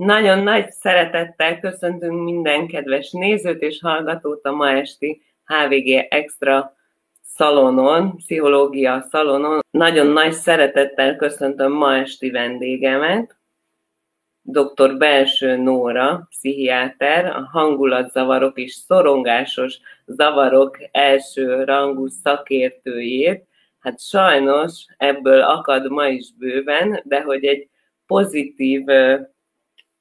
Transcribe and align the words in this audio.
Nagyon 0.00 0.38
nagy 0.38 0.70
szeretettel 0.70 1.60
köszöntünk 1.60 2.24
minden 2.24 2.66
kedves 2.66 3.10
nézőt 3.10 3.62
és 3.62 3.80
hallgatót 3.80 4.44
a 4.44 4.52
ma 4.52 4.70
esti 4.70 5.22
HVG 5.44 6.06
Extra 6.08 6.76
szalonon, 7.22 8.16
pszichológia 8.16 9.06
szalonon. 9.10 9.60
Nagyon 9.70 10.06
nagy 10.06 10.32
szeretettel 10.32 11.16
köszöntöm 11.16 11.72
ma 11.72 11.96
esti 11.96 12.30
vendégemet, 12.30 13.36
dr. 14.42 14.96
Belső 14.96 15.56
Nóra, 15.56 16.26
pszichiáter, 16.28 17.26
a 17.26 17.48
hangulatzavarok 17.52 18.58
és 18.58 18.72
szorongásos 18.72 19.78
zavarok 20.06 20.78
első 20.90 21.64
rangú 21.64 22.06
szakértőjét. 22.06 23.46
Hát 23.78 24.00
sajnos 24.00 24.86
ebből 24.96 25.40
akad 25.40 25.90
ma 25.90 26.06
is 26.06 26.34
bőven, 26.38 27.00
de 27.04 27.22
hogy 27.22 27.44
egy 27.44 27.68
pozitív 28.06 28.84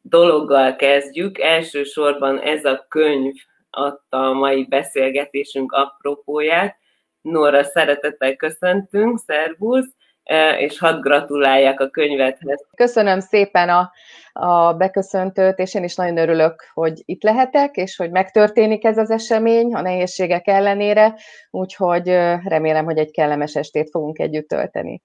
dologgal 0.01 0.75
kezdjük. 0.75 1.39
Elsősorban 1.39 2.39
ez 2.39 2.65
a 2.65 2.85
könyv 2.87 3.33
adta 3.69 4.29
a 4.29 4.33
mai 4.33 4.65
beszélgetésünk 4.65 5.71
apropóját. 5.71 6.77
Nóra, 7.21 7.63
szeretettel 7.63 8.35
köszöntünk, 8.35 9.19
szervusz, 9.19 9.95
e, 10.23 10.59
és 10.59 10.79
hadd 10.79 11.01
gratuláljak 11.01 11.79
a 11.79 11.89
könyvedhez. 11.89 12.67
Köszönöm 12.75 13.19
szépen 13.19 13.69
a, 13.69 13.91
a 14.33 14.73
beköszöntőt, 14.73 15.57
és 15.57 15.73
én 15.73 15.83
is 15.83 15.95
nagyon 15.95 16.17
örülök, 16.17 16.69
hogy 16.73 17.01
itt 17.05 17.23
lehetek, 17.23 17.75
és 17.75 17.95
hogy 17.95 18.11
megtörténik 18.11 18.85
ez 18.85 18.97
az 18.97 19.09
esemény 19.09 19.73
a 19.73 19.81
nehézségek 19.81 20.47
ellenére, 20.47 21.15
úgyhogy 21.49 22.07
remélem, 22.43 22.85
hogy 22.85 22.97
egy 22.97 23.11
kellemes 23.11 23.55
estét 23.55 23.89
fogunk 23.89 24.19
együtt 24.19 24.47
tölteni. 24.47 25.01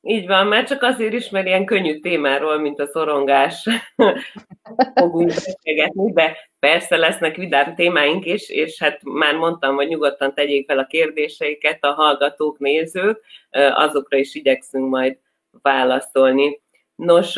Így 0.00 0.26
van, 0.26 0.46
már 0.46 0.64
csak 0.64 0.82
azért 0.82 1.12
is, 1.12 1.30
mert 1.30 1.46
ilyen 1.46 1.64
könnyű 1.64 2.00
témáról, 2.00 2.58
mint 2.58 2.80
a 2.80 2.86
szorongás 2.86 3.68
fogunk 5.00 5.26
beszélgetni, 5.26 6.12
de 6.12 6.36
persze 6.58 6.96
lesznek 6.96 7.36
vidám 7.36 7.74
témáink 7.74 8.24
is, 8.24 8.50
és 8.50 8.78
hát 8.78 9.00
már 9.02 9.34
mondtam, 9.34 9.74
hogy 9.74 9.88
nyugodtan 9.88 10.34
tegyék 10.34 10.66
fel 10.66 10.78
a 10.78 10.86
kérdéseiket 10.86 11.84
a 11.84 11.92
hallgatók, 11.92 12.58
nézők, 12.58 13.20
azokra 13.74 14.18
is 14.18 14.34
igyekszünk 14.34 14.88
majd 14.88 15.18
válaszolni. 15.62 16.60
Nos, 16.94 17.36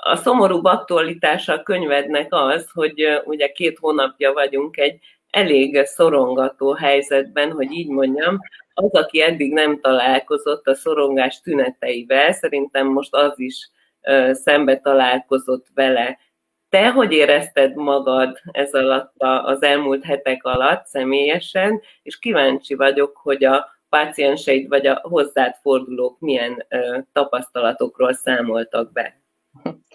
a 0.00 0.16
szomorú 0.16 0.60
aktualitása 0.62 1.52
a 1.52 1.62
könyvednek 1.62 2.26
az, 2.30 2.70
hogy 2.72 3.20
ugye 3.24 3.52
két 3.52 3.78
hónapja 3.78 4.32
vagyunk 4.32 4.76
egy 4.76 4.98
elég 5.30 5.84
szorongató 5.84 6.72
helyzetben, 6.72 7.52
hogy 7.52 7.72
így 7.72 7.88
mondjam, 7.88 8.38
az, 8.78 8.92
aki 8.92 9.20
eddig 9.20 9.52
nem 9.52 9.80
találkozott 9.80 10.66
a 10.66 10.74
szorongás 10.74 11.40
tüneteivel, 11.40 12.32
szerintem 12.32 12.86
most 12.86 13.14
az 13.14 13.38
is 13.38 13.70
szembe 14.32 14.78
találkozott 14.78 15.66
vele. 15.74 16.18
Te 16.68 16.90
hogy 16.90 17.12
érezted 17.12 17.74
magad 17.74 18.40
ez 18.50 18.74
alatt 18.74 19.12
az 19.18 19.62
elmúlt 19.62 20.04
hetek 20.04 20.44
alatt 20.44 20.86
személyesen, 20.86 21.80
és 22.02 22.18
kíváncsi 22.18 22.74
vagyok, 22.74 23.16
hogy 23.16 23.44
a 23.44 23.66
pácienseid 23.88 24.68
vagy 24.68 24.86
a 24.86 25.00
hozzád 25.02 25.54
fordulók 25.62 26.20
milyen 26.20 26.66
tapasztalatokról 27.12 28.12
számoltak 28.12 28.92
be. 28.92 29.20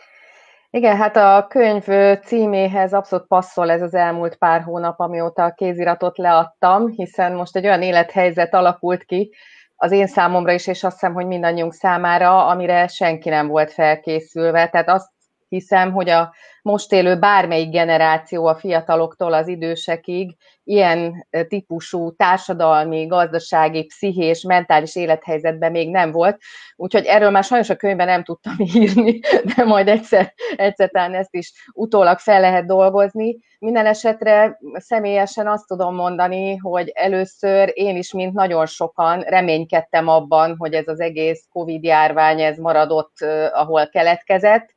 Igen, 0.75 0.97
hát 0.97 1.15
a 1.15 1.45
könyv 1.49 1.83
címéhez 2.23 2.93
abszolút 2.93 3.27
passzol 3.27 3.71
ez 3.71 3.81
az 3.81 3.93
elmúlt 3.93 4.35
pár 4.35 4.61
hónap, 4.61 4.99
amióta 4.99 5.43
a 5.43 5.53
kéziratot 5.53 6.17
leadtam, 6.17 6.87
hiszen 6.87 7.33
most 7.35 7.55
egy 7.55 7.65
olyan 7.65 7.81
élethelyzet 7.81 8.53
alakult 8.53 9.03
ki 9.03 9.33
az 9.75 9.91
én 9.91 10.07
számomra 10.07 10.51
is, 10.51 10.67
és 10.67 10.83
azt 10.83 10.99
hiszem, 10.99 11.13
hogy 11.13 11.25
mindannyiunk 11.25 11.73
számára, 11.73 12.47
amire 12.47 12.87
senki 12.87 13.29
nem 13.29 13.47
volt 13.47 13.71
felkészülve. 13.71 14.69
Tehát 14.69 14.89
azt 14.89 15.09
hiszem, 15.53 15.91
hogy 15.91 16.09
a 16.09 16.33
most 16.61 16.91
élő 16.91 17.19
bármelyik 17.19 17.69
generáció 17.69 18.45
a 18.45 18.55
fiataloktól 18.55 19.33
az 19.33 19.47
idősekig 19.47 20.35
ilyen 20.63 21.27
típusú 21.47 22.15
társadalmi, 22.15 23.05
gazdasági, 23.05 23.85
pszichés, 23.85 24.41
mentális 24.41 24.95
élethelyzetben 24.95 25.71
még 25.71 25.89
nem 25.89 26.11
volt. 26.11 26.37
Úgyhogy 26.75 27.05
erről 27.05 27.29
már 27.29 27.43
sajnos 27.43 27.69
a 27.69 27.75
könyvben 27.75 28.07
nem 28.07 28.23
tudtam 28.23 28.55
írni, 28.73 29.19
de 29.55 29.63
majd 29.63 29.87
egyszer, 29.87 30.33
egyszer 30.55 30.89
talán 30.89 31.15
ezt 31.15 31.35
is 31.35 31.51
utólag 31.73 32.19
fel 32.19 32.41
lehet 32.41 32.65
dolgozni. 32.65 33.37
Minden 33.59 33.85
esetre 33.85 34.59
személyesen 34.73 35.47
azt 35.47 35.67
tudom 35.67 35.95
mondani, 35.95 36.55
hogy 36.55 36.91
először 36.93 37.71
én 37.73 37.97
is, 37.97 38.13
mint 38.13 38.33
nagyon 38.33 38.65
sokan 38.65 39.19
reménykedtem 39.19 40.07
abban, 40.07 40.55
hogy 40.57 40.73
ez 40.73 40.87
az 40.87 40.99
egész 40.99 41.45
Covid 41.51 41.83
járvány 41.83 42.41
ez 42.41 42.57
maradott, 42.57 43.21
ahol 43.53 43.89
keletkezett, 43.89 44.73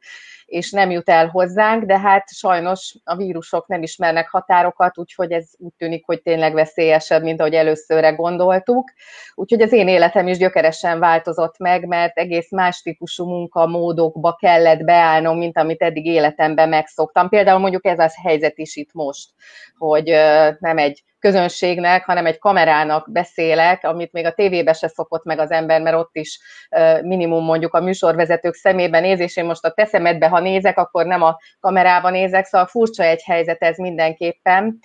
és 0.47 0.71
nem 0.71 0.91
jut 0.91 1.09
el 1.09 1.27
hozzánk, 1.29 1.85
de 1.85 1.99
hát 1.99 2.35
sajnos 2.35 2.95
a 3.05 3.17
vírusok 3.17 3.67
nem 3.67 3.83
ismernek 3.83 4.29
határokat, 4.29 4.99
úgyhogy 4.99 5.33
ez 5.33 5.49
úgy 5.59 5.73
tűnik, 5.79 6.07
hogy 6.07 6.23
tényleg 6.23 6.55
veszélyesebb, 6.55 7.23
mint 7.23 7.41
ahogy 7.41 7.55
előszörre 7.55 8.11
gondoltuk. 8.11 8.91
Úgyhogy 9.35 9.63
az 9.63 9.73
én 9.73 9.89
életem 9.89 10.29
is 10.29 10.39
gyökeresen 10.39 10.99
változott 10.99 11.59
meg, 11.59 11.87
mert 11.87 12.19
egész 12.19 12.51
más 12.51 12.83
típusú 12.83 13.25
munkamódokba 13.25 14.35
kellett 14.35 14.85
beállnom, 14.85 15.39
mint 15.39 15.59
amit 15.59 15.83
eddig 15.83 16.07
életemben 16.07 16.69
megszoktam. 16.69 17.29
Például 17.29 17.59
mondjuk 17.59 17.87
ez 17.87 17.99
az 17.99 18.15
helyzet 18.23 18.59
is 18.59 18.77
itt 18.77 18.93
most, 18.93 19.31
hogy 19.79 20.05
nem 20.59 20.79
egy 20.79 21.05
közönségnek, 21.19 22.05
hanem 22.05 22.27
egy 22.27 22.39
kamerának 22.39 23.13
beszélek, 23.13 23.85
amit 23.85 24.13
még 24.13 24.25
a 24.25 24.33
tévébe 24.33 24.73
se 24.73 24.89
szokott 24.89 25.25
meg 25.25 25.39
az 25.39 25.51
ember, 25.51 25.81
mert 25.81 25.97
ott 25.97 26.17
is 26.17 26.41
minimum 27.03 27.45
mondjuk 27.45 27.75
a 27.75 27.81
műsorvezetők 27.81 28.55
szemében 28.55 29.03
néz, 29.03 29.21
és 29.21 29.37
én 29.37 29.45
most 29.45 29.65
a 29.65 29.71
te 29.71 29.85
szemedbe, 29.85 30.29
ha 30.29 30.41
nézek, 30.41 30.79
akkor 30.79 31.07
nem 31.07 31.23
a 31.23 31.39
kamerában 31.61 32.13
nézek, 32.13 32.45
szóval 32.45 32.67
furcsa 32.67 33.03
egy 33.03 33.23
helyzet 33.23 33.63
ez 33.63 33.77
mindenképpen. 33.77 34.79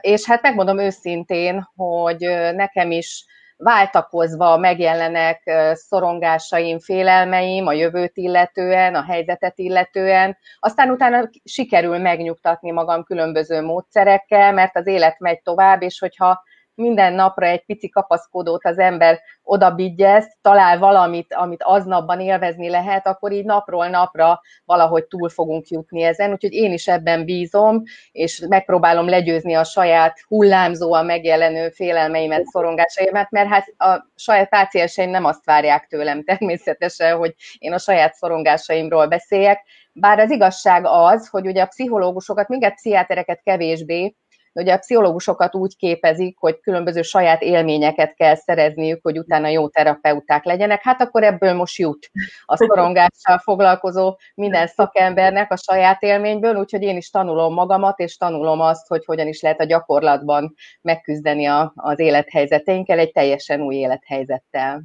És 0.00 0.26
hát 0.26 0.42
megmondom 0.42 0.78
őszintén, 0.78 1.68
hogy 1.76 2.18
nekem 2.54 2.90
is 2.90 3.24
váltakozva 3.62 4.56
megjelennek 4.56 5.42
szorongásaim, 5.72 6.78
félelmeim 6.78 7.66
a 7.66 7.72
jövőt 7.72 8.16
illetően, 8.16 8.94
a 8.94 9.02
helyzetet 9.02 9.58
illetően, 9.58 10.36
aztán 10.58 10.90
utána 10.90 11.28
sikerül 11.44 11.98
megnyugtatni 11.98 12.70
magam 12.70 13.04
különböző 13.04 13.62
módszerekkel, 13.62 14.52
mert 14.52 14.76
az 14.76 14.86
élet 14.86 15.18
megy 15.18 15.42
tovább, 15.42 15.82
és 15.82 15.98
hogyha 15.98 16.42
minden 16.74 17.12
napra 17.12 17.46
egy 17.46 17.64
pici 17.64 17.88
kapaszkodót 17.88 18.64
az 18.64 18.78
ember 18.78 19.20
oda 19.42 19.70
bigyez, 19.70 20.36
talál 20.40 20.78
valamit, 20.78 21.34
amit 21.34 21.62
aznapban 21.62 22.20
élvezni 22.20 22.68
lehet, 22.68 23.06
akkor 23.06 23.32
így 23.32 23.44
napról 23.44 23.88
napra 23.88 24.40
valahogy 24.64 25.04
túl 25.04 25.28
fogunk 25.28 25.68
jutni 25.68 26.02
ezen. 26.02 26.32
Úgyhogy 26.32 26.52
én 26.52 26.72
is 26.72 26.88
ebben 26.88 27.24
bízom, 27.24 27.82
és 28.12 28.44
megpróbálom 28.48 29.08
legyőzni 29.08 29.54
a 29.54 29.64
saját 29.64 30.20
hullámzóan 30.26 31.04
megjelenő 31.04 31.68
félelmeimet, 31.68 32.44
szorongásaimat, 32.44 33.30
mert 33.30 33.48
hát 33.48 33.74
a 33.76 34.06
saját 34.14 34.48
pácienseim 34.48 35.10
nem 35.10 35.24
azt 35.24 35.44
várják 35.44 35.86
tőlem 35.86 36.24
természetesen, 36.24 37.16
hogy 37.16 37.34
én 37.58 37.72
a 37.72 37.78
saját 37.78 38.14
szorongásaimról 38.14 39.06
beszéljek, 39.06 39.64
bár 39.92 40.18
az 40.18 40.30
igazság 40.30 40.84
az, 40.86 41.28
hogy 41.28 41.46
ugye 41.46 41.62
a 41.62 41.66
pszichológusokat, 41.66 42.48
minket 42.48 42.74
pszichiátereket 42.74 43.40
kevésbé, 43.42 44.14
Ugye 44.52 44.72
a 44.72 44.78
pszichológusokat 44.78 45.54
úgy 45.54 45.76
képezik, 45.76 46.38
hogy 46.38 46.60
különböző 46.60 47.02
saját 47.02 47.42
élményeket 47.42 48.14
kell 48.14 48.34
szerezniük, 48.34 48.98
hogy 49.02 49.18
utána 49.18 49.48
jó 49.48 49.68
terapeuták 49.68 50.44
legyenek. 50.44 50.82
Hát 50.82 51.00
akkor 51.00 51.22
ebből 51.22 51.52
most 51.52 51.78
jut 51.78 52.10
a 52.44 52.56
szorongással 52.56 53.38
foglalkozó 53.38 54.18
minden 54.34 54.66
szakembernek 54.66 55.52
a 55.52 55.56
saját 55.56 56.02
élményből, 56.02 56.56
úgyhogy 56.56 56.82
én 56.82 56.96
is 56.96 57.10
tanulom 57.10 57.54
magamat, 57.54 57.98
és 57.98 58.16
tanulom 58.16 58.60
azt, 58.60 58.86
hogy 58.86 59.04
hogyan 59.04 59.26
is 59.26 59.40
lehet 59.40 59.60
a 59.60 59.64
gyakorlatban 59.64 60.54
megküzdeni 60.80 61.46
a, 61.46 61.72
az 61.76 61.98
élethelyzeteinkkel 61.98 62.98
egy 62.98 63.12
teljesen 63.12 63.60
új 63.60 63.74
élethelyzettel. 63.74 64.82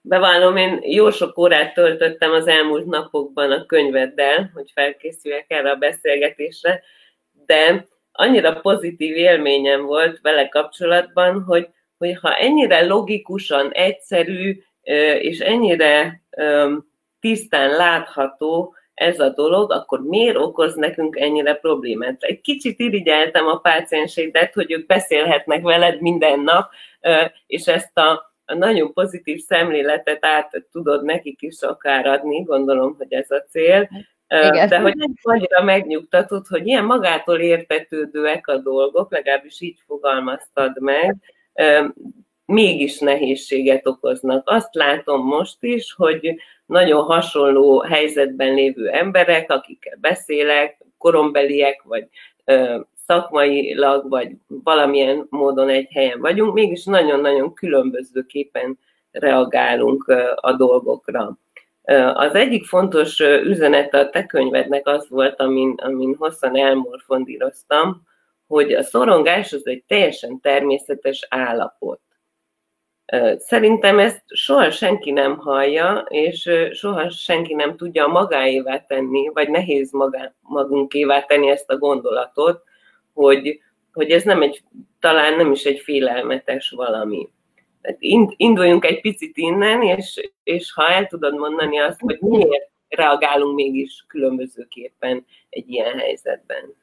Bevallom, 0.00 0.56
én 0.56 0.78
jó 0.82 1.10
sok 1.10 1.38
órát 1.38 1.74
töltöttem 1.74 2.32
az 2.32 2.46
elmúlt 2.46 2.86
napokban 2.86 3.52
a 3.52 3.66
könyveddel, 3.66 4.50
hogy 4.54 4.70
felkészüljek 4.74 5.44
erre 5.48 5.70
a 5.70 5.76
beszélgetésre, 5.76 6.82
de 7.46 7.86
annyira 8.20 8.60
pozitív 8.60 9.16
élményem 9.16 9.84
volt 9.84 10.20
vele 10.20 10.48
kapcsolatban, 10.48 11.42
hogy, 11.42 11.68
hogy 11.98 12.18
ha 12.20 12.34
ennyire 12.34 12.86
logikusan, 12.86 13.70
egyszerű 13.72 14.62
és 15.20 15.38
ennyire 15.38 16.22
tisztán 17.20 17.70
látható 17.70 18.74
ez 18.94 19.20
a 19.20 19.28
dolog, 19.28 19.72
akkor 19.72 20.00
miért 20.00 20.36
okoz 20.36 20.74
nekünk 20.74 21.16
ennyire 21.16 21.54
problémát? 21.54 22.22
Egy 22.22 22.40
kicsit 22.40 22.78
irigyeltem 22.78 23.46
a 23.46 23.56
pácienseidet, 23.56 24.54
hogy 24.54 24.72
ők 24.72 24.86
beszélhetnek 24.86 25.62
veled 25.62 26.00
minden 26.00 26.40
nap, 26.40 26.70
és 27.46 27.66
ezt 27.66 27.98
a, 27.98 28.32
a 28.44 28.54
nagyon 28.54 28.92
pozitív 28.92 29.38
szemléletet 29.38 30.24
át 30.24 30.66
tudod 30.70 31.04
nekik 31.04 31.42
is 31.42 31.60
akár 31.60 32.06
adni, 32.06 32.42
gondolom, 32.42 32.94
hogy 32.98 33.12
ez 33.12 33.30
a 33.30 33.44
cél, 33.50 33.88
igen. 34.28 34.68
De 34.68 34.80
hogy 34.80 34.94
annyira 35.22 35.62
megnyugtatott, 35.62 36.46
hogy 36.46 36.66
ilyen 36.66 36.84
magától 36.84 37.38
értetődőek 37.38 38.46
a 38.46 38.56
dolgok, 38.56 39.12
legalábbis 39.12 39.60
így 39.60 39.78
fogalmaztad 39.86 40.80
meg, 40.80 41.16
mégis 42.46 42.98
nehézséget 42.98 43.86
okoznak. 43.86 44.48
Azt 44.48 44.74
látom 44.74 45.26
most 45.26 45.56
is, 45.60 45.92
hogy 45.92 46.34
nagyon 46.66 47.02
hasonló 47.02 47.80
helyzetben 47.80 48.54
lévő 48.54 48.88
emberek, 48.88 49.52
akikkel 49.52 49.98
beszélek, 50.00 50.84
korombeliek, 50.98 51.82
vagy 51.82 52.08
szakmailag, 53.06 54.08
vagy 54.08 54.30
valamilyen 54.46 55.26
módon 55.30 55.68
egy 55.68 55.88
helyen 55.92 56.20
vagyunk, 56.20 56.54
mégis 56.54 56.84
nagyon-nagyon 56.84 57.54
különbözőképpen 57.54 58.78
reagálunk 59.10 60.08
a 60.34 60.52
dolgokra. 60.52 61.38
Az 62.14 62.34
egyik 62.34 62.64
fontos 62.64 63.20
üzenet 63.20 63.94
a 63.94 64.10
te 64.10 64.26
könyvednek 64.26 64.86
az 64.86 65.08
volt, 65.08 65.40
amin, 65.40 65.74
amin 65.76 66.14
hosszan 66.18 66.56
elmorfondíroztam, 66.56 68.02
hogy 68.46 68.72
a 68.72 68.82
szorongás 68.82 69.52
az 69.52 69.66
egy 69.66 69.84
teljesen 69.86 70.40
természetes 70.40 71.26
állapot. 71.28 72.00
Szerintem 73.36 73.98
ezt 73.98 74.22
soha 74.26 74.70
senki 74.70 75.10
nem 75.10 75.36
hallja, 75.36 76.06
és 76.08 76.50
soha 76.72 77.10
senki 77.10 77.54
nem 77.54 77.76
tudja 77.76 78.06
magáévá 78.06 78.78
tenni, 78.78 79.28
vagy 79.32 79.48
nehéz 79.48 79.92
magá, 79.92 80.34
magunkévá 80.40 81.22
tenni 81.22 81.50
ezt 81.50 81.70
a 81.70 81.78
gondolatot, 81.78 82.62
hogy, 83.12 83.60
hogy 83.92 84.10
ez 84.10 84.22
nem 84.22 84.42
egy, 84.42 84.62
talán 85.00 85.36
nem 85.36 85.52
is 85.52 85.64
egy 85.64 85.80
félelmetes 85.80 86.70
valami. 86.70 87.28
Tehát 87.82 87.98
induljunk 88.36 88.84
egy 88.84 89.00
picit 89.00 89.36
innen, 89.36 89.82
és, 89.82 90.30
és 90.42 90.72
ha 90.72 90.88
el 90.88 91.06
tudod 91.06 91.38
mondani 91.38 91.78
azt, 91.78 92.00
hogy 92.00 92.18
miért 92.20 92.70
reagálunk 92.88 93.54
mégis 93.54 94.04
különbözőképpen 94.08 95.24
egy 95.50 95.70
ilyen 95.70 95.98
helyzetben. 95.98 96.74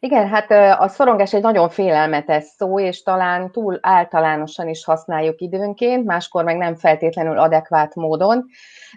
Igen, 0.00 0.28
hát 0.28 0.50
a 0.80 0.88
szorongás 0.88 1.34
egy 1.34 1.42
nagyon 1.42 1.68
félelmetes 1.68 2.44
szó, 2.44 2.80
és 2.80 3.02
talán 3.02 3.50
túl 3.50 3.78
általánosan 3.82 4.68
is 4.68 4.84
használjuk 4.84 5.40
időnként, 5.40 6.04
máskor 6.04 6.44
meg 6.44 6.56
nem 6.56 6.74
feltétlenül 6.74 7.38
adekvát 7.38 7.94
módon, 7.94 8.44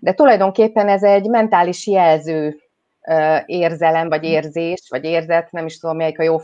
de 0.01 0.13
tulajdonképpen 0.13 0.87
ez 0.87 1.03
egy 1.03 1.27
mentális 1.27 1.87
jelző 1.87 2.59
érzelem, 3.45 4.09
vagy 4.09 4.23
érzés, 4.23 4.81
vagy 4.89 5.03
érzet, 5.03 5.51
nem 5.51 5.65
is 5.65 5.79
tudom, 5.79 5.95
melyik 5.95 6.19
a 6.19 6.23
jó 6.23 6.37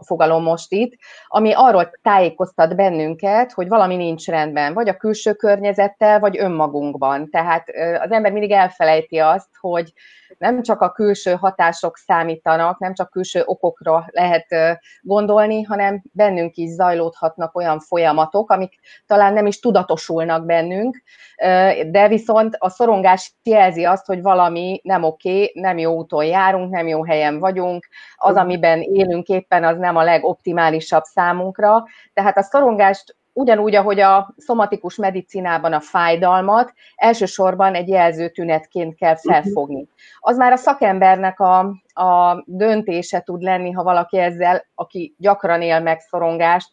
fogalom 0.00 0.42
most 0.42 0.72
itt, 0.72 0.92
ami 1.26 1.52
arról 1.52 1.90
tájékoztat 2.02 2.76
bennünket, 2.76 3.52
hogy 3.52 3.68
valami 3.68 3.96
nincs 3.96 4.26
rendben, 4.26 4.74
vagy 4.74 4.88
a 4.88 4.96
külső 4.96 5.32
környezettel, 5.32 6.20
vagy 6.20 6.38
önmagunkban. 6.38 7.30
Tehát 7.30 7.68
az 8.00 8.10
ember 8.10 8.32
mindig 8.32 8.50
elfelejti 8.50 9.18
azt, 9.18 9.48
hogy 9.60 9.92
nem 10.38 10.62
csak 10.62 10.80
a 10.80 10.92
külső 10.92 11.32
hatások 11.32 11.96
számítanak, 11.96 12.78
nem 12.78 12.94
csak 12.94 13.10
külső 13.10 13.42
okokra 13.44 14.04
lehet 14.10 14.46
gondolni, 15.02 15.62
hanem 15.62 16.02
bennünk 16.12 16.56
is 16.56 16.68
zajlódhatnak 16.70 17.56
olyan 17.56 17.80
folyamatok, 17.80 18.50
amik 18.50 18.72
talán 19.06 19.32
nem 19.32 19.46
is 19.46 19.60
tudatosulnak 19.60 20.46
bennünk, 20.46 21.02
de 21.86 22.08
viszont 22.08 22.56
a 22.58 22.68
szorongás 22.68 23.32
jelzi 23.42 23.84
azt, 23.84 24.06
hogy 24.06 24.22
valami 24.22 24.80
nem 24.82 25.02
oké, 25.02 25.50
nem 25.54 25.78
jó 25.78 25.93
úton 25.94 26.24
járunk, 26.24 26.70
nem 26.70 26.86
jó 26.86 27.04
helyen 27.04 27.38
vagyunk, 27.38 27.86
az, 28.16 28.36
amiben 28.36 28.80
élünk 28.80 29.28
éppen, 29.28 29.64
az 29.64 29.78
nem 29.78 29.96
a 29.96 30.02
legoptimálisabb 30.02 31.02
számunkra. 31.02 31.84
Tehát 32.12 32.36
a 32.36 32.42
szorongást 32.42 33.16
ugyanúgy, 33.32 33.74
ahogy 33.74 34.00
a 34.00 34.34
szomatikus 34.36 34.96
medicinában 34.96 35.72
a 35.72 35.80
fájdalmat 35.80 36.72
elsősorban 36.96 37.74
egy 37.74 37.88
jelző 37.88 38.28
tünetként 38.28 38.96
kell 38.96 39.16
felfogni. 39.16 39.88
Az 40.20 40.36
már 40.36 40.52
a 40.52 40.56
szakembernek 40.56 41.40
a 41.40 41.74
a 41.94 42.42
döntése 42.46 43.20
tud 43.20 43.42
lenni, 43.42 43.70
ha 43.70 43.82
valaki 43.82 44.18
ezzel, 44.18 44.64
aki 44.74 45.14
gyakran 45.18 45.62
él 45.62 45.80
meg 45.80 46.00
szorongást, 46.00 46.68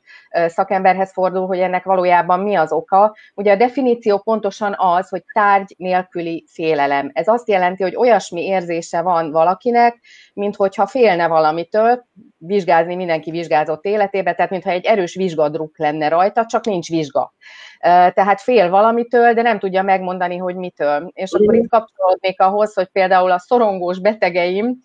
szakemberhez 0.47 1.12
fordul, 1.12 1.47
hogy 1.47 1.59
ennek 1.59 1.83
valójában 1.83 2.39
mi 2.39 2.56
az 2.56 2.71
oka. 2.71 3.15
Ugye 3.35 3.51
a 3.51 3.56
definíció 3.56 4.18
pontosan 4.18 4.75
az, 4.77 5.09
hogy 5.09 5.23
tárgy 5.33 5.73
nélküli 5.77 6.45
félelem. 6.47 7.09
Ez 7.13 7.27
azt 7.27 7.47
jelenti, 7.47 7.83
hogy 7.83 7.95
olyasmi 7.95 8.45
érzése 8.45 9.01
van 9.01 9.31
valakinek, 9.31 10.00
mint 10.33 10.56
hogyha 10.56 10.85
félne 10.85 11.27
valamitől, 11.27 12.06
vizsgázni 12.38 12.95
mindenki 12.95 13.31
vizsgázott 13.31 13.85
életébe, 13.85 14.33
tehát 14.33 14.51
mintha 14.51 14.69
egy 14.69 14.85
erős 14.85 15.15
vizsgadruk 15.15 15.77
lenne 15.77 16.07
rajta, 16.07 16.45
csak 16.45 16.65
nincs 16.65 16.89
vizsga. 16.89 17.33
Tehát 17.81 18.41
fél 18.41 18.69
valamitől, 18.69 19.33
de 19.33 19.41
nem 19.41 19.59
tudja 19.59 19.81
megmondani, 19.81 20.38
hogy 20.38 20.56
mitől. 20.56 21.12
És 21.13 21.31
akkor 21.31 21.56
itt 21.56 21.69
kapcsolódnék 21.69 22.41
ahhoz, 22.41 22.74
hogy 22.74 22.88
például 22.88 23.31
a 23.31 23.39
szorongós 23.39 24.00
betegeim 24.00 24.81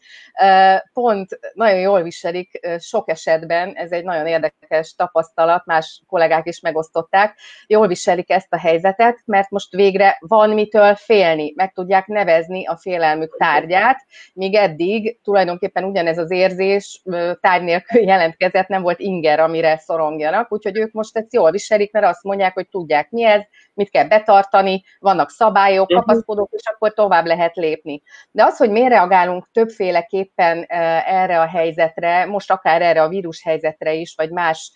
pont 0.93 1.38
nagyon 1.55 1.81
jól 1.81 2.03
viselik 2.03 2.61
sok 2.79 3.11
esetben, 3.11 3.75
ez 3.75 3.93
egy 3.93 4.05
nagyon 4.05 4.27
érdekes 4.27 4.94
tapasztalat, 4.94 5.65
más 5.65 6.03
kollégák 6.06 6.47
is 6.47 6.61
megosztották, 6.61 7.38
jól 7.67 7.87
viselik 7.87 8.31
ezt 8.31 8.53
a 8.53 8.59
helyzetet, 8.59 9.23
mert 9.25 9.50
most 9.50 9.73
végre 9.73 10.17
van 10.21 10.50
mitől 10.50 10.94
félni, 10.94 11.53
meg 11.55 11.73
tudják 11.73 12.06
nevezni 12.06 12.67
a 12.67 12.77
félelmük 12.77 13.37
tárgyát, 13.38 13.99
míg 14.33 14.55
eddig 14.55 15.21
tulajdonképpen 15.23 15.85
ugyanez 15.85 16.19
az 16.19 16.31
érzés 16.31 17.03
tárgy 17.41 17.62
nélkül 17.62 18.03
jelentkezett, 18.03 18.69
nem 18.69 18.82
volt 18.82 19.00
inger, 19.00 19.41
amire 19.41 19.79
szorongjanak, 19.79 20.53
úgyhogy 20.53 20.79
ők 20.79 20.93
most 20.93 21.17
ezt 21.17 21.35
jól 21.35 21.50
viselik, 21.50 21.93
mert 21.93 22.06
azt 22.06 22.23
mondják, 22.23 22.55
hogy 22.55 22.69
tudják 22.69 23.11
mi 23.11 23.25
ez, 23.25 23.43
mit 23.76 23.90
kell 23.90 24.08
betartani, 24.08 24.84
vannak 24.99 25.31
szabályok, 25.31 25.88
mhm. 25.88 25.99
kapaszkodók, 25.99 26.49
és 26.52 26.62
akkor 26.64 26.93
tovább 26.93 27.26
lehet 27.26 27.56
lépni. 27.56 28.02
De 28.31 28.44
az, 28.44 28.56
hogy 28.56 28.70
miért 28.70 28.88
reagálunk 28.88 29.49
többféleképpen 29.52 30.64
erre 31.06 31.40
a 31.40 31.46
helyzetre, 31.46 32.25
most 32.25 32.50
akár 32.50 32.82
erre 32.82 33.02
a 33.02 33.08
vírus 33.08 33.43
helyzetre 33.43 33.93
is, 33.93 34.14
vagy 34.14 34.31
más 34.31 34.73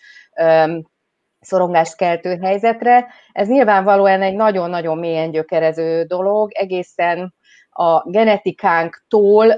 szorongást 1.39 1.95
keltő 1.95 2.37
helyzetre, 2.41 3.07
ez 3.31 3.47
nyilvánvalóan 3.47 4.21
egy 4.21 4.35
nagyon-nagyon 4.35 4.97
mélyen 4.97 5.31
gyökerező 5.31 6.03
dolog, 6.03 6.51
egészen 6.53 7.33
a 7.73 8.09
genetikánktól 8.09 9.51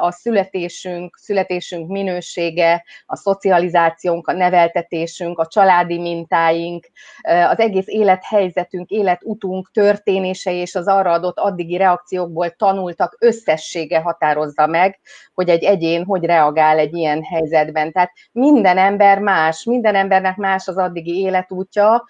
a 0.00 0.10
születésünk, 0.10 1.16
születésünk 1.16 1.88
minősége, 1.88 2.84
a 3.06 3.16
szocializációnk, 3.16 4.28
a 4.28 4.32
neveltetésünk, 4.32 5.38
a 5.38 5.46
családi 5.46 5.98
mintáink, 5.98 6.86
az 7.22 7.58
egész 7.58 7.86
élethelyzetünk, 7.86 8.90
életutunk 8.90 9.70
történései 9.72 10.56
és 10.56 10.74
az 10.74 10.86
arra 10.86 11.12
adott 11.12 11.38
addigi 11.38 11.76
reakciókból 11.76 12.50
tanultak 12.50 13.16
összessége 13.20 14.00
határozza 14.00 14.66
meg, 14.66 14.98
hogy 15.34 15.48
egy 15.48 15.64
egyén 15.64 16.04
hogy 16.04 16.24
reagál 16.24 16.78
egy 16.78 16.94
ilyen 16.94 17.22
helyzetben. 17.22 17.92
Tehát 17.92 18.12
minden 18.32 18.78
ember 18.78 19.18
más, 19.18 19.64
minden 19.64 19.94
embernek 19.94 20.36
más 20.36 20.68
az 20.68 20.76
addigi 20.76 21.20
életútja, 21.20 22.04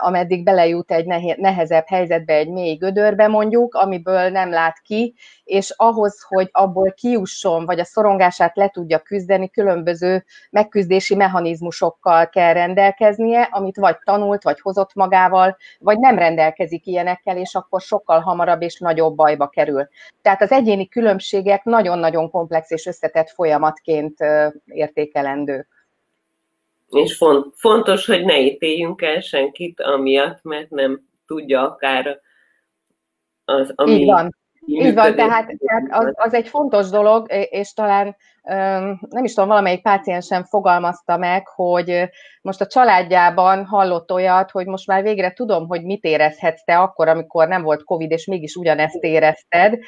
ameddig 0.00 0.44
belejut 0.44 0.90
egy 0.90 1.06
nehezebb 1.36 1.86
helyzetbe, 1.86 2.34
egy 2.34 2.50
mély 2.50 2.74
gödörbe 2.74 3.28
mondjuk, 3.28 3.74
amiből 3.74 4.28
nem 4.28 4.50
lát 4.50 4.82
ki, 4.84 5.14
és 5.44 5.74
ahhoz, 5.76 6.22
hogy 6.28 6.48
abból 6.52 6.92
kiusson, 6.92 7.64
vagy 7.64 7.80
a 7.80 7.84
szorongását 7.84 8.56
le 8.56 8.68
tudja 8.68 8.98
küzdeni, 8.98 9.50
különböző 9.50 10.24
megküzdési 10.50 11.14
mechanizmusokkal 11.14 12.28
kell 12.28 12.52
rendelkeznie, 12.52 13.42
amit 13.42 13.76
vagy 13.76 13.96
tanult, 14.04 14.42
vagy 14.42 14.60
hozott 14.60 14.94
magával, 14.94 15.56
vagy 15.78 15.98
nem 15.98 16.18
rendelkezik 16.18 16.86
ilyenekkel, 16.86 17.36
és 17.36 17.54
akkor 17.54 17.80
sokkal 17.80 18.20
hamarabb 18.20 18.62
és 18.62 18.78
nagyobb 18.78 19.14
bajba 19.14 19.48
kerül. 19.48 19.88
Tehát 20.22 20.42
az 20.42 20.50
egyéni 20.50 20.88
különbségek 20.88 21.64
nagyon-nagyon 21.64 22.30
komplex 22.30 22.70
és 22.70 22.86
összetett 22.86 23.30
folyamatként 23.30 24.18
értékelendők. 24.64 25.68
És 26.88 27.22
fontos, 27.54 28.06
hogy 28.06 28.24
ne 28.24 28.40
ítéljünk 28.40 29.02
el 29.02 29.20
senkit 29.20 29.80
amiatt, 29.80 30.42
mert 30.42 30.70
nem 30.70 31.08
tudja 31.26 31.62
akár 31.62 32.20
az, 33.44 33.72
ami... 33.74 34.12
Így 34.66 34.94
van. 34.94 35.14
Tehát 35.14 35.54
az, 35.88 36.12
az 36.14 36.34
egy 36.34 36.48
fontos 36.48 36.88
dolog, 36.88 37.26
és 37.50 37.72
talán 37.72 38.16
nem 39.08 39.24
is 39.24 39.34
tudom, 39.34 39.48
valamelyik 39.48 39.82
páciensem 39.82 40.44
fogalmazta 40.44 41.16
meg, 41.16 41.48
hogy 41.48 42.08
most 42.42 42.60
a 42.60 42.66
családjában 42.66 43.64
hallott 43.64 44.12
olyat, 44.12 44.50
hogy 44.50 44.66
most 44.66 44.86
már 44.86 45.02
végre 45.02 45.32
tudom, 45.32 45.66
hogy 45.66 45.84
mit 45.84 46.04
érezhetsz 46.04 46.64
te 46.64 46.78
akkor, 46.78 47.08
amikor 47.08 47.48
nem 47.48 47.62
volt 47.62 47.84
Covid, 47.84 48.10
és 48.10 48.26
mégis 48.26 48.54
ugyanezt 48.54 49.02
érezted. 49.02 49.78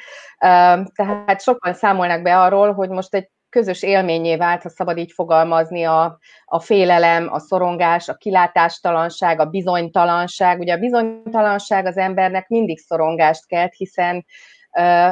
Tehát 0.95 1.41
sokan 1.41 1.73
számolnak 1.73 2.21
be 2.21 2.39
arról, 2.39 2.73
hogy 2.73 2.89
most 2.89 3.13
egy 3.15 3.29
közös 3.49 3.83
élményé 3.83 4.35
vált, 4.35 4.61
ha 4.61 4.69
szabad 4.69 4.97
így 4.97 5.11
fogalmazni, 5.11 5.83
a, 5.83 6.17
a 6.45 6.59
félelem, 6.59 7.33
a 7.33 7.39
szorongás, 7.39 8.09
a 8.09 8.13
kilátástalanság, 8.13 9.39
a 9.39 9.45
bizonytalanság. 9.45 10.59
Ugye 10.59 10.73
a 10.73 10.77
bizonytalanság 10.77 11.85
az 11.85 11.97
embernek 11.97 12.47
mindig 12.47 12.79
szorongást 12.79 13.47
kelt, 13.47 13.73
hiszen 13.75 14.25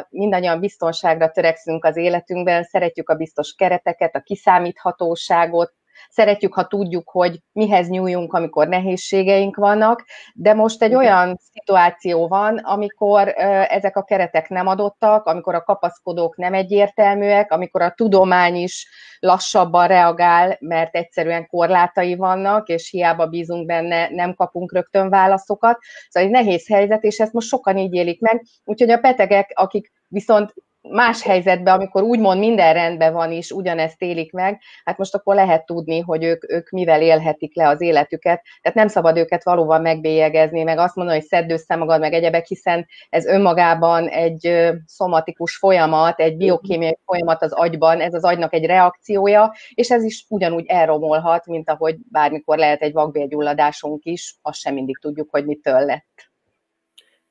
mindannyian 0.10 0.60
biztonságra 0.60 1.32
törekszünk 1.32 1.86
az 1.86 1.98
életünkben, 1.98 2.64
szeretjük 2.64 3.10
a 3.10 3.16
biztos 3.16 3.54
kereteket, 3.54 4.16
a 4.16 4.22
kiszámíthatóságot, 4.22 5.74
szeretjük, 6.10 6.54
ha 6.54 6.68
tudjuk, 6.68 7.10
hogy 7.10 7.40
mihez 7.52 7.88
nyúljunk, 7.88 8.34
amikor 8.34 8.68
nehézségeink 8.68 9.56
vannak, 9.56 10.06
de 10.34 10.54
most 10.54 10.84
egy 10.84 10.96
olyan 10.96 11.40
szituáció 11.54 12.28
van, 12.28 12.58
amikor 12.58 13.28
ezek 13.68 13.98
a 13.98 14.04
keretek 14.04 14.50
nem 14.50 14.68
adottak, 14.68 15.26
amikor 15.26 15.56
a 15.56 15.64
kapaszkodók 15.64 16.38
nem 16.38 16.54
egyértelműek, 16.54 17.52
amikor 17.52 17.82
a 17.82 17.94
tudomány 17.96 18.56
is 18.56 18.88
lassabban 19.20 19.88
reagál, 19.88 20.58
mert 20.60 20.96
egyszerűen 20.96 21.48
korlátai 21.48 22.16
vannak, 22.16 22.68
és 22.68 22.90
hiába 22.90 23.28
bízunk 23.28 23.66
benne, 23.66 24.10
nem 24.10 24.34
kapunk 24.34 24.74
rögtön 24.74 25.10
válaszokat. 25.10 25.78
Szóval 26.10 26.30
egy 26.30 26.36
nehéz 26.36 26.68
helyzet, 26.68 27.04
és 27.04 27.20
ezt 27.20 27.34
most 27.34 27.48
sokan 27.48 27.78
így 27.78 27.94
élik 27.94 28.22
meg. 28.22 28.46
Úgyhogy 28.64 28.90
a 28.90 28.98
betegek, 28.98 29.52
akik 29.54 29.92
viszont 30.08 30.54
más 30.90 31.24
helyzetben, 31.24 31.74
amikor 31.74 32.04
úgymond 32.04 32.40
minden 32.40 32.74
rendben 32.74 33.14
van 33.14 33.32
is, 33.32 33.52
ugyanezt 33.52 34.02
élik 34.02 34.32
meg, 34.32 34.62
hát 34.84 34.98
most 34.98 35.16
akkor 35.16 35.36
lehet 35.36 35.66
tudni, 35.66 36.00
hogy 36.00 36.24
ők, 36.24 36.52
ők 36.52 36.70
mivel 36.70 37.02
élhetik 37.02 37.56
le 37.56 37.68
az 37.68 37.82
életüket. 37.82 38.44
Tehát 38.62 38.78
nem 38.78 38.88
szabad 38.88 39.18
őket 39.18 39.44
valóban 39.44 39.82
megbélyegezni, 39.82 40.64
meg 40.64 40.78
azt 40.78 40.96
mondani, 40.96 41.18
hogy 41.18 41.28
szedd 41.28 41.52
össze 41.52 41.76
magad, 41.76 42.00
meg 42.00 42.14
egyebek, 42.14 42.46
hiszen 42.46 42.88
ez 43.10 43.26
önmagában 43.26 44.08
egy 44.08 44.72
szomatikus 44.86 45.58
folyamat, 45.58 46.20
egy 46.20 46.38
biokémiai 46.38 46.98
folyamat 47.06 47.42
az 47.42 47.52
agyban, 47.52 48.02
ez 48.02 48.14
az 48.14 48.24
agynak 48.24 48.54
egy 48.54 48.66
reakciója, 48.66 49.54
és 49.74 49.92
ez 49.92 50.04
is 50.04 50.26
ugyanúgy 50.30 50.66
elromolhat, 50.68 51.46
mint 51.46 51.70
ahogy 51.70 51.96
bármikor 52.12 52.58
lehet 52.58 52.82
egy 52.82 52.94
vakbélgyulladásunk 52.94 54.04
is, 54.04 54.36
azt 54.42 54.60
sem 54.60 54.74
mindig 54.74 54.98
tudjuk, 54.98 55.30
hogy 55.32 55.46
mitől 55.46 55.86
lett. 55.86 56.34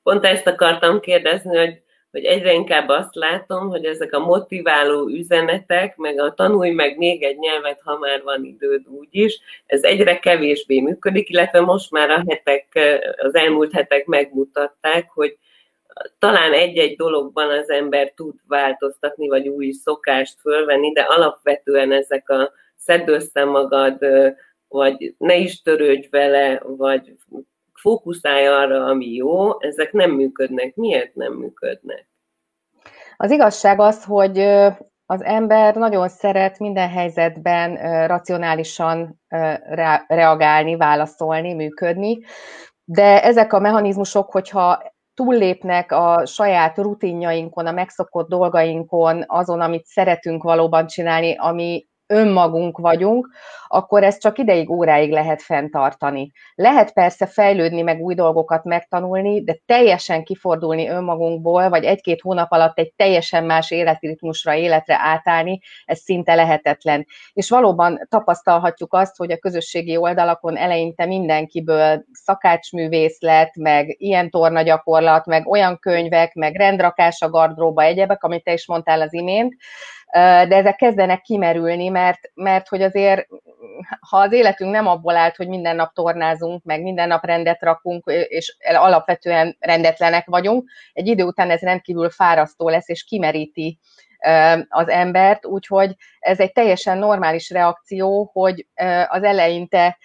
Pont 0.03 0.25
ezt 0.25 0.47
akartam 0.47 1.01
kérdezni, 1.01 1.57
hogy 1.57 1.83
hogy 2.15 2.25
egyre 2.25 2.53
inkább 2.53 2.89
azt 2.89 3.15
látom, 3.15 3.69
hogy 3.69 3.85
ezek 3.85 4.13
a 4.13 4.19
motiváló 4.19 5.09
üzenetek, 5.09 5.97
meg 5.97 6.21
a 6.21 6.35
tanulj 6.35 6.71
meg 6.71 6.97
még 6.97 7.23
egy 7.23 7.39
nyelvet, 7.39 7.81
ha 7.85 7.99
már 7.99 8.23
van 8.23 8.45
időd 8.45 8.89
úgyis, 8.89 9.41
ez 9.67 9.83
egyre 9.83 10.19
kevésbé 10.19 10.81
működik, 10.81 11.29
illetve 11.29 11.61
most 11.61 11.91
már 11.91 12.11
a 12.11 12.25
hetek, 12.29 12.79
az 13.17 13.35
elmúlt 13.35 13.73
hetek 13.73 14.07
megmutatták, 14.07 15.11
hogy 15.11 15.39
talán 16.19 16.53
egy-egy 16.53 16.97
dologban 16.97 17.51
az 17.51 17.71
ember 17.71 18.13
tud 18.13 18.35
változtatni, 18.49 19.29
vagy 19.29 19.49
új 19.49 19.71
szokást 19.71 20.41
fölvenni, 20.41 20.93
de 20.93 21.01
alapvetően 21.01 21.93
ezek 21.93 22.29
a 22.29 22.53
szedd 22.77 23.09
össze 23.09 23.45
magad, 23.45 23.99
vagy 24.69 25.15
ne 25.19 25.37
is 25.37 25.63
törődj 25.63 26.07
vele, 26.11 26.63
vagy 26.65 27.13
fókuszálj 27.85 28.47
arra, 28.47 28.85
ami 28.85 29.07
jó, 29.07 29.61
ezek 29.63 29.93
nem 29.93 30.11
működnek. 30.11 30.75
Miért 30.75 31.15
nem 31.15 31.33
működnek? 31.33 32.09
Az 33.17 33.31
igazság 33.31 33.81
az, 33.81 34.05
hogy 34.05 34.39
az 35.07 35.23
ember 35.23 35.75
nagyon 35.75 36.09
szeret 36.09 36.59
minden 36.59 36.89
helyzetben 36.89 37.77
racionálisan 38.07 39.21
reagálni, 40.07 40.77
válaszolni, 40.77 41.55
működni, 41.55 42.19
de 42.85 43.23
ezek 43.23 43.53
a 43.53 43.59
mechanizmusok, 43.59 44.31
hogyha 44.31 44.83
túllépnek 45.15 45.93
a 45.93 46.27
saját 46.27 46.79
rutinjainkon, 46.79 47.67
a 47.67 47.73
megszokott 47.73 48.29
dolgainkon, 48.29 49.25
azon, 49.27 49.61
amit 49.61 49.85
szeretünk 49.85 50.43
valóban 50.43 50.87
csinálni, 50.87 51.37
ami 51.39 51.87
önmagunk 52.07 52.79
vagyunk, 52.79 53.29
akkor 53.67 54.03
ezt 54.03 54.21
csak 54.21 54.39
ideig, 54.39 54.71
óráig 54.71 55.11
lehet 55.11 55.43
fenntartani. 55.43 56.31
Lehet 56.55 56.93
persze 56.93 57.27
fejlődni, 57.27 57.83
meg 57.83 58.01
új 58.01 58.15
dolgokat 58.15 58.65
megtanulni, 58.65 59.45
de 59.45 59.57
teljesen 59.67 60.25
kifordulni 60.25 60.89
önmagunkból, 60.89 61.69
vagy 61.69 61.85
egy-két 61.85 62.21
hónap 62.21 62.53
alatt 62.53 62.79
egy 62.79 62.93
teljesen 62.97 63.45
más 63.45 63.71
életritmusra, 63.71 64.55
életre 64.55 64.97
átállni, 65.01 65.61
ez 65.85 65.99
szinte 65.99 66.35
lehetetlen. 66.35 67.07
És 67.33 67.51
valóban 67.51 68.07
tapasztalhatjuk 68.09 68.93
azt, 68.93 69.17
hogy 69.17 69.33
a 69.33 69.39
közösségi 69.39 69.97
oldalakon 69.97 70.57
eleinte 70.57 71.07
mindenkiből 71.07 72.05
szakácsművész 72.13 73.21
lett, 73.21 73.57
meg 73.57 73.95
ilyen 73.99 74.31
torna 74.31 74.63
gyakorlat, 74.63 75.27
meg 75.27 75.49
olyan 75.49 75.79
könyvek, 75.79 76.35
meg 76.35 76.57
rendrakás 76.57 77.23
a 77.23 77.31
gardróba, 77.31 77.83
egyebek, 77.83 78.23
amit 78.23 78.45
te 78.45 78.53
is 78.53 78.67
mondtál 78.67 79.01
az 79.01 79.13
imént, 79.13 79.55
de 80.15 80.57
ezek 80.57 80.77
kezdenek 80.77 81.21
kimerülni, 81.21 81.89
mert, 81.89 82.31
mert 82.35 82.69
hogy 82.69 82.83
azért, 82.83 83.27
ha 84.01 84.17
az 84.19 84.33
életünk 84.33 84.71
nem 84.71 84.87
abból 84.87 85.17
állt, 85.17 85.37
hogy 85.37 85.49
minden 85.49 85.77
nap 85.77 85.93
tornázunk, 85.93 86.65
meg 86.65 86.83
minden 86.83 87.09
nap 87.09 87.25
rendet 87.25 87.63
rakunk, 87.63 88.05
és 88.29 88.57
alapvetően 88.75 89.57
rendetlenek 89.61 90.27
vagyunk, 90.27 90.71
egy 90.93 91.07
idő 91.07 91.25
után 91.25 91.51
ez 91.51 91.61
rendkívül 91.61 92.11
fárasztó 92.11 92.69
lesz, 92.69 92.89
és 92.89 93.05
kimeríti 93.05 93.79
az 94.69 94.89
embert, 94.89 95.47
úgyhogy 95.47 95.97
ez 96.25 96.41
egy 96.41 96.53
teljesen 96.53 96.99
normális 96.99 97.51
reakció, 97.51 98.31
hogy 98.33 98.67
az 99.09 99.23
eleinte 99.23 99.99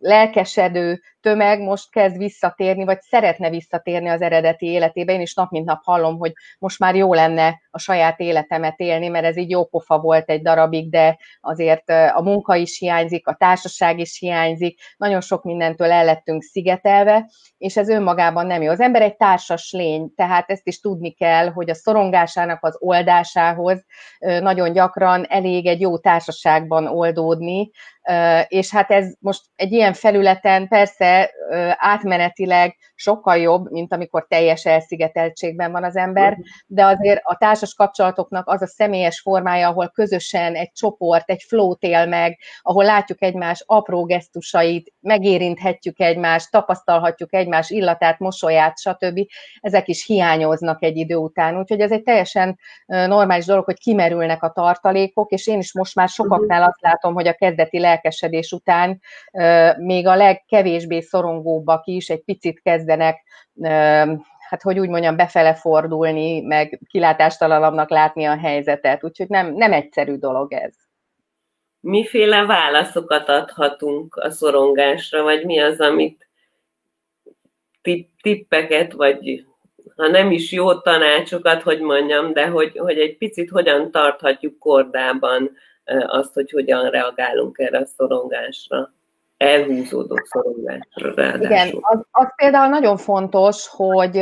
lelkesedő 0.00 1.00
tömeg 1.20 1.60
most 1.60 1.90
kezd 1.90 2.18
visszatérni, 2.18 2.84
vagy 2.84 3.00
szeretne 3.00 3.50
visszatérni 3.50 4.08
az 4.08 4.22
eredeti 4.22 4.66
életébe. 4.66 5.12
Én 5.12 5.20
is 5.20 5.34
nap 5.34 5.50
mint 5.50 5.66
nap 5.66 5.84
hallom, 5.84 6.18
hogy 6.18 6.32
most 6.58 6.78
már 6.78 6.94
jó 6.94 7.14
lenne 7.14 7.60
a 7.70 7.78
saját 7.78 8.20
életemet 8.20 8.80
élni, 8.80 9.08
mert 9.08 9.24
ez 9.24 9.36
így 9.36 9.50
jó 9.50 9.64
pofa 9.64 9.98
volt 9.98 10.30
egy 10.30 10.42
darabig, 10.42 10.90
de 10.90 11.18
azért 11.40 11.90
a 11.90 12.20
munka 12.22 12.54
is 12.54 12.78
hiányzik, 12.78 13.26
a 13.26 13.34
társaság 13.34 13.98
is 13.98 14.18
hiányzik, 14.18 14.80
nagyon 14.96 15.20
sok 15.20 15.42
mindentől 15.42 15.90
el 15.90 16.04
lettünk 16.04 16.42
szigetelve, 16.42 17.30
és 17.58 17.76
ez 17.76 17.88
önmagában 17.88 18.46
nem 18.46 18.62
jó. 18.62 18.70
Az 18.70 18.80
ember 18.80 19.02
egy 19.02 19.16
társas 19.16 19.72
lény, 19.72 20.14
tehát 20.14 20.50
ezt 20.50 20.66
is 20.66 20.80
tudni 20.80 21.12
kell, 21.12 21.48
hogy 21.48 21.70
a 21.70 21.74
szorongásának 21.74 22.64
az 22.64 22.76
oldásához 22.80 23.84
nagyon 24.18 24.72
gyakran 24.72 25.24
elég 25.32 25.66
egy 25.66 25.80
jó 25.80 25.98
társaságban 25.98 26.86
oldódni, 26.86 27.70
és 28.48 28.70
hát 28.70 28.90
ez 28.90 29.14
most 29.18 29.42
egy 29.56 29.72
ilyen 29.72 29.92
felületen 29.92 30.68
persze 30.68 31.30
átmenetileg 31.76 32.76
sokkal 32.94 33.36
jobb, 33.36 33.70
mint 33.70 33.92
amikor 33.92 34.26
teljes 34.28 34.64
elszigeteltségben 34.64 35.72
van 35.72 35.84
az 35.84 35.96
ember, 35.96 36.38
de 36.66 36.84
azért 36.84 37.20
a 37.22 37.36
társas 37.36 37.74
kapcsolatoknak 37.74 38.48
az 38.48 38.62
a 38.62 38.66
személyes 38.66 39.20
formája, 39.20 39.68
ahol 39.68 39.90
közösen 39.94 40.54
egy 40.54 40.72
csoport, 40.72 41.30
egy 41.30 41.42
flót 41.48 41.82
él 41.82 42.06
meg, 42.06 42.38
ahol 42.62 42.84
látjuk 42.84 43.22
egymás 43.22 43.64
apró 43.66 44.04
gesztusait, 44.04 44.92
megérinthetjük 45.00 46.00
egymást, 46.00 46.50
tapasztalhatjuk 46.50 47.34
egymás 47.34 47.70
illatát, 47.70 48.18
mosolyát, 48.18 48.78
stb. 48.78 49.20
Ezek 49.60 49.88
is 49.88 50.06
hiányoznak 50.06 50.82
egy 50.82 50.96
idő 50.96 51.14
után. 51.14 51.58
Úgyhogy 51.58 51.80
ez 51.80 51.90
egy 51.90 52.02
teljesen 52.02 52.58
normális 52.86 53.44
dolog, 53.44 53.64
hogy 53.64 53.78
kimerülnek 53.78 54.42
a 54.42 54.52
tartalékok, 54.52 55.30
és 55.30 55.46
én 55.46 55.58
is 55.58 55.74
most 55.74 55.94
már 55.94 56.08
sokaknál 56.08 56.62
azt 56.62 56.80
látom, 56.80 57.14
hogy 57.14 57.26
a 57.26 57.34
kezdeti 57.34 57.80
lelkesedés 57.92 58.52
után 58.52 59.00
még 59.78 60.06
a 60.06 60.16
legkevésbé 60.16 61.00
szorongóbbak 61.00 61.86
is 61.86 62.08
egy 62.08 62.24
picit 62.24 62.62
kezdenek 62.62 63.22
hát 64.52 64.62
hogy 64.62 64.78
úgy 64.78 64.88
mondjam, 64.88 65.16
befele 65.16 65.54
fordulni, 65.54 66.40
meg 66.40 66.80
kilátástalanabbnak 66.90 67.90
látni 67.90 68.24
a 68.24 68.38
helyzetet. 68.38 69.04
Úgyhogy 69.04 69.28
nem, 69.28 69.54
nem 69.54 69.72
egyszerű 69.72 70.16
dolog 70.16 70.52
ez. 70.52 70.74
Miféle 71.80 72.46
válaszokat 72.46 73.28
adhatunk 73.28 74.16
a 74.16 74.30
szorongásra, 74.30 75.22
vagy 75.22 75.44
mi 75.44 75.60
az, 75.60 75.80
amit 75.80 76.28
tippeket, 78.22 78.92
vagy 78.92 79.44
ha 79.96 80.08
nem 80.08 80.30
is 80.30 80.52
jó 80.52 80.80
tanácsokat, 80.80 81.62
hogy 81.62 81.80
mondjam, 81.80 82.32
de 82.32 82.46
hogy, 82.46 82.78
hogy 82.78 82.98
egy 82.98 83.16
picit 83.16 83.50
hogyan 83.50 83.90
tarthatjuk 83.90 84.58
kordában 84.58 85.50
azt, 86.06 86.34
hogy 86.34 86.50
hogyan 86.50 86.90
reagálunk 86.90 87.58
erre 87.58 87.78
a 87.78 87.86
szorongásra 87.86 88.92
elhúzódó 89.36 90.16
szorongásra 90.24 91.14
ráadásul. 91.14 91.44
Igen, 91.44 91.78
az, 91.80 91.98
az 92.10 92.34
például 92.36 92.68
nagyon 92.68 92.96
fontos, 92.96 93.68
hogy 93.68 94.16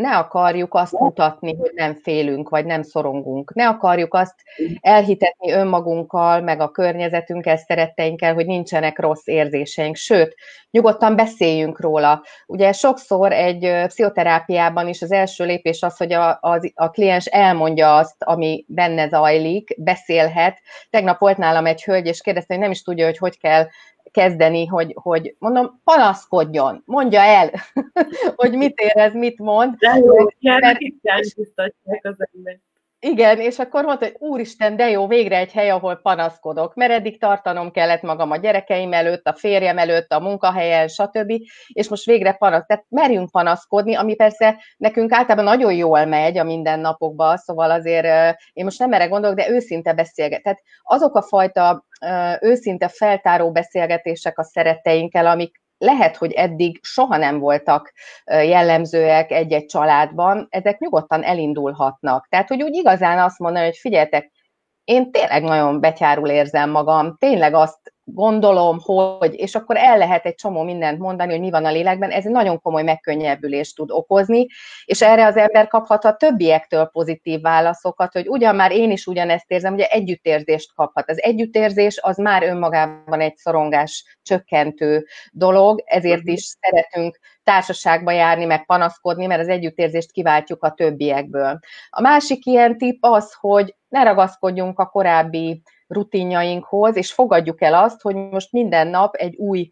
ne 0.00 0.16
akarjuk 0.16 0.74
azt 0.74 0.92
mutatni, 0.92 1.56
hogy 1.56 1.70
nem 1.74 1.94
félünk, 1.94 2.48
vagy 2.48 2.64
nem 2.66 2.82
szorongunk. 2.82 3.54
Ne 3.54 3.68
akarjuk 3.68 4.14
azt 4.14 4.34
elhitetni 4.80 5.52
önmagunkkal, 5.52 6.40
meg 6.40 6.60
a 6.60 6.70
környezetünkkel, 6.70 7.56
szeretteinkkel, 7.56 8.34
hogy 8.34 8.46
nincsenek 8.46 8.98
rossz 8.98 9.26
érzéseink. 9.26 9.96
Sőt, 9.96 10.34
nyugodtan 10.70 11.16
beszéljünk 11.16 11.80
róla. 11.80 12.22
Ugye 12.46 12.72
sokszor 12.72 13.32
egy 13.32 13.86
pszichoterápiában 13.86 14.88
is 14.88 15.02
az 15.02 15.12
első 15.12 15.44
lépés 15.44 15.82
az, 15.82 15.96
hogy 15.96 16.12
a, 16.12 16.28
a, 16.28 16.60
a 16.74 16.90
kliens 16.90 17.26
elmondja 17.26 17.96
azt, 17.96 18.16
ami 18.18 18.64
benne 18.68 19.08
zajlik, 19.08 19.74
beszélhet. 19.78 20.58
Tegnap 20.90 21.18
volt 21.18 21.36
nálam 21.36 21.66
egy 21.66 21.84
hölgy, 21.84 22.06
és 22.06 22.20
kérdezte, 22.20 22.54
hogy 22.54 22.62
nem 22.62 22.72
is 22.72 22.82
tudja, 22.82 23.04
hogy 23.04 23.18
hogy 23.18 23.38
kell 23.38 23.66
kezdeni, 24.16 24.66
hogy, 24.66 24.92
hogy 25.02 25.34
mondom, 25.38 25.80
panaszkodjon, 25.84 26.82
mondja 26.84 27.20
el, 27.20 27.50
hogy 28.36 28.52
mit 28.52 28.78
érez, 28.80 29.12
mit 29.14 29.38
mond. 29.38 29.74
De 29.92 29.98
jó, 29.98 30.14
mert, 30.40 30.78
az 32.02 32.16
ember. 32.34 32.58
igen, 33.00 33.40
és 33.40 33.58
akkor 33.58 33.84
mondta, 33.84 34.04
hogy 34.04 34.16
úristen, 34.18 34.76
de 34.76 34.90
jó, 34.90 35.06
végre 35.06 35.36
egy 35.36 35.52
hely, 35.52 35.70
ahol 35.70 35.96
panaszkodok, 35.96 36.74
mert 36.74 36.92
eddig 36.92 37.20
tartanom 37.20 37.70
kellett 37.70 38.02
magam 38.02 38.30
a 38.30 38.36
gyerekeim 38.36 38.92
előtt, 38.92 39.26
a 39.26 39.34
férjem 39.34 39.78
előtt, 39.78 40.12
a 40.12 40.20
munkahelyen, 40.20 40.88
stb. 40.88 41.32
És 41.72 41.88
most 41.88 42.04
végre 42.04 42.32
panasz, 42.32 42.66
tehát 42.66 42.84
merjünk 42.88 43.30
panaszkodni, 43.30 43.94
ami 43.94 44.14
persze 44.14 44.62
nekünk 44.76 45.12
általában 45.12 45.44
nagyon 45.44 45.74
jól 45.74 46.04
megy 46.04 46.38
a 46.38 46.44
mindennapokban, 46.44 47.36
szóval 47.36 47.70
azért 47.70 48.36
én 48.52 48.64
most 48.64 48.78
nem 48.78 48.92
erre 48.92 49.06
gondolok, 49.06 49.36
de 49.36 49.50
őszinte 49.50 49.92
beszélget. 49.92 50.42
Tehát 50.42 50.62
azok 50.82 51.14
a 51.14 51.22
fajta 51.22 51.84
őszinte 52.40 52.88
feltáró 52.88 53.52
beszélgetések 53.52 54.38
a 54.38 54.44
szeretteinkkel, 54.44 55.26
amik 55.26 55.64
lehet, 55.78 56.16
hogy 56.16 56.32
eddig 56.32 56.78
soha 56.82 57.16
nem 57.16 57.38
voltak 57.38 57.92
jellemzőek 58.24 59.30
egy-egy 59.30 59.66
családban, 59.66 60.46
ezek 60.50 60.78
nyugodtan 60.78 61.22
elindulhatnak. 61.22 62.26
Tehát, 62.28 62.48
hogy 62.48 62.62
úgy 62.62 62.74
igazán 62.74 63.18
azt 63.18 63.38
mondani, 63.38 63.64
hogy 63.64 63.76
figyeljetek, 63.76 64.32
én 64.84 65.10
tényleg 65.10 65.42
nagyon 65.42 65.80
betyárul 65.80 66.28
érzem 66.28 66.70
magam, 66.70 67.16
tényleg 67.18 67.54
azt 67.54 67.94
gondolom, 68.08 68.78
hogy, 68.80 69.34
és 69.34 69.54
akkor 69.54 69.76
el 69.76 69.98
lehet 69.98 70.24
egy 70.24 70.34
csomó 70.34 70.62
mindent 70.62 70.98
mondani, 70.98 71.30
hogy 71.30 71.40
mi 71.40 71.50
van 71.50 71.64
a 71.64 71.70
lélekben, 71.70 72.10
ez 72.10 72.26
egy 72.26 72.32
nagyon 72.32 72.60
komoly 72.60 72.82
megkönnyebbülést 72.82 73.76
tud 73.76 73.90
okozni, 73.90 74.46
és 74.84 75.02
erre 75.02 75.26
az 75.26 75.36
ember 75.36 75.68
kaphat 75.68 76.04
a 76.04 76.16
többiektől 76.16 76.84
pozitív 76.84 77.40
válaszokat, 77.40 78.12
hogy 78.12 78.28
ugyan 78.28 78.54
már 78.54 78.72
én 78.72 78.90
is 78.90 79.06
ugyanezt 79.06 79.50
érzem, 79.50 79.72
ugye 79.72 79.86
együttérzést 79.86 80.74
kaphat. 80.74 81.10
Az 81.10 81.22
együttérzés 81.22 81.98
az 82.00 82.16
már 82.16 82.42
önmagában 82.42 83.20
egy 83.20 83.36
szorongás 83.36 84.18
csökkentő 84.22 85.06
dolog, 85.32 85.82
ezért 85.84 86.22
mhm. 86.22 86.32
is 86.32 86.56
szeretünk 86.60 87.18
társaságba 87.42 88.10
járni, 88.10 88.44
meg 88.44 88.66
panaszkodni, 88.66 89.26
mert 89.26 89.40
az 89.40 89.48
együttérzést 89.48 90.10
kiváltjuk 90.10 90.62
a 90.64 90.72
többiekből. 90.72 91.58
A 91.90 92.00
másik 92.00 92.44
ilyen 92.46 92.78
tip 92.78 92.98
az, 93.00 93.36
hogy 93.40 93.74
ne 93.88 94.02
ragaszkodjunk 94.02 94.78
a 94.78 94.86
korábbi 94.86 95.62
rutinjainkhoz, 95.88 96.96
és 96.96 97.12
fogadjuk 97.12 97.62
el 97.62 97.74
azt, 97.74 98.00
hogy 98.00 98.14
most 98.14 98.52
minden 98.52 98.86
nap 98.86 99.14
egy 99.14 99.36
új 99.36 99.70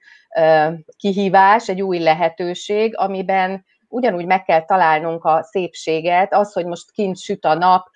kihívás, 0.97 1.69
egy 1.69 1.83
új 1.83 1.99
lehetőség, 1.99 2.97
amiben 2.97 3.65
ugyanúgy 3.95 4.27
meg 4.27 4.43
kell 4.43 4.65
találnunk 4.65 5.25
a 5.25 5.43
szépséget, 5.43 6.35
az, 6.35 6.53
hogy 6.53 6.67
most 6.67 6.91
kint 6.91 7.19
süt 7.19 7.45
a 7.45 7.55
nap, 7.55 7.87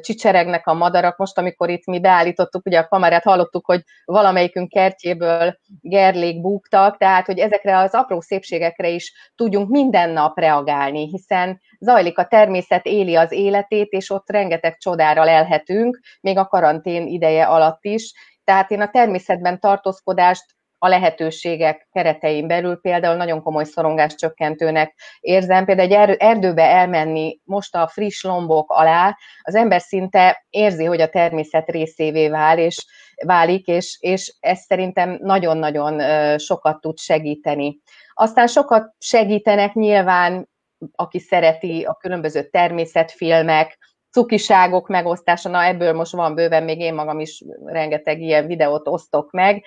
csicseregnek 0.00 0.66
a 0.66 0.74
madarak, 0.74 1.16
most 1.16 1.38
amikor 1.38 1.70
itt 1.70 1.86
mi 1.86 2.00
beállítottuk, 2.00 2.66
ugye 2.66 2.78
a 2.78 2.88
kamerát 2.88 3.22
hallottuk, 3.22 3.66
hogy 3.66 3.82
valamelyikünk 4.04 4.68
kertjéből 4.68 5.58
gerlék 5.80 6.40
búgtak, 6.40 6.96
tehát 6.96 7.26
hogy 7.26 7.38
ezekre 7.38 7.78
az 7.78 7.94
apró 7.94 8.20
szépségekre 8.20 8.88
is 8.88 9.32
tudjunk 9.34 9.68
minden 9.68 10.10
nap 10.10 10.38
reagálni, 10.38 11.08
hiszen 11.08 11.60
zajlik 11.78 12.18
a 12.18 12.26
természet, 12.26 12.86
éli 12.86 13.16
az 13.16 13.32
életét, 13.32 13.90
és 13.90 14.10
ott 14.10 14.30
rengeteg 14.30 14.76
csodára 14.76 15.24
lelhetünk, 15.24 16.00
még 16.20 16.38
a 16.38 16.46
karantén 16.46 17.06
ideje 17.06 17.44
alatt 17.44 17.84
is. 17.84 18.12
Tehát 18.44 18.70
én 18.70 18.80
a 18.80 18.90
természetben 18.90 19.60
tartózkodást 19.60 20.44
a 20.82 20.88
lehetőségek 20.88 21.88
keretein 21.92 22.46
belül 22.46 22.80
például 22.80 23.16
nagyon 23.16 23.42
komoly 23.42 23.64
szorongás 23.64 24.14
csökkentőnek 24.14 24.94
érzem. 25.20 25.64
Például 25.64 25.92
egy 25.92 26.16
erdőbe 26.18 26.62
elmenni 26.62 27.40
most 27.44 27.74
a 27.74 27.88
friss 27.88 28.22
lombok 28.22 28.70
alá, 28.70 29.16
az 29.42 29.54
ember 29.54 29.80
szinte 29.80 30.46
érzi, 30.50 30.84
hogy 30.84 31.00
a 31.00 31.08
természet 31.08 31.68
részévé 31.68 32.28
vál, 32.28 32.58
és 32.58 32.86
válik, 33.24 33.66
és, 33.66 33.96
és 34.00 34.34
ez 34.40 34.58
szerintem 34.58 35.18
nagyon-nagyon 35.22 35.98
sokat 36.38 36.80
tud 36.80 36.98
segíteni. 36.98 37.78
Aztán 38.14 38.46
sokat 38.46 38.94
segítenek 38.98 39.74
nyilván, 39.74 40.48
aki 40.94 41.18
szereti 41.18 41.82
a 41.82 41.94
különböző 41.94 42.48
természetfilmek, 42.48 43.78
cukiságok 44.10 44.88
megosztása, 44.88 45.48
na 45.48 45.64
ebből 45.64 45.92
most 45.92 46.12
van 46.12 46.34
bőven, 46.34 46.62
még 46.62 46.80
én 46.80 46.94
magam 46.94 47.20
is 47.20 47.44
rengeteg 47.64 48.20
ilyen 48.20 48.46
videót 48.46 48.88
osztok 48.88 49.30
meg, 49.30 49.64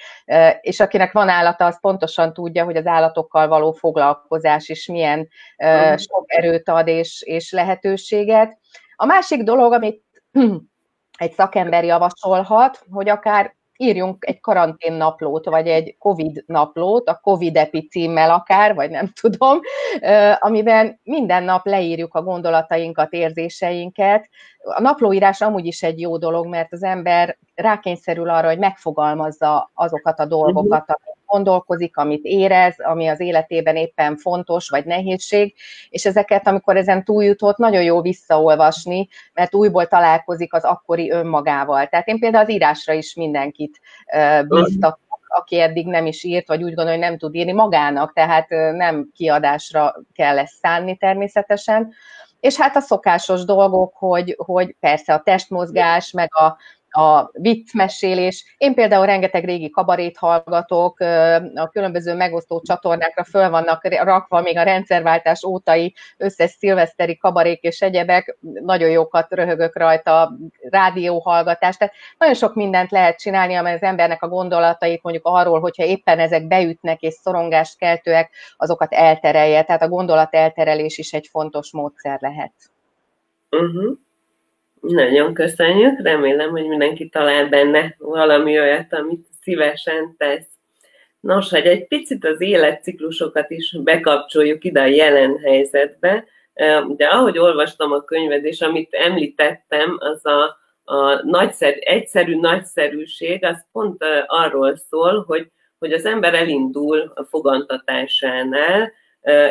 és 0.62 0.80
akinek 0.80 1.12
van 1.12 1.30
állata, 1.30 1.66
az 1.66 1.80
pontosan 1.80 2.34
tudja, 2.34 2.64
hogy 2.64 2.76
az 2.76 2.86
állatokkal 2.86 3.48
való 3.48 3.72
foglalkozás 3.72 4.70
is 4.70 4.88
milyen 4.88 5.28
sok 5.96 6.24
erőt 6.26 6.70
ad 6.70 6.88
és, 6.88 7.22
és 7.22 7.52
lehetőséget. 7.52 8.58
A 8.96 9.06
másik 9.06 9.44
dolog, 9.44 9.74
amit 9.74 10.04
egy 11.18 11.32
szakember 11.32 11.84
javasolhat, 11.84 12.84
hogy 12.92 13.10
akár 13.10 13.56
írjunk 13.78 14.26
egy 14.28 14.40
karantén 14.40 14.94
naplót, 14.94 15.46
vagy 15.46 15.68
egy 15.68 15.96
COVID 16.00 16.44
naplót, 16.46 17.10
a 17.10 17.20
COVID 17.24 17.56
epi 17.56 17.88
címmel 17.88 18.32
akár, 18.32 18.76
vagy 18.76 18.90
nem 18.90 19.12
tudom, 19.22 19.60
amiben 20.40 21.00
minden 21.04 21.44
nap 21.44 21.66
leírjuk 21.66 22.14
a 22.14 22.24
gondolatainkat, 22.24 23.14
érzéseinket. 23.14 24.30
A 24.58 24.82
naplóírás 24.82 25.42
amúgy 25.42 25.66
is 25.66 25.84
egy 25.84 26.00
jó 26.00 26.18
dolog, 26.18 26.48
mert 26.48 26.74
az 26.74 26.84
ember 26.84 27.38
rákényszerül 27.56 28.30
arra, 28.30 28.48
hogy 28.48 28.60
megfogalmazza 28.60 29.72
azokat 29.74 30.20
a 30.20 30.26
dolgokat, 30.26 30.88
mhm. 30.88 31.13
Gondolkozik, 31.34 31.98
amit 31.98 32.24
érez, 32.24 32.76
ami 32.78 33.08
az 33.08 33.20
életében 33.20 33.76
éppen 33.76 34.18
fontos, 34.18 34.70
vagy 34.70 34.86
nehézség, 34.86 35.56
és 35.90 36.06
ezeket, 36.06 36.48
amikor 36.48 36.78
ezen 36.78 37.04
túljutott, 37.04 37.58
nagyon 37.58 37.84
jó 37.84 38.02
visszaolvasni, 38.02 39.08
mert 39.34 39.54
újból 39.56 39.88
találkozik 39.88 40.54
az 40.54 40.64
akkori 40.64 41.12
önmagával. 41.12 41.88
Tehát 41.88 42.08
én 42.08 42.20
például 42.20 42.44
az 42.44 42.50
írásra 42.50 42.94
is 42.94 43.16
mindenkit 43.16 43.80
biztatok, 44.48 45.00
aki 45.28 45.60
eddig 45.60 45.88
nem 45.88 46.06
is 46.06 46.24
írt, 46.24 46.48
vagy 46.48 46.64
úgy 46.64 46.74
gondolja, 46.74 46.92
hogy 46.92 47.10
nem 47.10 47.18
tud 47.18 47.36
írni 47.36 47.52
magának, 47.52 48.14
tehát 48.14 48.50
nem 48.76 49.10
kiadásra 49.16 49.96
kell 50.14 50.40
ezt 50.40 50.58
szánni 50.62 50.98
természetesen. 50.98 51.94
És 52.40 52.58
hát 52.58 52.76
a 52.76 52.80
szokásos 52.80 53.46
dolgok, 53.46 53.94
hogy, 53.96 54.36
hogy 54.38 54.76
persze 54.80 55.14
a 55.14 55.22
testmozgás, 55.22 56.12
meg 56.12 56.36
a, 56.36 56.58
a 56.96 57.30
viccmesélés. 57.32 58.56
Én 58.58 58.74
például 58.74 59.06
rengeteg 59.06 59.46
régi 59.46 59.70
kabarét 59.70 60.18
hallgatok, 60.18 61.00
a 61.56 61.70
különböző 61.72 62.16
megosztó 62.16 62.62
csatornákra 62.62 63.24
föl 63.24 63.50
vannak 63.50 63.88
rakva 63.88 64.42
még 64.42 64.58
a 64.58 64.64
rendszerváltás 64.64 65.44
ótai 65.44 65.94
összes 66.18 66.52
szilveszteri 66.52 67.18
kabarék 67.18 67.62
és 67.62 67.82
egyebek, 67.82 68.38
nagyon 68.42 68.90
jókat 68.90 69.34
röhögök 69.34 69.78
rajta, 69.78 70.38
rádióhallgatás, 70.70 71.78
tehát 71.78 71.94
nagyon 72.18 72.36
sok 72.36 72.56
mindent 72.56 72.92
lehet 72.92 73.20
csinálni, 73.20 73.56
amely 73.56 73.74
az 73.74 73.82
embernek 73.82 74.24
a 74.24 74.28
gondolatait 74.28 75.04
mondjuk 75.04 75.26
arról, 75.26 75.60
hogyha 75.60 75.84
éppen 75.84 76.20
ezek 76.20 76.48
beütnek 76.48 77.02
és 77.02 77.14
szorongást 77.14 77.78
keltőek, 77.78 78.32
azokat 78.58 78.94
elterelje, 78.94 79.64
tehát 79.64 79.82
a 79.82 79.90
gondolat 79.90 80.34
elterelés 80.36 80.98
is 80.98 81.14
egy 81.14 81.28
fontos 81.32 81.72
módszer 81.72 82.18
lehet. 82.22 82.54
Uh-huh. 83.50 83.98
Nagyon 84.88 85.34
köszönjük, 85.34 86.00
remélem, 86.02 86.50
hogy 86.50 86.68
mindenki 86.68 87.10
talál 87.10 87.50
benne 87.50 87.96
valami 87.98 88.60
olyat, 88.60 88.94
amit 88.94 89.28
szívesen 89.42 90.16
tesz. 90.18 90.48
Nos, 91.20 91.50
hogy 91.50 91.66
egy 91.66 91.88
picit 91.88 92.26
az 92.26 92.42
életciklusokat 92.42 93.50
is 93.50 93.78
bekapcsoljuk 93.84 94.64
ide 94.64 94.82
a 94.82 94.86
jelen 94.86 95.40
helyzetbe, 95.40 96.26
de 96.88 97.06
ahogy 97.06 97.38
olvastam 97.38 97.92
a 97.92 98.04
könyved, 98.04 98.46
és 98.46 98.62
amit 98.62 98.94
említettem, 98.94 99.98
az 100.00 100.26
a, 100.26 100.58
a 100.84 101.26
nagyszer, 101.26 101.76
egyszerű 101.80 102.40
nagyszerűség, 102.40 103.46
az 103.46 103.66
pont 103.72 104.04
arról 104.28 104.76
szól, 104.76 105.24
hogy, 105.28 105.52
hogy 105.80 105.94
az 105.94 106.06
ember 106.06 106.34
elindul 106.34 107.12
a 107.16 107.24
fogantatásánál, 107.24 108.92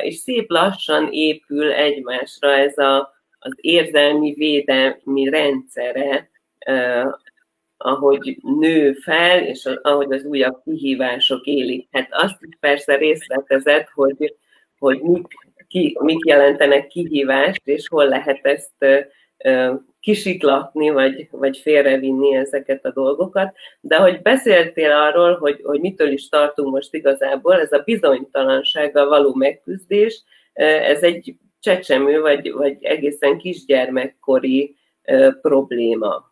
és 0.03 0.15
szép 0.15 0.51
lassan 0.51 1.09
épül 1.11 1.73
egymásra 1.73 2.53
ez 2.53 2.79
a, 2.79 3.13
az 3.43 3.53
érzelmi 3.57 4.35
védelmi 4.37 5.29
rendszere, 5.29 6.31
eh, 6.59 7.05
ahogy 7.77 8.39
nő 8.43 8.93
fel, 8.93 9.47
és 9.47 9.69
ahogy 9.83 10.13
az 10.13 10.25
újabb 10.25 10.63
kihívások 10.65 11.45
élik. 11.45 11.89
Hát 11.91 12.09
azt 12.11 12.43
is 12.43 12.57
persze 12.61 12.97
részletezett, 12.97 13.89
hogy, 13.95 14.37
hogy 14.79 15.01
mik, 15.01 15.27
ki, 15.69 15.97
mik 16.01 16.27
jelentenek 16.27 16.87
kihívást, 16.87 17.61
és 17.65 17.89
hol 17.89 18.09
lehet 18.09 18.47
ezt 18.47 18.73
eh, 18.79 19.07
kisiklatni, 20.01 20.91
vagy, 20.91 21.29
vagy 21.31 21.59
félrevinni 21.59 22.35
ezeket 22.35 22.85
a 22.85 22.93
dolgokat. 22.93 23.55
De 23.81 23.97
hogy 23.97 24.23
beszéltél 24.23 24.91
arról, 24.91 25.37
hogy, 25.37 25.61
hogy 25.63 25.81
mitől 25.81 26.13
is 26.13 26.29
tartunk 26.29 26.73
most 26.73 26.95
igazából, 26.95 27.61
ez 27.61 27.73
a 27.73 27.83
bizonytalansággal 27.85 29.09
való 29.09 29.35
megküzdés, 29.35 30.23
ez 30.53 31.03
egy 31.03 31.35
csecsemő, 31.63 32.21
vagy, 32.21 32.53
vagy 32.53 32.85
egészen 32.85 33.39
kisgyermekkori 33.39 34.77
ö, 35.03 35.31
probléma. 35.41 36.31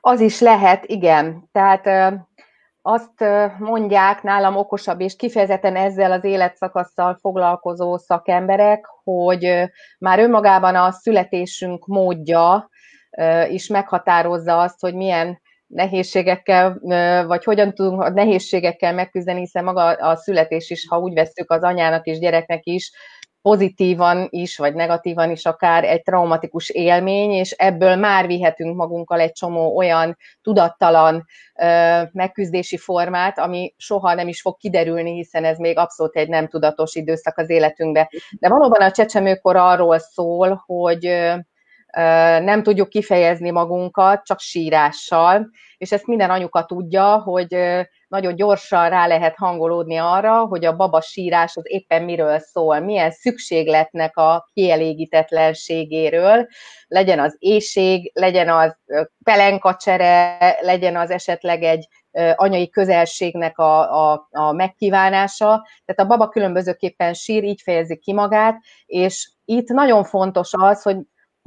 Az 0.00 0.20
is 0.20 0.40
lehet, 0.40 0.84
igen. 0.86 1.48
Tehát 1.52 1.86
ö, 1.86 2.16
azt 2.82 3.24
mondják 3.58 4.22
nálam 4.22 4.56
okosabb 4.56 5.00
és 5.00 5.16
kifejezetten 5.16 5.76
ezzel 5.76 6.12
az 6.12 6.24
életszakasszal 6.24 7.18
foglalkozó 7.20 7.96
szakemberek, 7.96 8.86
hogy 9.04 9.70
már 9.98 10.18
önmagában 10.18 10.74
a 10.74 10.90
születésünk 10.90 11.86
módja 11.86 12.70
is 13.48 13.68
meghatározza 13.68 14.60
azt, 14.60 14.80
hogy 14.80 14.94
milyen 14.94 15.40
nehézségekkel, 15.66 16.78
vagy 17.26 17.44
hogyan 17.44 17.74
tudunk 17.74 18.02
a 18.02 18.10
nehézségekkel 18.10 18.94
megküzdeni, 18.94 19.40
hiszen 19.40 19.64
maga 19.64 19.84
a 19.84 20.16
születés 20.16 20.70
is, 20.70 20.86
ha 20.88 20.98
úgy 20.98 21.14
veszük 21.14 21.50
az 21.50 21.62
anyának 21.62 22.06
és 22.06 22.18
gyereknek 22.18 22.66
is, 22.66 22.92
pozitívan 23.42 24.26
is, 24.30 24.56
vagy 24.56 24.74
negatívan 24.74 25.30
is 25.30 25.44
akár 25.44 25.84
egy 25.84 26.02
traumatikus 26.02 26.68
élmény, 26.68 27.30
és 27.30 27.50
ebből 27.50 27.96
már 27.96 28.26
vihetünk 28.26 28.76
magunkkal 28.76 29.20
egy 29.20 29.32
csomó 29.32 29.76
olyan 29.76 30.16
tudattalan 30.42 31.24
megküzdési 32.12 32.76
formát, 32.76 33.38
ami 33.38 33.74
soha 33.76 34.14
nem 34.14 34.28
is 34.28 34.40
fog 34.40 34.56
kiderülni, 34.56 35.12
hiszen 35.12 35.44
ez 35.44 35.58
még 35.58 35.78
abszolút 35.78 36.16
egy 36.16 36.28
nem 36.28 36.48
tudatos 36.48 36.94
időszak 36.94 37.38
az 37.38 37.50
életünkben. 37.50 38.08
De 38.38 38.48
valóban 38.48 38.80
a 38.80 38.90
csecsemőkor 38.90 39.56
arról 39.56 39.98
szól, 39.98 40.62
hogy 40.66 41.06
nem 42.42 42.62
tudjuk 42.62 42.88
kifejezni 42.88 43.50
magunkat, 43.50 44.24
csak 44.24 44.40
sírással, 44.40 45.50
és 45.76 45.92
ezt 45.92 46.06
minden 46.06 46.30
anyuka 46.30 46.64
tudja, 46.64 47.18
hogy 47.18 47.56
nagyon 48.08 48.34
gyorsan 48.34 48.88
rá 48.88 49.06
lehet 49.06 49.36
hangolódni 49.36 49.96
arra, 49.96 50.44
hogy 50.44 50.64
a 50.64 50.76
baba 50.76 51.00
sírás 51.00 51.56
az 51.56 51.62
éppen 51.66 52.02
miről 52.02 52.38
szól, 52.38 52.80
milyen 52.80 53.10
szükségletnek 53.10 54.16
a 54.16 54.48
kielégítetlenségéről, 54.52 56.46
legyen 56.86 57.18
az 57.18 57.36
éjség, 57.38 58.10
legyen 58.14 58.48
az 58.48 58.76
pelenkacsere, 59.24 60.38
legyen 60.60 60.96
az 60.96 61.10
esetleg 61.10 61.62
egy 61.62 61.88
anyai 62.34 62.70
közelségnek 62.70 63.58
a, 63.58 64.10
a, 64.10 64.28
a 64.30 64.52
megkívánása. 64.52 65.66
Tehát 65.84 66.00
a 66.00 66.16
baba 66.16 66.28
különbözőképpen 66.28 67.14
sír, 67.14 67.44
így 67.44 67.60
fejezi 67.60 67.96
ki 67.96 68.12
magát, 68.12 68.56
és 68.86 69.30
itt 69.44 69.68
nagyon 69.68 70.04
fontos 70.04 70.50
az, 70.52 70.82
hogy 70.82 70.96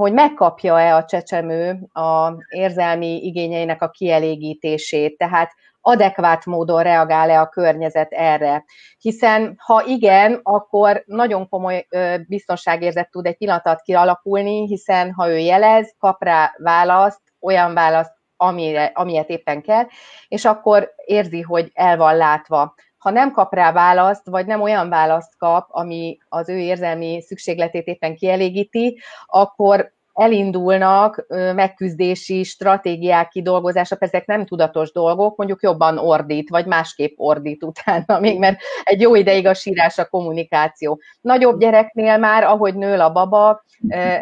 hogy 0.04 0.14
megkapja-e 0.14 0.96
a 0.96 1.06
csecsemő 1.06 1.80
a 1.94 2.34
érzelmi 2.50 3.26
igényeinek 3.26 3.82
a 3.82 3.90
kielégítését, 3.90 5.18
tehát 5.18 5.52
adekvát 5.82 6.46
módon 6.46 6.84
reagál-e 6.84 7.40
a 7.40 7.50
környezet 7.50 8.12
erre. 8.12 8.64
Hiszen 8.98 9.56
ha 9.58 9.84
igen, 9.86 10.40
akkor 10.44 11.04
nagyon 11.06 11.50
komoly 11.50 11.88
biztonságérzet 12.28 13.12
tud 13.12 13.26
egy 13.26 13.38
pillanatot 13.38 13.82
kialakulni, 13.82 14.68
hiszen 14.68 15.12
ha 15.14 15.30
ő 15.30 15.38
jelez, 15.38 15.96
kap 16.00 16.24
rá 16.24 16.54
választ, 16.58 17.22
olyan 17.40 17.74
választ, 17.74 18.14
amire, 18.38 18.92
amilyet 18.94 19.30
éppen 19.30 19.62
kell, 19.62 19.86
és 20.28 20.46
akkor 20.46 20.94
érzi, 21.06 21.42
hogy 21.42 21.72
el 21.74 21.98
van 21.98 22.18
látva. 22.18 22.74
Ha 23.04 23.10
nem 23.10 23.32
kap 23.32 23.54
rá 23.54 23.72
választ, 23.72 24.28
vagy 24.28 24.46
nem 24.46 24.62
olyan 24.62 24.90
választ 24.90 25.38
kap, 25.38 25.68
ami 25.70 26.18
az 26.30 26.50
ő 26.50 26.58
érzelmi 26.58 27.22
szükségletét 27.22 27.88
éppen 27.88 28.16
kielégíti, 28.16 29.00
akkor 29.26 29.94
elindulnak 30.14 31.26
megküzdési 31.56 32.44
stratégiák 32.44 33.28
kidolgozása, 33.28 33.96
ezek 34.00 34.26
nem 34.26 34.46
tudatos 34.46 34.92
dolgok, 34.92 35.38
mondjuk 35.38 35.62
jobban 35.62 35.98
ordít, 35.98 36.50
vagy 36.50 36.66
másképp 36.66 37.14
ordít 37.18 37.64
utána, 37.64 38.20
még 38.20 38.40
mert 38.40 38.58
egy 38.84 39.02
jó 39.02 39.16
ideig 39.16 39.48
a 39.48 39.54
sírás 39.54 39.98
a 39.98 40.06
kommunikáció. 40.06 41.02
Nagyobb 41.22 41.60
gyereknél 41.60 42.18
már, 42.18 42.44
ahogy 42.44 42.76
nő 42.76 43.00
a 43.00 43.12
baba, 43.12 43.64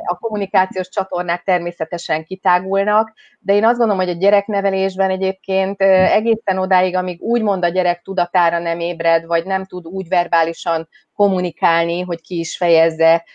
a 0.06 0.17
kommunikációs 0.19 0.89
csatornák 0.89 1.43
természetesen 1.43 2.23
kitágulnak, 2.23 3.13
de 3.39 3.54
én 3.54 3.65
azt 3.65 3.77
gondolom, 3.77 4.01
hogy 4.06 4.15
a 4.15 4.19
gyereknevelésben 4.19 5.10
egyébként 5.10 5.82
egészen 5.82 6.58
odáig, 6.58 6.95
amíg 6.95 7.21
úgymond 7.21 7.63
a 7.63 7.69
gyerek 7.69 8.01
tudatára 8.01 8.60
nem 8.60 8.80
ébred, 8.80 9.25
vagy 9.25 9.45
nem 9.45 9.65
tud 9.65 9.86
úgy 9.86 10.08
verbálisan 10.08 10.88
kommunikálni, 11.13 12.02
hogy 12.02 12.21
ki 12.21 12.39
is 12.39 12.58
fejezze 12.58 13.26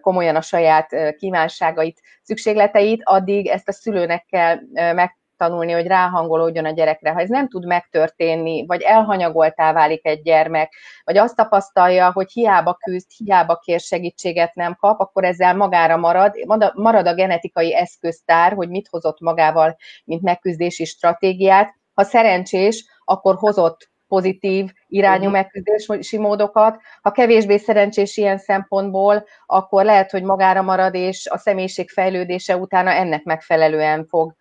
komolyan 0.00 0.36
a 0.36 0.40
saját 0.40 1.14
kívánságait, 1.16 2.00
szükségleteit, 2.22 3.00
addig 3.04 3.46
ezt 3.46 3.68
a 3.68 3.72
szülőnek 3.72 4.24
kell 4.28 4.58
meg 4.72 5.16
tanulni, 5.36 5.72
hogy 5.72 5.86
ráhangolódjon 5.86 6.64
a 6.64 6.70
gyerekre. 6.70 7.10
Ha 7.10 7.20
ez 7.20 7.28
nem 7.28 7.48
tud 7.48 7.66
megtörténni, 7.66 8.66
vagy 8.66 8.82
elhanyagoltá 8.82 9.72
válik 9.72 10.06
egy 10.06 10.22
gyermek, 10.22 10.72
vagy 11.04 11.16
azt 11.16 11.36
tapasztalja, 11.36 12.12
hogy 12.12 12.32
hiába 12.32 12.74
küzd, 12.74 13.06
hiába 13.16 13.56
kér 13.56 13.80
segítséget 13.80 14.54
nem 14.54 14.74
kap, 14.74 15.00
akkor 15.00 15.24
ezzel 15.24 15.56
magára 15.56 15.96
marad, 15.96 16.34
marad 16.74 17.06
a 17.06 17.14
genetikai 17.14 17.74
eszköztár, 17.74 18.52
hogy 18.52 18.68
mit 18.68 18.88
hozott 18.88 19.20
magával, 19.20 19.76
mint 20.04 20.22
megküzdési 20.22 20.84
stratégiát. 20.84 21.74
Ha 21.94 22.02
szerencsés, 22.02 22.84
akkor 23.04 23.34
hozott 23.34 23.90
pozitív 24.08 24.72
irányú 24.86 25.24
mhm. 25.24 25.32
megküzdési 25.32 26.18
módokat. 26.18 26.80
Ha 27.02 27.10
kevésbé 27.10 27.56
szerencsés 27.56 28.16
ilyen 28.16 28.38
szempontból, 28.38 29.24
akkor 29.46 29.84
lehet, 29.84 30.10
hogy 30.10 30.22
magára 30.22 30.62
marad, 30.62 30.94
és 30.94 31.26
a 31.26 31.38
személyiség 31.38 31.90
fejlődése 31.90 32.56
utána 32.56 32.90
ennek 32.90 33.24
megfelelően 33.24 34.06
fog 34.06 34.34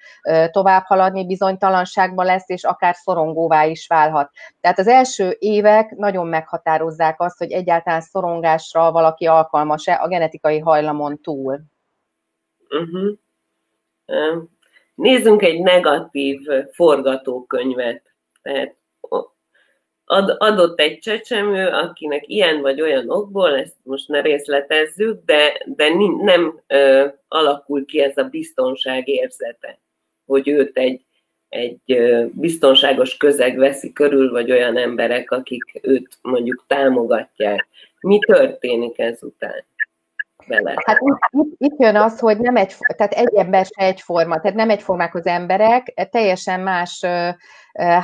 tovább 0.51 0.84
haladni, 0.86 1.25
bizonytalanságban 1.25 2.25
lesz, 2.25 2.49
és 2.49 2.63
akár 2.63 2.95
szorongóvá 2.95 3.65
is 3.65 3.88
válhat. 3.88 4.32
Tehát 4.62 4.80
az 4.80 4.88
első 4.88 5.36
évek 5.39 5.89
nagyon 5.95 6.27
meghatározzák 6.27 7.21
azt, 7.21 7.38
hogy 7.38 7.51
egyáltalán 7.51 8.01
szorongásra 8.01 8.91
valaki 8.91 9.25
alkalmas-e 9.25 9.99
a 10.01 10.08
genetikai 10.08 10.60
hajlamon 10.60 11.21
túl. 11.21 11.60
Uh-huh. 12.69 13.17
Nézzünk 14.95 15.41
egy 15.41 15.62
negatív 15.62 16.39
forgatókönyvet. 16.71 18.01
Tehát 18.41 18.77
ad, 20.10 20.36
adott 20.38 20.80
egy 20.80 21.00
csecsemő, 21.00 21.67
akinek 21.67 22.24
ilyen 22.28 22.62
vagy 22.62 22.82
olyan 22.82 23.10
okból, 23.10 23.58
ezt 23.58 23.76
most 23.84 24.08
ne 24.08 24.22
részletezzük, 24.22 25.26
de, 25.26 25.62
de 25.65 25.89
nem 26.24 26.62
ö, 26.67 27.08
alakul 27.28 27.86
ki 27.86 28.02
ez 28.02 28.17
a 28.17 28.24
biztonság 28.24 29.08
érzete, 29.08 29.80
hogy 30.26 30.48
őt 30.48 30.78
egy, 30.78 31.06
egy 31.50 31.98
biztonságos 32.32 33.17
közeg 33.17 33.58
veszi 33.58 33.93
körül, 33.93 34.32
vagy 34.32 34.52
olyan 34.52 34.78
emberek, 34.78 35.32
akik 35.32 35.80
őt 35.82 36.17
mondjuk 36.22 36.63
támogatják. 36.67 37.67
Mi 38.00 38.20
történik 38.20 39.00
ezután? 39.00 39.65
Vele. 40.47 40.73
Hát 40.86 40.97
itt, 40.99 41.41
itt, 41.41 41.53
itt 41.57 41.79
jön 41.79 41.95
az, 41.95 42.19
hogy 42.19 42.38
nem 42.38 42.55
egy, 42.55 42.75
tehát 42.95 43.13
egy 43.13 43.36
ember 43.36 43.65
se 43.65 43.86
egyforma, 43.86 44.39
tehát 44.39 44.57
nem 44.57 44.69
egyformák 44.69 45.15
az 45.15 45.25
emberek, 45.25 46.07
teljesen 46.12 46.60
más 46.60 47.05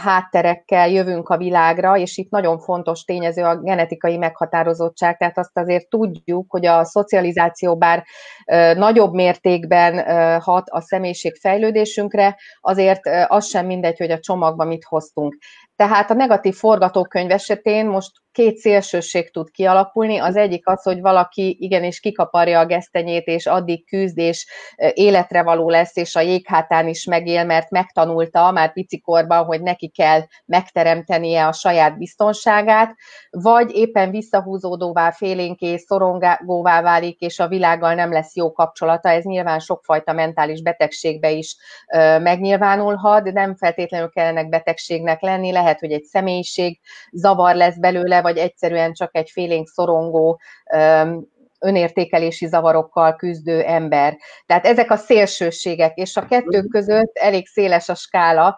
hátterekkel 0.03 0.89
jövünk 0.89 1.29
a 1.29 1.37
világra, 1.37 1.97
és 1.97 2.17
itt 2.17 2.29
nagyon 2.29 2.59
fontos 2.59 3.03
tényező 3.03 3.43
a 3.43 3.59
genetikai 3.59 4.17
meghatározottság, 4.17 5.17
tehát 5.17 5.37
azt 5.37 5.57
azért 5.57 5.89
tudjuk, 5.89 6.51
hogy 6.51 6.65
a 6.65 6.83
szocializáció 6.83 7.77
bár 7.77 8.03
nagyobb 8.75 9.13
mértékben 9.13 10.03
hat 10.41 10.69
a 10.69 10.81
személyiség 10.81 11.35
fejlődésünkre, 11.35 12.37
azért 12.61 13.01
az 13.27 13.45
sem 13.45 13.65
mindegy, 13.65 13.97
hogy 13.97 14.11
a 14.11 14.19
csomagban 14.19 14.67
mit 14.67 14.83
hoztunk. 14.83 15.37
Tehát 15.75 16.11
a 16.11 16.13
negatív 16.13 16.55
forgatókönyv 16.55 17.31
esetén 17.31 17.85
most 17.85 18.11
két 18.33 18.57
szélsőség 18.57 19.31
tud 19.31 19.51
kialakulni. 19.51 20.17
Az 20.17 20.35
egyik 20.35 20.67
az, 20.67 20.83
hogy 20.83 21.01
valaki 21.01 21.57
igenis 21.59 21.99
kikaparja 21.99 22.59
a 22.59 22.65
gesztenyét, 22.65 23.25
és 23.27 23.45
addig 23.45 23.85
küzd, 23.87 24.17
és 24.17 24.47
életre 24.93 25.43
való 25.43 25.69
lesz, 25.69 25.95
és 25.95 26.15
a 26.15 26.21
jéghátán 26.21 26.87
is 26.87 27.05
megél, 27.05 27.43
mert 27.43 27.69
megtanulta 27.69 28.51
már 28.51 28.73
picikorban, 28.73 29.45
hogy 29.45 29.61
neki 29.61 29.87
kell 29.87 30.21
megteremtenie 30.45 31.47
a 31.47 31.51
saját 31.51 31.97
biztonságát, 31.97 32.95
vagy 33.29 33.71
éppen 33.75 34.11
visszahúzódóvá, 34.11 35.11
félénké, 35.11 35.77
szorongóvá 35.77 36.81
válik, 36.81 37.19
és 37.19 37.39
a 37.39 37.47
világgal 37.47 37.93
nem 37.93 38.11
lesz 38.11 38.35
jó 38.35 38.51
kapcsolata. 38.51 39.09
Ez 39.09 39.23
nyilván 39.23 39.59
sokfajta 39.59 40.13
mentális 40.13 40.61
betegségbe 40.61 41.31
is 41.31 41.55
megnyilvánulhat, 42.21 43.23
de 43.23 43.31
nem 43.31 43.55
feltétlenül 43.55 44.09
kellene 44.09 44.43
betegségnek 44.43 45.21
lenni, 45.21 45.51
lehet, 45.51 45.79
hogy 45.79 45.91
egy 45.91 46.03
személyiség 46.03 46.79
zavar 47.11 47.55
lesz 47.55 47.77
belőle, 47.77 48.21
vagy 48.23 48.37
egyszerűen 48.37 48.93
csak 48.93 49.15
egy 49.15 49.29
félénk 49.29 49.67
szorongó 49.67 50.39
önértékelési 51.63 52.47
zavarokkal 52.47 53.15
küzdő 53.15 53.61
ember. 53.61 54.17
Tehát 54.45 54.65
ezek 54.65 54.91
a 54.91 54.95
szélsőségek, 54.95 55.97
és 55.97 56.17
a 56.17 56.25
kettő 56.25 56.61
között 56.61 57.17
elég 57.17 57.47
széles 57.47 57.89
a 57.89 57.95
skála. 57.95 58.57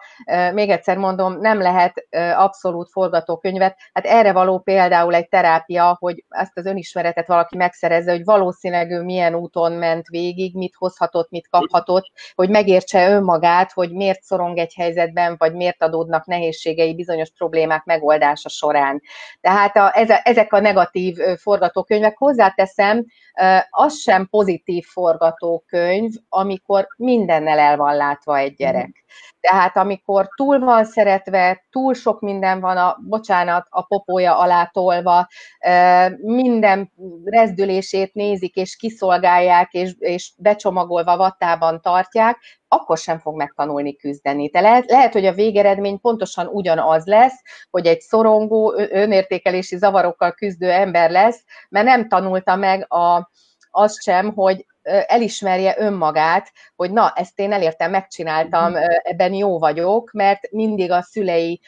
Még 0.52 0.70
egyszer 0.70 0.96
mondom, 0.96 1.40
nem 1.40 1.60
lehet 1.60 2.06
abszolút 2.36 2.90
forgatókönyvet. 2.90 3.76
Hát 3.92 4.04
erre 4.06 4.32
való 4.32 4.58
például 4.58 5.14
egy 5.14 5.28
terápia, 5.28 5.96
hogy 6.00 6.24
ezt 6.28 6.58
az 6.58 6.66
önismeretet 6.66 7.26
valaki 7.26 7.56
megszerezze, 7.56 8.10
hogy 8.10 8.24
valószínűleg 8.24 8.90
ő 8.90 9.02
milyen 9.02 9.34
úton 9.34 9.72
ment 9.72 10.06
végig, 10.06 10.56
mit 10.56 10.74
hozhatott, 10.78 11.30
mit 11.30 11.48
kaphatott, 11.48 12.10
hogy 12.34 12.48
megértse 12.48 13.10
önmagát, 13.10 13.72
hogy 13.72 13.92
miért 13.92 14.22
szorong 14.22 14.58
egy 14.58 14.74
helyzetben, 14.74 15.34
vagy 15.38 15.54
miért 15.54 15.82
adódnak 15.82 16.26
nehézségei 16.26 16.94
bizonyos 16.94 17.30
problémák 17.30 17.84
megoldása 17.84 18.48
során. 18.48 19.02
Tehát 19.40 19.76
a, 19.76 19.90
ezek 20.22 20.52
a 20.52 20.60
negatív 20.60 21.16
forgatókönyvek 21.36 22.18
hozzáteszem, 22.18 22.95
az 23.70 23.98
sem 23.98 24.26
pozitív 24.30 24.84
forgatókönyv, 24.84 26.12
amikor 26.28 26.86
mindennel 26.96 27.58
el 27.58 27.76
van 27.76 27.96
látva 27.96 28.38
egy 28.38 28.54
gyerek. 28.54 29.04
Tehát 29.40 29.76
amikor 29.76 30.28
túl 30.36 30.58
van 30.58 30.84
szeretve, 30.84 31.66
túl 31.70 31.94
sok 31.94 32.20
minden 32.20 32.60
van 32.60 32.76
a, 32.76 32.96
bocsánat, 33.08 33.66
a 33.70 33.82
popója 33.82 34.38
alá 34.38 34.64
tolva, 34.64 35.28
minden 36.16 36.92
rezdülését 37.24 38.14
nézik 38.14 38.54
és 38.54 38.76
kiszolgálják, 38.76 39.72
és, 39.72 39.94
és 39.98 40.32
becsomagolva 40.36 41.16
vattában 41.16 41.80
tartják, 41.80 42.38
akkor 42.68 42.98
sem 42.98 43.18
fog 43.18 43.36
megtanulni 43.36 43.96
küzdeni. 43.96 44.48
De 44.48 44.60
lehet, 44.60 44.90
lehet, 44.90 45.12
hogy 45.12 45.26
a 45.26 45.32
végeredmény 45.32 46.00
pontosan 46.00 46.46
ugyanaz 46.46 47.04
lesz, 47.04 47.42
hogy 47.70 47.86
egy 47.86 48.00
szorongó, 48.00 48.74
önértékelési 48.76 49.76
zavarokkal 49.76 50.32
küzdő 50.32 50.70
ember 50.70 51.10
lesz, 51.10 51.44
mert 51.68 51.86
nem 51.86 52.08
tanulta 52.08 52.56
meg 52.56 52.92
a, 52.92 53.30
azt 53.70 54.02
sem, 54.02 54.32
hogy 54.34 54.66
elismerje 55.06 55.74
önmagát, 55.78 56.52
hogy 56.76 56.90
na, 56.90 57.12
ezt 57.14 57.38
én 57.38 57.52
elértem, 57.52 57.90
megcsináltam, 57.90 58.70
mhm. 58.70 58.82
ebben 59.02 59.32
jó 59.32 59.58
vagyok, 59.58 60.10
mert 60.12 60.50
mindig 60.50 60.90
a 60.90 61.02
szülei 61.02 61.60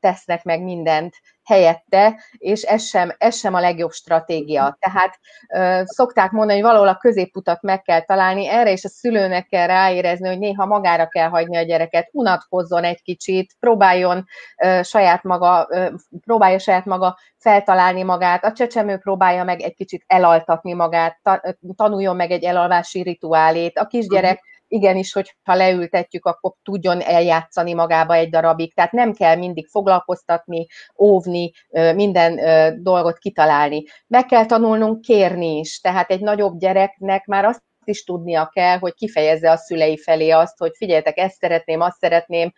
tesznek 0.00 0.44
meg 0.44 0.62
mindent 0.62 1.14
helyette, 1.50 2.20
és 2.38 2.62
ez 2.62 2.82
sem, 2.82 3.14
ez 3.18 3.36
sem 3.36 3.54
a 3.54 3.60
legjobb 3.60 3.90
stratégia. 3.90 4.76
Tehát 4.80 5.18
ö, 5.54 5.82
szokták 5.84 6.30
mondani, 6.30 6.58
hogy 6.58 6.68
valahol 6.68 6.88
a 6.88 6.96
középutat 6.96 7.62
meg 7.62 7.82
kell 7.82 8.00
találni, 8.00 8.48
erre 8.48 8.70
is 8.70 8.84
a 8.84 8.88
szülőnek 8.88 9.46
kell 9.46 9.66
ráérezni, 9.66 10.28
hogy 10.28 10.38
néha 10.38 10.66
magára 10.66 11.06
kell 11.06 11.28
hagyni 11.28 11.56
a 11.56 11.62
gyereket, 11.62 12.08
unatkozzon 12.12 12.84
egy 12.84 13.02
kicsit, 13.02 13.54
próbáljon 13.60 14.26
ö, 14.62 14.80
saját 14.82 15.22
maga, 15.22 15.66
ö, 15.70 15.86
próbálja 16.24 16.58
saját 16.58 16.84
maga 16.84 17.18
feltalálni 17.38 18.02
magát, 18.02 18.44
a 18.44 18.52
csecsemő 18.52 18.96
próbálja 18.96 19.44
meg 19.44 19.60
egy 19.60 19.74
kicsit 19.74 20.04
elaltatni 20.06 20.72
magát, 20.72 21.18
ta, 21.22 21.42
tanuljon 21.76 22.16
meg 22.16 22.30
egy 22.30 22.44
elalvási 22.44 23.02
rituálét, 23.02 23.78
a 23.78 23.86
kisgyerek 23.86 24.42
igenis, 24.70 25.12
hogy 25.12 25.36
ha 25.42 25.54
leültetjük, 25.54 26.24
akkor 26.24 26.52
tudjon 26.62 27.00
eljátszani 27.00 27.74
magába 27.74 28.14
egy 28.14 28.30
darabig. 28.30 28.74
Tehát 28.74 28.92
nem 28.92 29.12
kell 29.12 29.36
mindig 29.36 29.66
foglalkoztatni, 29.66 30.66
óvni, 30.98 31.52
minden 31.94 32.40
dolgot 32.82 33.18
kitalálni. 33.18 33.84
Meg 34.06 34.26
kell 34.26 34.46
tanulnunk 34.46 35.00
kérni 35.00 35.58
is. 35.58 35.80
Tehát 35.80 36.10
egy 36.10 36.20
nagyobb 36.20 36.58
gyereknek 36.58 37.26
már 37.26 37.44
azt 37.44 37.62
is 37.90 38.04
tudnia 38.04 38.50
kell, 38.52 38.78
hogy 38.78 38.94
kifejezze 38.94 39.50
a 39.50 39.56
szülei 39.56 39.98
felé 39.98 40.30
azt, 40.30 40.58
hogy 40.58 40.72
figyeljetek, 40.76 41.18
ezt 41.18 41.38
szeretném, 41.38 41.80
azt 41.80 41.98
szeretném, 41.98 42.52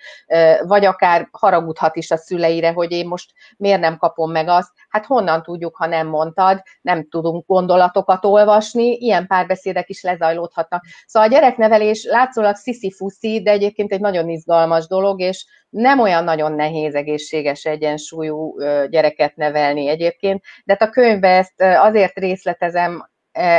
vagy 0.63 0.85
akár 0.85 1.29
haragudhat 1.31 1.97
is 1.97 2.11
a 2.11 2.17
szüleire, 2.17 2.73
hogy 2.73 2.93
én 2.93 3.07
most 3.07 3.33
miért 3.57 3.81
nem 3.81 3.97
kapom 3.97 4.31
meg 4.31 4.49
azt. 4.49 4.71
Hát 4.89 5.07
honnan 5.07 5.43
tudjuk, 5.43 5.77
ha 5.77 5.87
nem 5.87 6.07
mondtad, 6.07 6.63
nem 6.81 7.09
tudunk 7.09 7.47
gondolatokat 7.47 8.25
olvasni, 8.25 8.91
ilyen 8.91 9.27
párbeszédek 9.27 9.89
is 9.89 10.03
lezajlódhatnak. 10.03 10.85
Szóval 11.07 11.29
a 11.29 11.33
gyereknevelés 11.33 12.05
látszólag 12.05 12.55
sziszi-fuszi, 12.55 13.43
de 13.43 13.51
egyébként 13.51 13.93
egy 13.93 14.01
nagyon 14.01 14.29
izgalmas 14.29 14.87
dolog, 14.87 15.21
és 15.21 15.47
nem 15.69 16.01
olyan 16.01 16.25
nagyon 16.25 16.53
nehéz 16.53 16.95
egészséges 16.95 17.65
egyensúlyú 17.65 18.57
gyereket 18.91 19.37
nevelni 19.37 19.89
egyébként, 19.89 20.43
de 20.65 20.77
hát 20.79 20.89
a 20.89 20.93
könyvbe 20.93 21.29
ezt 21.29 21.61
azért 21.61 22.19
részletezem 22.19 23.11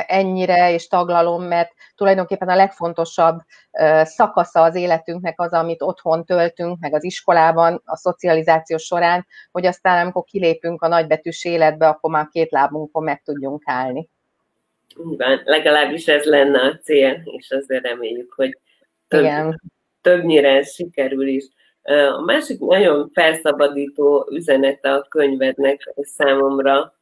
ennyire 0.07 0.73
és 0.73 0.87
taglalom, 0.87 1.43
mert 1.43 1.71
tulajdonképpen 1.95 2.49
a 2.49 2.55
legfontosabb 2.55 3.39
e, 3.71 4.05
szakasza 4.05 4.61
az 4.61 4.75
életünknek 4.75 5.41
az, 5.41 5.51
amit 5.51 5.81
otthon 5.81 6.25
töltünk, 6.25 6.79
meg 6.79 6.93
az 6.93 7.03
iskolában, 7.03 7.81
a 7.85 7.97
szocializáció 7.97 8.77
során, 8.77 9.25
hogy 9.51 9.65
aztán 9.65 10.01
amikor 10.01 10.23
kilépünk 10.23 10.81
a 10.81 10.87
nagybetűs 10.87 11.45
életbe, 11.45 11.87
akkor 11.87 12.11
már 12.11 12.27
két 12.31 12.51
lábunkon 12.51 13.03
meg 13.03 13.21
tudjunk 13.21 13.61
állni. 13.65 14.09
Igen, 15.11 15.41
legalábbis 15.43 16.07
ez 16.07 16.23
lenne 16.23 16.59
a 16.61 16.77
cél, 16.77 17.21
és 17.23 17.51
azért 17.51 17.83
reméljük, 17.83 18.33
hogy 18.33 18.57
több, 19.07 19.21
Igen. 19.21 19.61
többnyire 20.01 20.49
ez 20.49 20.73
sikerül 20.73 21.27
is. 21.27 21.45
E, 21.81 22.13
a 22.13 22.21
másik 22.21 22.59
nagyon 22.59 23.09
felszabadító 23.13 24.27
üzenete 24.31 24.93
a 24.93 25.05
könyvednek 25.09 25.93
számomra 25.95 26.93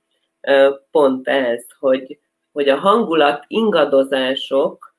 pont 0.92 1.28
ez, 1.28 1.66
hogy, 1.80 2.20
hogy 2.52 2.70
a 2.70 2.78
hangulat 2.78 3.44
ingadozások 3.48 4.96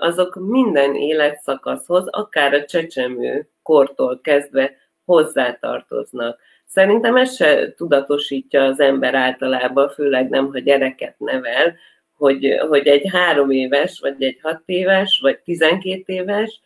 azok 0.00 0.34
minden 0.34 0.94
életszakaszhoz, 0.94 2.08
akár 2.10 2.54
a 2.54 2.64
csecsemő 2.64 3.48
kortól 3.62 4.20
kezdve 4.22 4.76
hozzátartoznak. 5.04 6.38
Szerintem 6.66 7.16
ez 7.16 7.34
se 7.34 7.74
tudatosítja 7.74 8.64
az 8.64 8.80
ember 8.80 9.14
általában, 9.14 9.88
főleg 9.88 10.28
nem, 10.28 10.50
ha 10.52 10.58
gyereket 10.58 11.18
nevel, 11.18 11.76
hogy, 12.14 12.56
hogy 12.68 12.86
egy 12.86 13.10
három 13.12 13.50
éves, 13.50 14.00
vagy 14.00 14.22
egy 14.22 14.38
hat 14.42 14.62
éves, 14.64 15.18
vagy 15.22 15.38
tizenkét 15.38 16.08
éves, 16.08 16.60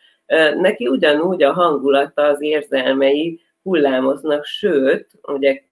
neki 0.60 0.86
ugyanúgy 0.88 1.42
a 1.42 1.52
hangulata, 1.52 2.22
az 2.22 2.42
érzelmei 2.42 3.40
hullámoznak, 3.62 4.44
sőt, 4.44 5.06
ugye 5.22 5.62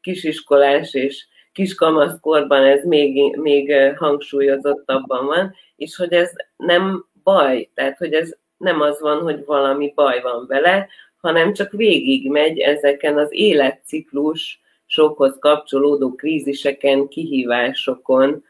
kisiskolás 0.00 0.94
és 0.94 1.26
kiskamaszkorban 1.52 2.64
ez 2.64 2.84
még, 2.84 3.36
még 3.36 3.72
hangsúlyozottabban 3.96 5.26
van, 5.26 5.54
és 5.76 5.96
hogy 5.96 6.12
ez 6.12 6.30
nem 6.56 7.06
baj, 7.22 7.70
tehát 7.74 7.98
hogy 7.98 8.12
ez 8.12 8.34
nem 8.56 8.80
az 8.80 9.00
van, 9.00 9.22
hogy 9.22 9.44
valami 9.44 9.92
baj 9.94 10.20
van 10.20 10.46
vele, 10.46 10.88
hanem 11.16 11.52
csak 11.52 11.72
végig 11.72 12.30
megy 12.30 12.58
ezeken 12.58 13.18
az 13.18 13.28
életciklus 13.30 14.60
sokhoz 14.86 15.36
kapcsolódó 15.38 16.14
kríziseken, 16.14 17.08
kihívásokon. 17.08 18.44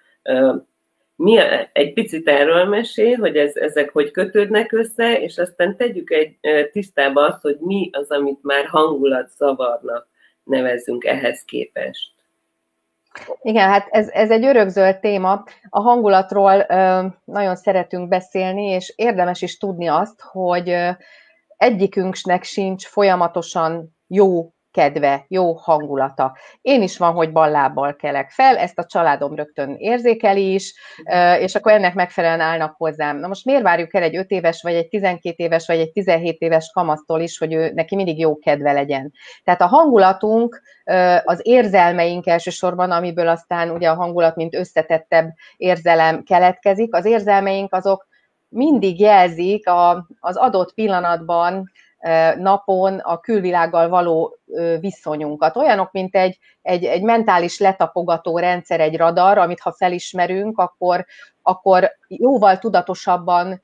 Mi, 1.16 1.38
egy 1.72 1.92
picit 1.92 2.28
erről 2.28 2.64
mesél, 2.64 3.16
hogy 3.16 3.36
ez, 3.36 3.56
ezek 3.56 3.92
hogy 3.92 4.10
kötődnek 4.10 4.72
össze, 4.72 5.20
és 5.20 5.38
aztán 5.38 5.76
tegyük 5.76 6.10
egy 6.10 6.38
tisztába 6.72 7.26
azt, 7.26 7.42
hogy 7.42 7.56
mi 7.60 7.90
az, 7.92 8.10
amit 8.10 8.42
már 8.42 8.66
hangulat 8.66 9.30
zavarnak 9.36 10.08
nevezzünk 10.44 11.04
ehhez 11.04 11.44
képest. 11.44 12.11
Igen, 13.42 13.68
hát 13.68 13.86
ez, 13.90 14.08
ez 14.08 14.30
egy 14.30 14.44
örökzöld 14.44 14.98
téma. 14.98 15.44
A 15.68 15.80
hangulatról 15.80 16.66
ö, 16.68 17.06
nagyon 17.24 17.56
szeretünk 17.56 18.08
beszélni, 18.08 18.64
és 18.64 18.92
érdemes 18.96 19.42
is 19.42 19.58
tudni 19.58 19.86
azt, 19.88 20.20
hogy 20.20 20.70
ö, 20.70 20.90
egyikünknek 21.56 22.42
sincs 22.42 22.86
folyamatosan 22.86 23.96
jó 24.06 24.52
kedve, 24.72 25.24
jó 25.28 25.52
hangulata. 25.52 26.36
Én 26.60 26.82
is 26.82 26.98
van, 26.98 27.12
hogy 27.12 27.32
ballábbal 27.32 27.96
kelek 27.96 28.30
fel, 28.30 28.56
ezt 28.56 28.78
a 28.78 28.84
családom 28.84 29.34
rögtön 29.34 29.74
érzékeli 29.78 30.52
is, 30.52 30.74
és 31.38 31.54
akkor 31.54 31.72
ennek 31.72 31.94
megfelelően 31.94 32.40
állnak 32.40 32.74
hozzám. 32.76 33.18
Na 33.18 33.26
most 33.28 33.44
miért 33.44 33.62
várjuk 33.62 33.94
el 33.94 34.02
egy 34.02 34.16
5 34.16 34.30
éves, 34.30 34.62
vagy 34.62 34.74
egy 34.74 34.88
12 34.88 35.34
éves, 35.36 35.66
vagy 35.66 35.78
egy 35.78 35.92
17 35.92 36.40
éves 36.40 36.70
kamasztól 36.72 37.20
is, 37.20 37.38
hogy 37.38 37.52
ő 37.52 37.70
neki 37.74 37.94
mindig 37.94 38.18
jó 38.18 38.38
kedve 38.38 38.72
legyen? 38.72 39.12
Tehát 39.44 39.60
a 39.60 39.66
hangulatunk, 39.66 40.62
az 41.24 41.40
érzelmeink 41.42 42.26
elsősorban, 42.26 42.90
amiből 42.90 43.28
aztán 43.28 43.70
ugye 43.70 43.88
a 43.88 43.94
hangulat, 43.94 44.36
mint 44.36 44.54
összetettebb 44.54 45.32
érzelem 45.56 46.22
keletkezik, 46.22 46.94
az 46.94 47.04
érzelmeink 47.04 47.74
azok 47.74 48.06
mindig 48.48 49.00
jelzik 49.00 49.68
a, 49.68 50.06
az 50.20 50.36
adott 50.36 50.74
pillanatban 50.74 51.70
napon 52.38 52.98
a 52.98 53.20
külvilággal 53.20 53.88
való 53.88 54.36
viszonyunkat. 54.80 55.56
Olyanok, 55.56 55.92
mint 55.92 56.14
egy, 56.14 56.38
egy, 56.62 56.84
egy 56.84 57.02
mentális 57.02 57.58
letapogató 57.58 58.38
rendszer, 58.38 58.80
egy 58.80 58.96
radar, 58.96 59.38
amit 59.38 59.60
ha 59.60 59.72
felismerünk, 59.72 60.58
akkor, 60.58 61.06
akkor 61.42 61.90
jóval 62.08 62.58
tudatosabban 62.58 63.60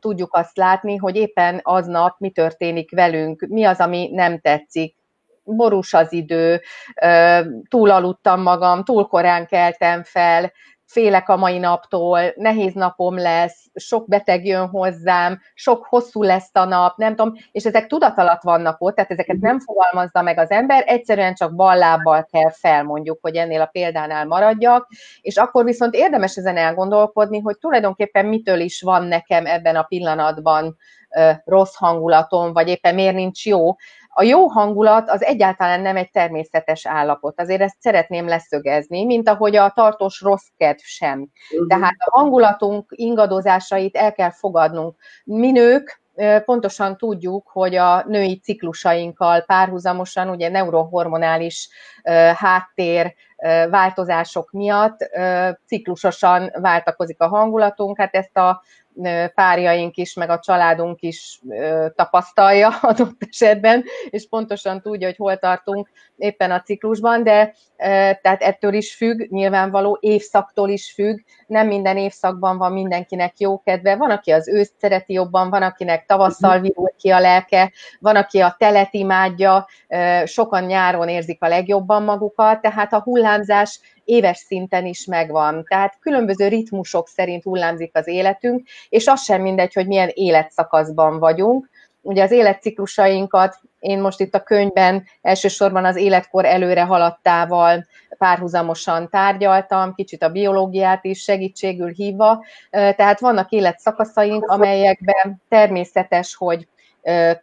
tudjuk 0.00 0.34
azt 0.34 0.56
látni, 0.56 0.96
hogy 0.96 1.16
éppen 1.16 1.60
aznap 1.62 2.14
mi 2.18 2.30
történik 2.30 2.90
velünk, 2.90 3.46
mi 3.48 3.64
az, 3.64 3.78
ami 3.78 4.10
nem 4.12 4.38
tetszik, 4.38 4.96
borús 5.44 5.94
az 5.94 6.12
idő, 6.12 6.60
túl 7.68 7.90
aludtam 7.90 8.42
magam, 8.42 8.84
túl 8.84 9.06
korán 9.06 9.46
keltem 9.46 10.02
fel, 10.02 10.52
félek 10.92 11.28
a 11.28 11.36
mai 11.36 11.58
naptól, 11.58 12.20
nehéz 12.36 12.74
napom 12.74 13.18
lesz, 13.18 13.66
sok 13.74 14.08
beteg 14.08 14.46
jön 14.46 14.68
hozzám, 14.68 15.40
sok 15.54 15.86
hosszú 15.88 16.22
lesz 16.22 16.50
a 16.52 16.64
nap, 16.64 16.96
nem 16.96 17.16
tudom, 17.16 17.34
és 17.52 17.64
ezek 17.64 17.86
tudat 17.86 18.18
alatt 18.18 18.42
vannak 18.42 18.76
ott, 18.78 18.94
tehát 18.94 19.10
ezeket 19.10 19.40
nem 19.40 19.60
fogalmazza 19.60 20.22
meg 20.22 20.38
az 20.38 20.50
ember, 20.50 20.84
egyszerűen 20.86 21.34
csak 21.34 21.54
ballábbal 21.54 22.26
kell 22.32 22.50
fel, 22.50 22.82
mondjuk, 22.82 23.18
hogy 23.20 23.36
ennél 23.36 23.60
a 23.60 23.66
példánál 23.66 24.26
maradjak, 24.26 24.88
és 25.20 25.36
akkor 25.36 25.64
viszont 25.64 25.94
érdemes 25.94 26.36
ezen 26.36 26.56
elgondolkodni, 26.56 27.40
hogy 27.40 27.58
tulajdonképpen 27.58 28.26
mitől 28.26 28.60
is 28.60 28.82
van 28.82 29.04
nekem 29.04 29.46
ebben 29.46 29.76
a 29.76 29.82
pillanatban 29.82 30.76
rossz 31.44 31.74
hangulatom, 31.74 32.52
vagy 32.52 32.68
éppen 32.68 32.94
miért 32.94 33.14
nincs 33.14 33.46
jó, 33.46 33.74
a 34.14 34.22
jó 34.22 34.46
hangulat 34.46 35.10
az 35.10 35.24
egyáltalán 35.24 35.80
nem 35.80 35.96
egy 35.96 36.10
természetes 36.10 36.86
állapot. 36.86 37.40
Azért 37.40 37.60
ezt 37.60 37.76
szeretném 37.80 38.28
leszögezni, 38.28 39.04
mint 39.04 39.28
ahogy 39.28 39.56
a 39.56 39.72
tartós 39.74 40.20
rossz 40.20 40.46
kedv 40.56 40.80
sem. 40.82 41.28
Uh-huh. 41.52 41.68
Tehát 41.68 41.94
a 41.98 42.18
hangulatunk 42.18 42.92
ingadozásait 42.96 43.96
el 43.96 44.12
kell 44.12 44.30
fogadnunk. 44.30 44.96
Mi 45.24 45.50
nők 45.50 46.00
pontosan 46.44 46.96
tudjuk, 46.96 47.48
hogy 47.52 47.74
a 47.74 48.04
női 48.06 48.40
ciklusainkkal 48.40 49.40
párhuzamosan, 49.40 50.28
ugye 50.28 50.48
neurohormonális 50.48 51.68
háttér 52.34 53.14
változások 53.70 54.50
miatt 54.50 54.96
ciklusosan 55.66 56.50
váltakozik 56.60 57.20
a 57.20 57.28
hangulatunk. 57.28 57.98
Hát 57.98 58.14
ezt 58.14 58.36
a 58.36 58.62
párjaink 59.34 59.96
is, 59.96 60.14
meg 60.14 60.30
a 60.30 60.38
családunk 60.38 61.00
is 61.00 61.40
tapasztalja 61.94 62.68
adott 62.82 63.26
esetben, 63.30 63.84
és 64.10 64.28
pontosan 64.28 64.80
tudja, 64.80 65.06
hogy 65.06 65.16
hol 65.16 65.36
tartunk 65.36 65.90
éppen 66.16 66.50
a 66.50 66.60
ciklusban, 66.60 67.22
de 67.22 67.54
tehát 68.22 68.42
ettől 68.42 68.74
is 68.74 68.94
függ, 68.94 69.30
nyilvánvaló 69.30 69.98
évszaktól 70.00 70.68
is 70.68 70.92
függ, 70.92 71.18
nem 71.46 71.66
minden 71.66 71.96
évszakban 71.96 72.58
van 72.58 72.72
mindenkinek 72.72 73.38
jó 73.38 73.60
kedve, 73.60 73.96
van, 73.96 74.10
aki 74.10 74.30
az 74.30 74.48
őszt 74.48 74.74
szereti 74.78 75.12
jobban, 75.12 75.50
van, 75.50 75.62
akinek 75.62 76.06
tavasszal 76.06 76.54
mhm. 76.54 76.62
virul 76.62 76.90
ki 76.96 77.10
a 77.10 77.20
lelke, 77.20 77.72
van, 78.00 78.16
aki 78.16 78.40
a 78.40 78.54
telet 78.58 78.94
imádja, 78.94 79.66
sokan 80.24 80.64
nyáron 80.64 81.08
érzik 81.08 81.42
a 81.42 81.48
legjobban 81.48 82.02
magukat, 82.02 82.60
tehát 82.60 82.92
a 82.92 83.02
hullámzás 83.02 83.80
éves 84.04 84.38
szinten 84.38 84.86
is 84.86 85.04
megvan. 85.04 85.64
Tehát 85.68 85.98
különböző 86.00 86.48
ritmusok 86.48 87.08
szerint 87.08 87.42
hullámzik 87.42 87.96
az 87.96 88.08
életünk, 88.08 88.68
és 88.88 89.06
az 89.06 89.22
sem 89.22 89.42
mindegy, 89.42 89.72
hogy 89.72 89.86
milyen 89.86 90.10
életszakaszban 90.12 91.18
vagyunk. 91.18 91.70
Ugye 92.04 92.22
az 92.22 92.30
életciklusainkat 92.30 93.60
én 93.78 94.00
most 94.00 94.20
itt 94.20 94.34
a 94.34 94.42
könyvben 94.42 95.04
elsősorban 95.22 95.84
az 95.84 95.96
életkor 95.96 96.44
előre 96.44 96.82
haladtával 96.82 97.86
párhuzamosan 98.18 99.08
tárgyaltam, 99.10 99.94
kicsit 99.94 100.22
a 100.22 100.28
biológiát 100.28 101.04
is 101.04 101.22
segítségül 101.22 101.92
hívva. 101.92 102.44
Tehát 102.70 103.20
vannak 103.20 103.50
életszakaszaink, 103.50 104.44
amelyekben 104.50 105.42
természetes, 105.48 106.34
hogy 106.34 106.68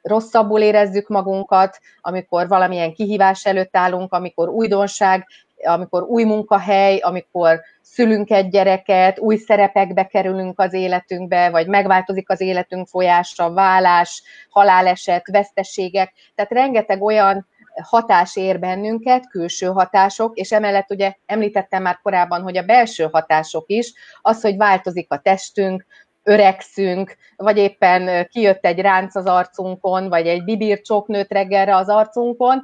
rosszabbul 0.02 0.62
érezzük 0.62 1.08
magunkat, 1.08 1.80
amikor 2.02 2.48
valamilyen 2.48 2.94
kihívás 2.94 3.46
előtt 3.46 3.78
állunk, 3.78 4.14
amikor 4.14 4.50
újdonság 4.50 5.28
amikor 5.64 6.04
új 6.04 6.24
munkahely, 6.24 6.98
amikor 6.98 7.62
szülünk 7.82 8.30
egy 8.32 8.50
gyereket, 8.50 9.20
új 9.20 9.36
szerepekbe 9.36 10.06
kerülünk 10.06 10.60
az 10.60 10.74
életünkbe, 10.74 11.50
vagy 11.50 11.68
megváltozik 11.68 12.30
az 12.30 12.42
életünk 12.42 12.88
folyása, 12.88 13.54
vállás, 13.54 14.24
haláleset, 14.50 15.28
veszteségek. 15.32 16.14
Tehát 16.36 16.52
rengeteg 16.52 17.02
olyan 17.02 17.48
hatás 17.82 18.36
ér 18.36 18.60
bennünket, 18.60 19.30
külső 19.30 19.68
hatások, 19.68 20.38
és 20.38 20.52
emellett 20.52 20.92
ugye 20.92 21.14
említettem 21.26 21.82
már 21.82 22.00
korábban, 22.02 22.42
hogy 22.42 22.58
a 22.58 22.64
belső 22.64 23.08
hatások 23.12 23.64
is, 23.68 23.94
az, 24.22 24.42
hogy 24.42 24.58
változik 24.58 25.12
a 25.12 25.20
testünk, 25.20 25.86
öregszünk, 26.24 27.16
vagy 27.36 27.58
éppen 27.58 28.28
kijött 28.32 28.66
egy 28.66 28.80
ránc 28.80 29.16
az 29.16 29.26
arcunkon, 29.26 30.10
vagy 30.10 30.28
egy 30.28 30.44
bibircsók 30.44 31.08
nőtt 31.08 31.32
reggelre 31.32 31.76
az 31.76 31.90
arcunkon, 31.90 32.62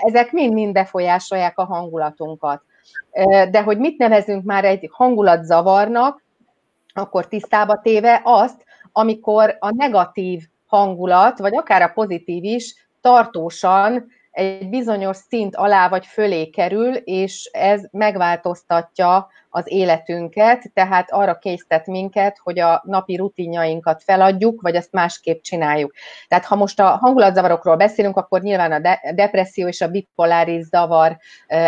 ezek 0.00 0.32
mind-mind 0.32 0.72
befolyásolják 0.72 1.58
a 1.58 1.64
hangulatunkat. 1.64 2.62
De 3.50 3.62
hogy 3.62 3.78
mit 3.78 3.98
nevezünk 3.98 4.44
már 4.44 4.64
egy 4.64 4.88
hangulatzavarnak, 4.92 6.24
akkor 6.94 7.28
tisztába 7.28 7.80
téve 7.82 8.20
azt, 8.24 8.64
amikor 8.92 9.56
a 9.58 9.74
negatív 9.74 10.42
hangulat, 10.66 11.38
vagy 11.38 11.56
akár 11.56 11.82
a 11.82 11.92
pozitív 11.94 12.44
is 12.44 12.88
tartósan 13.00 14.06
egy 14.36 14.68
bizonyos 14.68 15.16
szint 15.16 15.56
alá 15.56 15.88
vagy 15.88 16.06
fölé 16.06 16.50
kerül, 16.50 16.94
és 16.94 17.50
ez 17.52 17.82
megváltoztatja 17.90 19.28
az 19.50 19.64
életünket, 19.66 20.72
tehát 20.74 21.10
arra 21.10 21.38
késztet 21.38 21.86
minket, 21.86 22.38
hogy 22.42 22.58
a 22.58 22.82
napi 22.84 23.16
rutinjainkat 23.16 24.02
feladjuk, 24.02 24.60
vagy 24.60 24.76
azt 24.76 24.92
másképp 24.92 25.40
csináljuk. 25.40 25.92
Tehát 26.28 26.44
ha 26.44 26.56
most 26.56 26.80
a 26.80 26.86
hangulatzavarokról 26.86 27.76
beszélünk, 27.76 28.16
akkor 28.16 28.40
nyilván 28.40 28.72
a 28.72 28.98
depresszió 29.14 29.66
és 29.68 29.80
a 29.80 29.88
bipoláris 29.88 30.64
zavar 30.64 31.16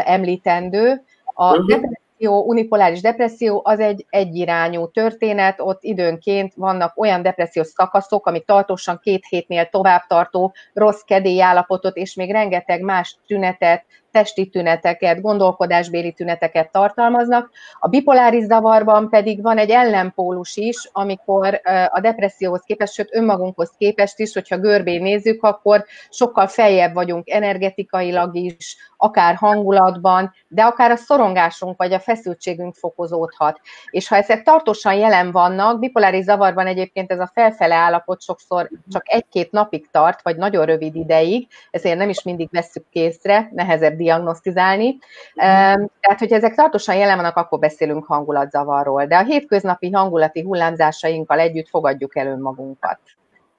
említendő. 0.04 1.02
A 1.24 1.50
uh-huh. 1.50 1.66
depresszió 1.66 2.07
depresszió, 2.18 2.48
unipoláris 2.48 3.00
depresszió 3.00 3.60
az 3.64 3.80
egy 3.80 4.06
egyirányú 4.10 4.90
történet, 4.90 5.60
ott 5.60 5.82
időnként 5.82 6.52
vannak 6.54 6.92
olyan 6.96 7.22
depressziós 7.22 7.66
szakaszok, 7.66 8.26
amik 8.26 8.44
tartósan 8.44 8.98
két 9.02 9.26
hétnél 9.28 9.66
tovább 9.66 10.06
tartó 10.06 10.54
rossz 10.72 11.00
kedélyállapotot, 11.00 11.96
és 11.96 12.14
még 12.14 12.30
rengeteg 12.30 12.80
más 12.80 13.18
tünetet, 13.26 13.84
testi 14.10 14.48
tüneteket, 14.48 15.20
gondolkodásbéli 15.20 16.12
tüneteket 16.12 16.70
tartalmaznak. 16.70 17.50
A 17.80 17.88
bipoláris 17.88 18.44
zavarban 18.44 19.08
pedig 19.08 19.42
van 19.42 19.58
egy 19.58 19.70
ellenpólus 19.70 20.56
is, 20.56 20.88
amikor 20.92 21.60
a 21.88 22.00
depresszióhoz 22.00 22.62
képest, 22.62 22.92
sőt 22.92 23.14
önmagunkhoz 23.14 23.72
képest 23.78 24.18
is, 24.18 24.32
hogyha 24.32 24.58
görbén 24.58 25.02
nézzük, 25.02 25.42
akkor 25.42 25.84
sokkal 26.10 26.46
feljebb 26.46 26.94
vagyunk 26.94 27.30
energetikailag 27.30 28.36
is, 28.36 28.76
akár 28.96 29.34
hangulatban, 29.34 30.32
de 30.48 30.62
akár 30.62 30.90
a 30.90 30.96
szorongásunk 30.96 31.76
vagy 31.76 31.92
a 31.92 32.00
feszültségünk 32.00 32.74
fokozódhat. 32.74 33.60
És 33.90 34.08
ha 34.08 34.16
ezek 34.16 34.42
tartósan 34.42 34.94
jelen 34.94 35.32
vannak, 35.32 35.78
bipoláris 35.78 36.24
zavarban 36.24 36.66
egyébként 36.66 37.10
ez 37.10 37.18
a 37.18 37.30
felfele 37.34 37.74
állapot 37.74 38.22
sokszor 38.22 38.70
csak 38.92 39.02
egy-két 39.04 39.50
napig 39.50 39.90
tart, 39.90 40.22
vagy 40.22 40.36
nagyon 40.36 40.64
rövid 40.64 40.94
ideig, 40.94 41.46
ezért 41.70 41.98
nem 41.98 42.08
is 42.08 42.22
mindig 42.22 42.48
vesszük 42.50 42.84
készre, 42.90 43.50
nehezebb 43.52 43.97
diagnosztizálni. 43.98 44.98
Tehát, 45.34 46.18
hogy 46.18 46.32
ezek 46.32 46.54
tartósan 46.54 46.96
jelen 46.96 47.16
vannak, 47.16 47.36
akkor 47.36 47.58
beszélünk 47.58 48.04
hangulatzavarról. 48.04 49.06
De 49.06 49.16
a 49.16 49.24
hétköznapi 49.24 49.90
hangulati 49.90 50.42
hullámzásainkkal 50.42 51.38
együtt 51.38 51.68
fogadjuk 51.68 52.16
el 52.16 52.26
önmagunkat. 52.26 52.98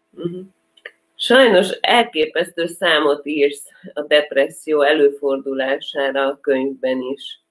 Mhm. 0.10 0.40
Sajnos 1.16 1.70
elképesztő 1.82 2.66
számot 2.66 3.26
írsz 3.26 3.64
a 3.94 4.02
depresszió 4.02 4.82
előfordulására 4.82 6.26
a 6.26 6.40
könyvben 6.42 7.02
is. 7.02 7.42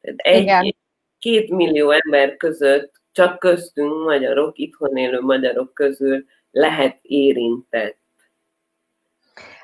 Tehát 0.00 0.18
egy, 0.18 0.42
Igen. 0.42 0.74
két 1.18 1.50
millió 1.50 1.90
ember 1.90 2.36
között, 2.36 3.00
csak 3.12 3.38
köztünk 3.38 4.04
magyarok, 4.04 4.58
itthon 4.58 4.96
élő 4.96 5.20
magyarok 5.20 5.74
közül 5.74 6.24
lehet 6.50 6.98
érintett. 7.02 7.98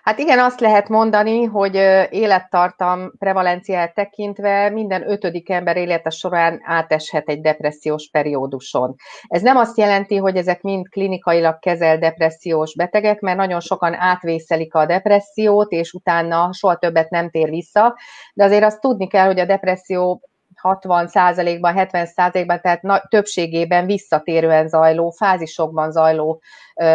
Hát 0.08 0.18
igen, 0.18 0.38
azt 0.38 0.60
lehet 0.60 0.88
mondani, 0.88 1.44
hogy 1.44 1.74
élettartam 2.10 3.12
prevalenciát 3.18 3.94
tekintve 3.94 4.70
minden 4.70 5.10
ötödik 5.10 5.50
ember 5.50 5.76
élete 5.76 6.10
során 6.10 6.60
áteshet 6.64 7.28
egy 7.28 7.40
depressziós 7.40 8.08
perióduson. 8.12 8.94
Ez 9.26 9.42
nem 9.42 9.56
azt 9.56 9.78
jelenti, 9.78 10.16
hogy 10.16 10.36
ezek 10.36 10.62
mind 10.62 10.88
klinikailag 10.88 11.58
kezel 11.58 11.98
depressziós 11.98 12.74
betegek, 12.74 13.20
mert 13.20 13.36
nagyon 13.36 13.60
sokan 13.60 13.94
átvészelik 13.94 14.74
a 14.74 14.86
depressziót, 14.86 15.70
és 15.72 15.92
utána 15.92 16.52
soha 16.52 16.76
többet 16.76 17.10
nem 17.10 17.30
tér 17.30 17.48
vissza, 17.48 17.96
de 18.34 18.44
azért 18.44 18.64
azt 18.64 18.80
tudni 18.80 19.06
kell, 19.06 19.26
hogy 19.26 19.40
a 19.40 19.46
depresszió 19.46 20.28
60%-ban, 20.62 21.74
70%-ban, 21.76 22.60
tehát 22.60 22.82
na, 22.82 23.02
többségében 23.08 23.86
visszatérően 23.86 24.68
zajló, 24.68 25.10
fázisokban 25.10 25.90
zajló 25.90 26.40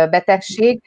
betegség. 0.09 0.81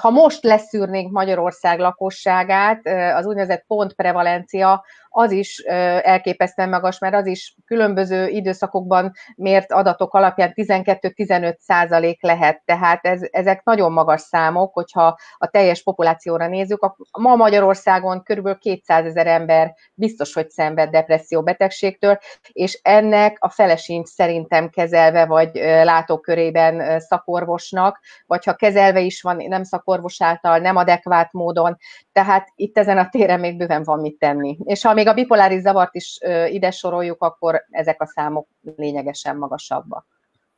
Ha 0.00 0.10
most 0.10 0.44
leszűrnénk 0.44 1.12
Magyarország 1.12 1.78
lakosságát, 1.78 2.80
az 3.14 3.26
úgynevezett 3.26 3.64
pontprevalencia 3.66 4.84
az 5.18 5.30
is 5.30 5.58
elképesztően 6.02 6.68
magas, 6.68 6.98
mert 6.98 7.14
az 7.14 7.26
is 7.26 7.54
különböző 7.64 8.28
időszakokban 8.28 9.12
mért 9.36 9.72
adatok 9.72 10.14
alapján 10.14 10.52
12-15 10.54 11.56
százalék 11.58 12.22
lehet, 12.22 12.62
tehát 12.64 13.06
ez, 13.06 13.20
ezek 13.30 13.64
nagyon 13.64 13.92
magas 13.92 14.20
számok, 14.20 14.72
hogyha 14.72 15.16
a 15.36 15.46
teljes 15.46 15.82
populációra 15.82 16.46
nézzük. 16.46 16.94
Ma 17.18 17.36
Magyarországon 17.36 18.22
körülbelül 18.22 18.58
200 18.58 19.04
ezer 19.04 19.26
ember 19.26 19.74
biztos, 19.94 20.34
hogy 20.34 20.50
szenved 20.50 20.90
depresszió 20.90 21.42
betegségtől, 21.42 22.18
és 22.52 22.80
ennek 22.82 23.36
a 23.40 23.48
felesint 23.48 24.06
szerintem 24.06 24.68
kezelve, 24.68 25.26
vagy 25.26 25.50
látókörében 25.82 27.00
szakorvosnak, 27.00 28.00
vagy 28.26 28.44
ha 28.44 28.54
kezelve 28.54 29.00
is 29.00 29.22
van 29.22 29.36
nem 29.48 29.62
szakorvos 29.62 30.22
által, 30.22 30.58
nem 30.58 30.76
adekvát 30.76 31.32
módon, 31.32 31.76
tehát 32.12 32.48
itt 32.54 32.78
ezen 32.78 32.98
a 32.98 33.08
téren 33.08 33.40
még 33.40 33.56
bőven 33.56 33.82
van 33.82 34.00
mit 34.00 34.18
tenni. 34.18 34.58
És 34.64 34.82
ha 34.82 34.94
még 34.94 35.05
a 35.06 35.14
bipoláris 35.14 35.60
zavart 35.60 35.94
is 35.94 36.18
ide 36.50 36.70
soroljuk, 36.70 37.22
akkor 37.22 37.64
ezek 37.70 38.02
a 38.02 38.06
számok 38.06 38.48
lényegesen 38.76 39.36
magasabbak. 39.36 40.06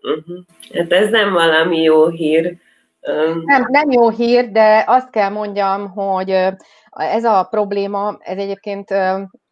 Uh-huh. 0.03 0.45
Hát 0.75 0.93
ez 0.93 1.11
nem 1.11 1.33
valami 1.33 1.83
jó 1.83 2.09
hír. 2.09 2.57
Nem, 3.45 3.67
nem 3.69 3.91
jó 3.91 4.11
hír, 4.11 4.51
de 4.51 4.85
azt 4.87 5.11
kell 5.11 5.29
mondjam, 5.29 5.91
hogy 5.91 6.31
ez 6.91 7.25
a 7.25 7.47
probléma, 7.51 8.17
ez 8.21 8.39
egyébként 8.39 8.95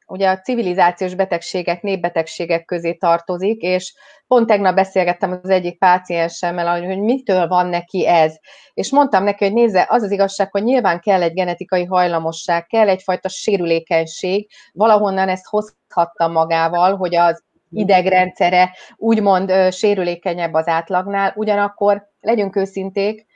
ugye 0.07 0.29
a 0.29 0.41
civilizációs 0.41 1.15
betegségek, 1.15 1.83
népbetegségek 1.83 2.65
közé 2.65 2.93
tartozik, 2.93 3.61
és 3.63 3.95
pont 4.27 4.47
tegnap 4.47 4.75
beszélgettem 4.75 5.41
az 5.43 5.51
egyik 5.51 5.79
páciensemmel, 5.79 6.87
hogy 6.87 6.99
mitől 6.99 7.49
van 7.49 7.67
neki 7.67 8.07
ez. 8.07 8.35
És 8.75 8.91
mondtam 8.91 9.25
neki, 9.25 9.45
hogy 9.45 9.55
nézze, 9.55 9.87
az 9.89 10.03
az 10.03 10.11
igazság, 10.11 10.51
hogy 10.51 10.63
nyilván 10.63 11.01
kell 11.01 11.23
egy 11.23 11.33
genetikai 11.33 11.85
hajlamosság, 11.85 12.67
kell 12.67 12.89
egyfajta 12.89 13.29
sérülékenység, 13.29 14.51
valahonnan 14.73 15.29
ezt 15.29 15.47
hozhatta 15.47 16.29
magával, 16.29 16.97
hogy 16.97 17.15
az 17.15 17.45
idegrendszere 17.71 18.77
úgymond 18.97 19.73
sérülékenyebb 19.73 20.55
az 20.55 20.69
átlagnál, 20.69 21.33
ugyanakkor 21.37 22.09
legyünk 22.21 22.57
őszinték, 22.57 23.27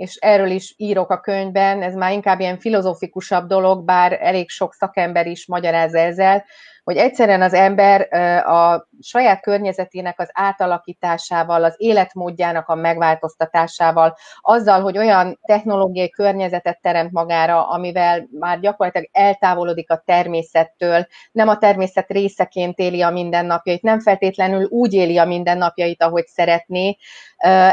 és 0.00 0.16
erről 0.16 0.50
is 0.50 0.74
írok 0.76 1.10
a 1.10 1.20
könyvben, 1.20 1.82
ez 1.82 1.94
már 1.94 2.12
inkább 2.12 2.40
ilyen 2.40 2.58
filozofikusabb 2.58 3.46
dolog, 3.46 3.84
bár 3.84 4.18
elég 4.20 4.48
sok 4.48 4.74
szakember 4.74 5.26
is 5.26 5.46
magyaráz 5.46 5.94
ezzel, 5.94 6.44
hogy 6.84 6.96
egyszerűen 6.96 7.42
az 7.42 7.54
ember 7.54 8.08
a 8.46 8.88
saját 9.00 9.40
környezetének 9.40 10.20
az 10.20 10.30
átalakításával, 10.32 11.64
az 11.64 11.74
életmódjának 11.76 12.68
a 12.68 12.74
megváltoztatásával, 12.74 14.16
azzal, 14.40 14.80
hogy 14.80 14.98
olyan 14.98 15.38
technológiai 15.42 16.10
környezetet 16.10 16.80
teremt 16.82 17.12
magára, 17.12 17.68
amivel 17.68 18.28
már 18.38 18.60
gyakorlatilag 18.60 19.08
eltávolodik 19.12 19.90
a 19.90 20.02
természettől, 20.06 21.06
nem 21.32 21.48
a 21.48 21.58
természet 21.58 22.08
részeként 22.08 22.78
éli 22.78 23.02
a 23.02 23.10
mindennapjait, 23.10 23.82
nem 23.82 24.00
feltétlenül 24.00 24.64
úgy 24.64 24.94
éli 24.94 25.18
a 25.18 25.24
mindennapjait, 25.24 26.02
ahogy 26.02 26.26
szeretné, 26.26 26.96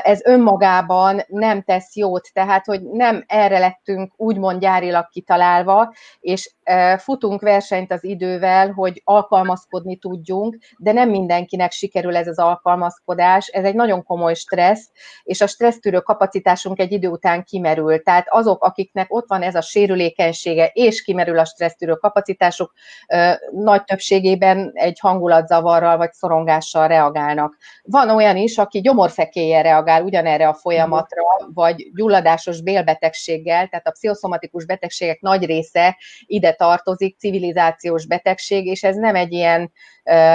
ez 0.03 0.25
önmagában 0.25 1.21
nem 1.27 1.61
tesz 1.61 1.95
jót, 1.95 2.29
tehát 2.33 2.65
hogy 2.65 2.81
nem 2.81 3.23
erre 3.27 3.59
lettünk 3.59 4.13
úgymond 4.15 4.59
gyárilag 4.59 5.09
kitalálva, 5.09 5.93
és 6.19 6.51
futunk 6.97 7.41
versenyt 7.41 7.91
az 7.91 8.03
idővel, 8.03 8.71
hogy 8.71 9.01
alkalmazkodni 9.03 9.95
tudjunk, 9.97 10.57
de 10.77 10.91
nem 10.91 11.09
mindenkinek 11.09 11.71
sikerül 11.71 12.15
ez 12.15 12.27
az 12.27 12.39
alkalmazkodás, 12.39 13.47
ez 13.47 13.63
egy 13.63 13.75
nagyon 13.75 14.03
komoly 14.03 14.33
stressz, 14.33 14.89
és 15.23 15.41
a 15.41 15.47
stressztűrő 15.47 15.99
kapacitásunk 15.99 16.79
egy 16.79 16.91
idő 16.91 17.07
után 17.07 17.43
kimerül. 17.43 18.03
Tehát 18.03 18.25
azok, 18.29 18.63
akiknek 18.63 19.13
ott 19.13 19.27
van 19.27 19.41
ez 19.41 19.55
a 19.55 19.61
sérülékenysége, 19.61 20.69
és 20.73 21.01
kimerül 21.01 21.39
a 21.39 21.45
stressztűrő 21.45 21.93
kapacitásuk, 21.93 22.73
nagy 23.51 23.83
többségében 23.83 24.71
egy 24.73 24.99
hangulatzavarral 24.99 25.97
vagy 25.97 26.13
szorongással 26.13 26.87
reagálnak. 26.87 27.57
Van 27.83 28.09
olyan 28.09 28.37
is, 28.37 28.57
aki 28.57 28.81
gyomorfekélye 28.81 29.61
reagál 29.61 30.03
ugyanerre 30.03 30.47
a 30.47 30.53
folyamatra, 30.53 31.23
vagy 31.53 31.91
gyulladásos 31.95 32.61
bélbetegséggel, 32.61 33.67
tehát 33.67 33.87
a 33.87 33.91
pszichoszomatikus 33.91 34.65
betegségek 34.65 35.21
nagy 35.21 35.45
része 35.45 35.97
ide 36.25 36.55
tartozik, 36.57 37.17
civilizációs 37.17 38.05
betegség, 38.05 38.65
és 38.65 38.83
ez 38.83 38.95
nem 38.95 39.15
egy 39.15 39.31
ilyen 39.31 39.71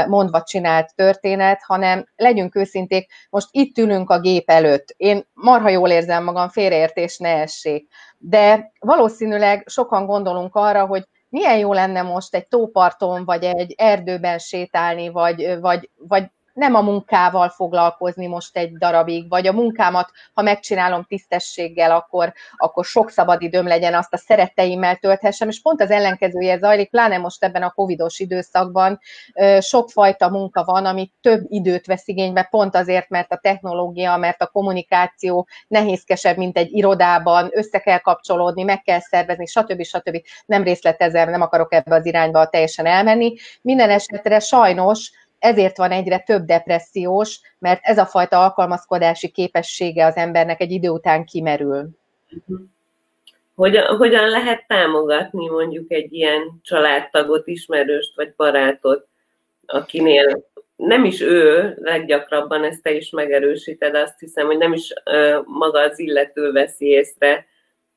mondva 0.08 0.42
csinált 0.42 0.94
történet, 0.94 1.62
hanem 1.66 2.06
legyünk 2.16 2.56
őszinték, 2.56 3.12
most 3.30 3.48
itt 3.50 3.78
ülünk 3.78 4.10
a 4.10 4.20
gép 4.20 4.50
előtt. 4.50 4.94
Én 4.96 5.26
marha 5.32 5.68
jól 5.68 5.90
érzem 5.90 6.24
magam, 6.24 6.48
félreértés 6.48 7.18
ne 7.18 7.40
essék. 7.40 7.88
De 8.18 8.72
valószínűleg 8.78 9.64
sokan 9.66 10.06
gondolunk 10.06 10.54
arra, 10.54 10.86
hogy 10.86 11.04
milyen 11.28 11.58
jó 11.58 11.72
lenne 11.72 12.02
most 12.02 12.34
egy 12.34 12.48
tóparton, 12.48 13.24
vagy 13.24 13.44
egy 13.44 13.74
erdőben 13.76 14.38
sétálni, 14.38 15.08
vagy, 15.08 15.60
vagy, 15.60 15.90
vagy 15.96 16.30
nem 16.52 16.74
a 16.74 16.80
munkával 16.80 17.48
foglalkozni 17.48 18.26
most 18.26 18.56
egy 18.56 18.72
darabig, 18.76 19.28
vagy 19.28 19.46
a 19.46 19.52
munkámat, 19.52 20.10
ha 20.34 20.42
megcsinálom 20.42 21.04
tisztességgel, 21.04 21.90
akkor, 21.90 22.32
akkor 22.56 22.84
sok 22.84 23.10
szabad 23.10 23.42
időm 23.42 23.66
legyen, 23.66 23.94
azt 23.94 24.12
a 24.12 24.16
szeretteimmel 24.16 24.96
tölthessem, 24.96 25.48
és 25.48 25.60
pont 25.60 25.80
az 25.80 25.90
ellenkezője 25.90 26.58
zajlik, 26.58 26.90
pláne 26.90 27.18
most 27.18 27.44
ebben 27.44 27.62
a 27.62 27.70
covidos 27.70 28.18
időszakban 28.18 29.00
sokfajta 29.60 30.28
munka 30.28 30.64
van, 30.64 30.86
ami 30.86 31.12
több 31.20 31.44
időt 31.48 31.86
vesz 31.86 32.08
igénybe, 32.08 32.42
pont 32.50 32.74
azért, 32.74 33.08
mert 33.08 33.32
a 33.32 33.36
technológia, 33.36 34.16
mert 34.16 34.42
a 34.42 34.46
kommunikáció 34.46 35.48
nehézkesebb, 35.68 36.36
mint 36.36 36.56
egy 36.56 36.72
irodában, 36.72 37.50
össze 37.52 37.78
kell 37.78 37.98
kapcsolódni, 37.98 38.62
meg 38.62 38.82
kell 38.82 39.00
szervezni, 39.00 39.46
stb. 39.46 39.82
stb. 39.82 40.22
Nem 40.46 40.62
részletezem, 40.62 41.30
nem 41.30 41.40
akarok 41.40 41.72
ebbe 41.74 41.94
az 41.94 42.06
irányba 42.06 42.46
teljesen 42.46 42.86
elmenni. 42.86 43.34
Minden 43.62 43.90
esetre 43.90 44.38
sajnos 44.38 45.10
ezért 45.42 45.76
van 45.76 45.90
egyre 45.90 46.18
több 46.18 46.44
depressziós, 46.44 47.40
mert 47.58 47.80
ez 47.82 47.98
a 47.98 48.06
fajta 48.06 48.42
alkalmazkodási 48.42 49.30
képessége 49.30 50.06
az 50.06 50.16
embernek 50.16 50.60
egy 50.60 50.70
idő 50.70 50.88
után 50.88 51.24
kimerül. 51.24 51.88
Hogyan, 53.54 53.96
hogyan 53.96 54.28
lehet 54.28 54.66
támogatni 54.66 55.48
mondjuk 55.48 55.92
egy 55.92 56.12
ilyen 56.12 56.60
családtagot, 56.62 57.46
ismerőst 57.46 58.16
vagy 58.16 58.34
barátot, 58.36 59.06
akinél 59.66 60.44
nem 60.76 61.04
is 61.04 61.20
ő, 61.20 61.74
leggyakrabban 61.80 62.64
ezt 62.64 62.82
te 62.82 62.92
is 62.92 63.10
megerősíted, 63.10 63.94
azt 63.94 64.18
hiszem, 64.18 64.46
hogy 64.46 64.58
nem 64.58 64.72
is 64.72 64.92
maga 65.44 65.80
az 65.80 65.98
illető 65.98 66.52
veszi 66.52 66.86
észre, 66.86 67.46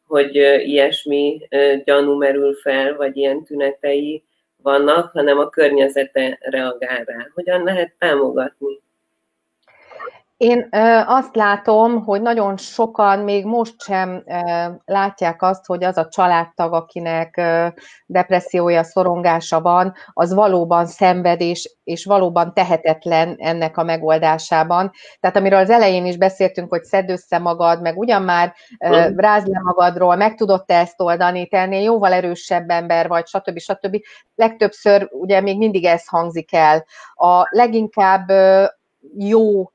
hogy 0.07 0.35
ilyesmi 0.65 1.47
gyanú 1.83 2.17
merül 2.17 2.53
fel, 2.53 2.95
vagy 2.95 3.17
ilyen 3.17 3.43
tünetei 3.43 4.23
vannak, 4.65 5.11
hanem 5.11 5.37
a 5.37 5.49
környezete 5.49 6.37
reagál 6.41 7.03
rá. 7.03 7.27
Hogyan 7.33 7.63
lehet 7.63 7.95
támogatni? 7.97 8.84
Én 10.37 10.69
azt 11.05 11.35
látom, 11.35 12.03
hogy 12.03 12.21
nagyon 12.21 12.57
sokan 12.57 13.19
még 13.19 13.45
most 13.45 13.81
sem 13.81 14.23
látják 14.85 15.41
azt, 15.41 15.65
hogy 15.65 15.83
az 15.83 15.97
a 15.97 16.07
családtag, 16.07 16.73
akinek 16.73 17.41
depressziója, 18.05 18.83
szorongása 18.83 19.61
van, 19.61 19.93
az 20.13 20.33
valóban 20.33 20.85
szenved 20.85 21.41
és, 21.41 21.75
és 21.83 22.05
valóban 22.05 22.53
tehetetlen 22.53 23.35
ennek 23.37 23.77
a 23.77 23.83
megoldásában. 23.83 24.91
Tehát 25.19 25.37
amiről 25.37 25.59
az 25.59 25.69
elején 25.69 26.05
is 26.05 26.17
beszéltünk, 26.17 26.69
hogy 26.69 26.83
szedd 26.83 27.09
össze 27.09 27.37
magad, 27.37 27.81
meg 27.81 27.97
ugyan 27.97 28.21
már 28.21 28.53
rázd 29.15 29.47
le 29.47 29.59
magadról, 29.63 30.15
meg 30.15 30.35
tudod 30.35 30.65
te 30.65 30.77
ezt 30.77 31.01
oldani, 31.01 31.47
te 31.47 31.57
ennél 31.57 31.81
jóval 31.81 32.13
erősebb 32.13 32.69
ember 32.69 33.07
vagy, 33.07 33.27
stb. 33.27 33.59
stb. 33.59 33.97
Legtöbbször 34.35 35.07
ugye 35.11 35.41
még 35.41 35.57
mindig 35.57 35.85
ez 35.85 36.07
hangzik 36.07 36.53
el. 36.53 36.85
A 37.13 37.47
leginkább 37.49 38.31
jó 39.17 39.69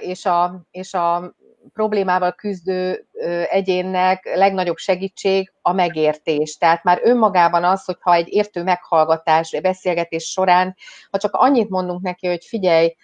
és 0.00 0.24
a, 0.24 0.66
és 0.70 0.94
a 0.94 1.34
problémával 1.72 2.32
küzdő 2.32 3.08
egyénnek 3.50 4.34
legnagyobb 4.34 4.76
segítség 4.76 5.52
a 5.62 5.72
megértés. 5.72 6.56
Tehát 6.56 6.84
már 6.84 7.00
önmagában 7.02 7.64
az, 7.64 7.84
hogyha 7.84 8.14
egy 8.14 8.28
értő 8.28 8.62
meghallgatás, 8.62 9.60
beszélgetés 9.62 10.24
során, 10.24 10.76
ha 11.10 11.18
csak 11.18 11.34
annyit 11.34 11.68
mondunk 11.68 12.02
neki, 12.02 12.26
hogy 12.26 12.44
figyelj, 12.44 12.94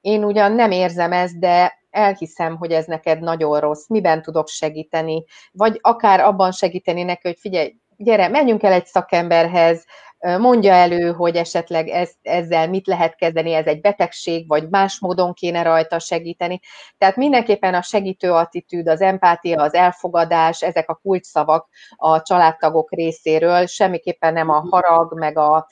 én 0.00 0.24
ugyan 0.24 0.52
nem 0.52 0.70
érzem 0.70 1.12
ezt, 1.12 1.38
de 1.38 1.78
elhiszem, 1.90 2.56
hogy 2.56 2.72
ez 2.72 2.84
neked 2.84 3.20
nagyon 3.20 3.60
rossz, 3.60 3.88
miben 3.88 4.22
tudok 4.22 4.48
segíteni, 4.48 5.24
vagy 5.52 5.78
akár 5.80 6.20
abban 6.20 6.52
segíteni 6.52 7.02
neki, 7.02 7.28
hogy 7.28 7.38
figyelj, 7.38 7.76
gyere, 7.96 8.28
menjünk 8.28 8.62
el 8.62 8.72
egy 8.72 8.86
szakemberhez, 8.86 9.84
mondja 10.18 10.72
elő, 10.72 11.12
hogy 11.12 11.36
esetleg 11.36 11.88
ez, 11.88 12.10
ezzel 12.22 12.68
mit 12.68 12.86
lehet 12.86 13.14
kezdeni, 13.14 13.52
ez 13.52 13.66
egy 13.66 13.80
betegség, 13.80 14.48
vagy 14.48 14.68
más 14.68 15.00
módon 15.00 15.32
kéne 15.32 15.62
rajta 15.62 15.98
segíteni. 15.98 16.60
Tehát 16.98 17.16
mindenképpen 17.16 17.74
a 17.74 17.82
segítő 17.82 18.32
attitűd, 18.32 18.88
az 18.88 19.00
empátia, 19.00 19.62
az 19.62 19.74
elfogadás, 19.74 20.62
ezek 20.62 20.88
a 20.88 21.00
kulcsszavak 21.02 21.68
a 21.96 22.22
családtagok 22.22 22.92
részéről, 22.92 23.66
semmiképpen 23.66 24.32
nem 24.32 24.48
a 24.48 24.66
harag, 24.70 25.18
meg 25.18 25.38
a 25.38 25.66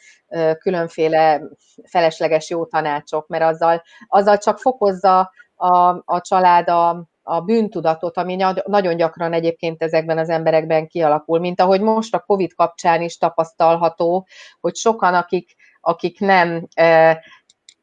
különféle 0.58 1.40
felesleges 1.84 2.50
jó 2.50 2.66
tanácsok, 2.66 3.26
mert 3.28 3.44
azzal, 3.44 3.82
azzal 4.08 4.38
csak 4.38 4.58
fokozza 4.58 5.32
a, 5.54 5.88
a 6.04 6.20
család 6.20 6.68
a, 6.68 7.06
a 7.28 7.40
bűntudatot, 7.40 8.16
ami 8.16 8.36
nagyon 8.66 8.96
gyakran 8.96 9.32
egyébként 9.32 9.82
ezekben 9.82 10.18
az 10.18 10.28
emberekben 10.28 10.86
kialakul, 10.86 11.38
mint 11.38 11.60
ahogy 11.60 11.80
most 11.80 12.14
a 12.14 12.20
COVID 12.20 12.54
kapcsán 12.54 13.02
is 13.02 13.16
tapasztalható, 13.16 14.26
hogy 14.60 14.74
sokan, 14.74 15.14
akik, 15.14 15.54
akik 15.80 16.20
nem 16.20 16.66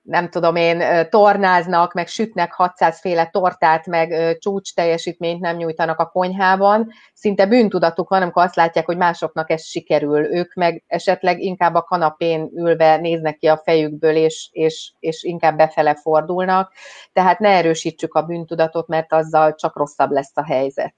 nem 0.03 0.29
tudom 0.29 0.55
én, 0.55 0.83
tornáznak, 1.09 1.93
meg 1.93 2.07
sütnek 2.07 2.53
600 2.53 2.99
féle 2.99 3.29
tortát, 3.29 3.87
meg 3.87 4.37
csúcs 4.37 4.73
teljesítményt 4.73 5.41
nem 5.41 5.55
nyújtanak 5.55 5.99
a 5.99 6.05
konyhában, 6.05 6.91
szinte 7.13 7.45
bűntudatuk 7.45 8.09
van, 8.09 8.21
amikor 8.21 8.43
azt 8.43 8.55
látják, 8.55 8.85
hogy 8.85 8.97
másoknak 8.97 9.49
ez 9.49 9.65
sikerül. 9.65 10.35
Ők 10.35 10.53
meg 10.53 10.83
esetleg 10.87 11.41
inkább 11.41 11.75
a 11.75 11.81
kanapén 11.81 12.49
ülve 12.55 12.97
néznek 12.97 13.37
ki 13.37 13.47
a 13.47 13.61
fejükből, 13.63 14.15
és, 14.15 14.49
és, 14.51 14.91
és 14.99 15.23
inkább 15.23 15.57
befele 15.57 15.95
fordulnak. 15.95 16.71
Tehát 17.13 17.39
ne 17.39 17.49
erősítsük 17.49 18.13
a 18.13 18.21
bűntudatot, 18.21 18.87
mert 18.87 19.13
azzal 19.13 19.55
csak 19.55 19.77
rosszabb 19.77 20.11
lesz 20.11 20.37
a 20.37 20.45
helyzet. 20.45 20.93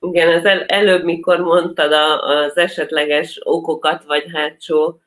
Igen, 0.00 0.34
az 0.34 0.44
el, 0.44 0.64
előbb, 0.64 1.04
mikor 1.04 1.40
mondtad 1.40 1.92
a, 1.92 2.20
az 2.20 2.56
esetleges 2.56 3.40
okokat, 3.44 4.04
vagy 4.04 4.24
hátsó 4.32 5.00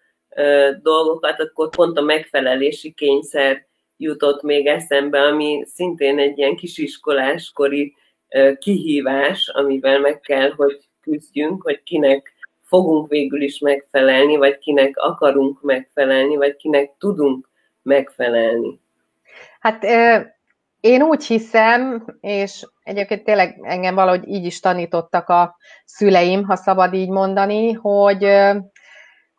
dolgokat, 0.82 1.40
akkor 1.40 1.70
pont 1.70 1.98
a 1.98 2.02
megfelelési 2.02 2.92
kényszer 2.92 3.66
jutott 3.98 4.42
még 4.42 4.68
eszembe, 4.68 5.22
ami 5.22 5.64
szintén 5.66 6.20
egy 6.20 6.38
ilyen 6.38 6.56
kisiskoláskori 6.56 7.96
kihívás, 8.60 9.48
amivel 9.54 10.00
meg 10.00 10.20
kell, 10.20 10.52
hogy 10.56 10.80
küzdjünk, 11.02 11.64
hogy 11.64 11.84
kinek 11.84 12.34
fogunk 12.64 13.10
végül 13.10 13.42
is 13.42 13.60
megfelelni, 13.60 14.36
vagy 14.36 14.58
kinek 14.58 14.98
akarunk 14.98 15.62
megfelelni, 15.62 16.36
vagy 16.36 16.56
kinek 16.56 16.92
tudunk 17.00 17.50
megfelelni. 17.82 18.80
Hát 19.60 19.84
én 20.80 21.02
úgy 21.02 21.26
hiszem, 21.26 22.06
és 22.22 22.68
egyébként 22.84 23.24
tényleg 23.24 23.60
engem 23.62 23.96
valahogy 23.96 24.28
így 24.28 24.46
is 24.46 24.60
tanítottak 24.60 25.30
a 25.30 25.56
szüleim, 25.86 26.44
ha 26.44 26.56
szabad 26.56 26.94
így 26.94 27.10
mondani, 27.10 27.72
hogy 27.72 28.24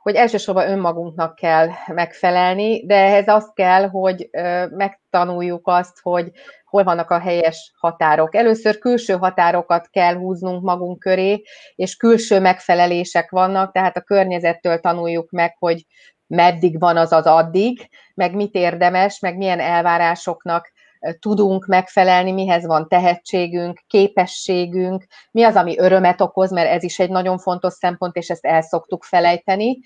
hogy 0.02 0.14
elsősorban 0.14 0.68
önmagunknak 0.68 1.34
kell 1.34 1.68
megfelelni, 1.86 2.86
de 2.86 2.94
ehhez 2.94 3.28
az 3.28 3.50
kell, 3.54 3.88
hogy 3.88 4.30
megtanuljuk 4.70 5.66
azt, 5.68 6.00
hogy 6.00 6.30
hol 6.64 6.84
vannak 6.84 7.10
a 7.10 7.18
helyes 7.18 7.72
határok. 7.76 8.34
Először 8.34 8.78
külső 8.78 9.14
határokat 9.14 9.88
kell 9.90 10.14
húznunk 10.14 10.62
magunk 10.62 10.98
köré, 10.98 11.42
és 11.74 11.96
külső 11.96 12.40
megfelelések 12.40 13.30
vannak, 13.30 13.72
tehát 13.72 13.96
a 13.96 14.00
környezettől 14.02 14.80
tanuljuk 14.80 15.30
meg, 15.30 15.56
hogy 15.58 15.86
meddig 16.26 16.78
van 16.78 16.96
az 16.96 17.12
az 17.12 17.26
addig, 17.26 17.88
meg 18.14 18.34
mit 18.34 18.54
érdemes, 18.54 19.20
meg 19.20 19.36
milyen 19.36 19.60
elvárásoknak 19.60 20.72
tudunk 21.20 21.66
megfelelni, 21.66 22.32
mihez 22.32 22.66
van 22.66 22.88
tehetségünk, 22.88 23.80
képességünk, 23.86 25.04
mi 25.30 25.42
az, 25.42 25.54
ami 25.54 25.78
örömet 25.78 26.20
okoz, 26.20 26.50
mert 26.50 26.70
ez 26.70 26.82
is 26.82 26.98
egy 26.98 27.10
nagyon 27.10 27.38
fontos 27.38 27.72
szempont, 27.72 28.16
és 28.16 28.28
ezt 28.28 28.46
el 28.46 28.62
szoktuk 28.62 29.04
felejteni, 29.04 29.78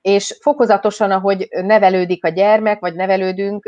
és 0.00 0.38
fokozatosan, 0.40 1.10
ahogy 1.10 1.48
nevelődik 1.50 2.24
a 2.24 2.28
gyermek, 2.28 2.80
vagy 2.80 2.94
nevelődünk, 2.94 3.64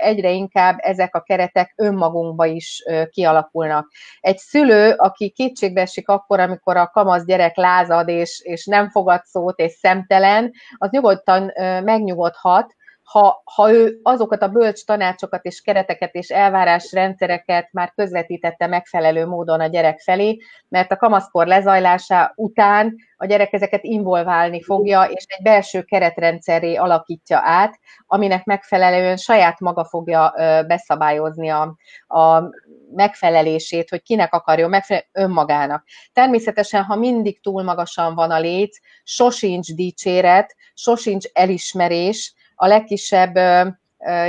egyre 0.00 0.30
inkább 0.30 0.76
ezek 0.78 1.14
a 1.14 1.20
keretek 1.20 1.72
önmagunkba 1.76 2.46
is 2.46 2.82
kialakulnak. 3.10 3.90
Egy 4.20 4.38
szülő, 4.38 4.94
aki 4.96 5.30
kétségbe 5.30 5.80
esik 5.80 6.08
akkor, 6.08 6.40
amikor 6.40 6.76
a 6.76 6.90
kamasz 6.92 7.24
gyerek 7.24 7.56
lázad, 7.56 8.08
és, 8.08 8.40
és 8.44 8.66
nem 8.66 8.90
fogad 8.90 9.24
szót, 9.24 9.58
és 9.58 9.72
szemtelen, 9.72 10.52
az 10.78 10.90
nyugodtan 10.90 11.52
megnyugodhat, 11.84 12.74
ha, 13.04 13.42
ha 13.44 13.72
ő 13.72 14.00
azokat 14.02 14.42
a 14.42 14.48
bölcs 14.48 14.84
tanácsokat 14.84 15.44
és 15.44 15.60
kereteket 15.60 16.14
és 16.14 16.28
elvárásrendszereket 16.28 17.68
már 17.72 17.92
közvetítette 17.94 18.66
megfelelő 18.66 19.26
módon 19.26 19.60
a 19.60 19.66
gyerek 19.66 20.00
felé, 20.00 20.38
mert 20.68 20.92
a 20.92 20.96
kamaszkor 20.96 21.46
lezajlása 21.46 22.32
után 22.36 22.96
a 23.16 23.26
gyerek 23.26 23.52
ezeket 23.52 23.84
involválni 23.84 24.62
fogja, 24.62 25.02
és 25.02 25.24
egy 25.26 25.42
belső 25.42 25.82
keretrendszerré 25.82 26.74
alakítja 26.74 27.40
át, 27.42 27.78
aminek 28.06 28.44
megfelelően 28.44 29.16
saját 29.16 29.60
maga 29.60 29.84
fogja 29.84 30.34
beszabályozni 30.66 31.48
a, 31.48 31.76
a 32.06 32.42
megfelelését, 32.94 33.90
hogy 33.90 34.02
kinek 34.02 34.34
akarjon 34.34 34.70
megfelelni 34.70 35.08
önmagának. 35.12 35.84
Természetesen, 36.12 36.82
ha 36.82 36.96
mindig 36.96 37.40
túl 37.40 37.62
magasan 37.62 38.14
van 38.14 38.30
a 38.30 38.38
léc, 38.38 38.76
sosincs 39.02 39.74
dicséret, 39.74 40.54
sosincs 40.74 41.26
elismerés, 41.32 42.34
a 42.54 42.66
legkisebb 42.66 43.38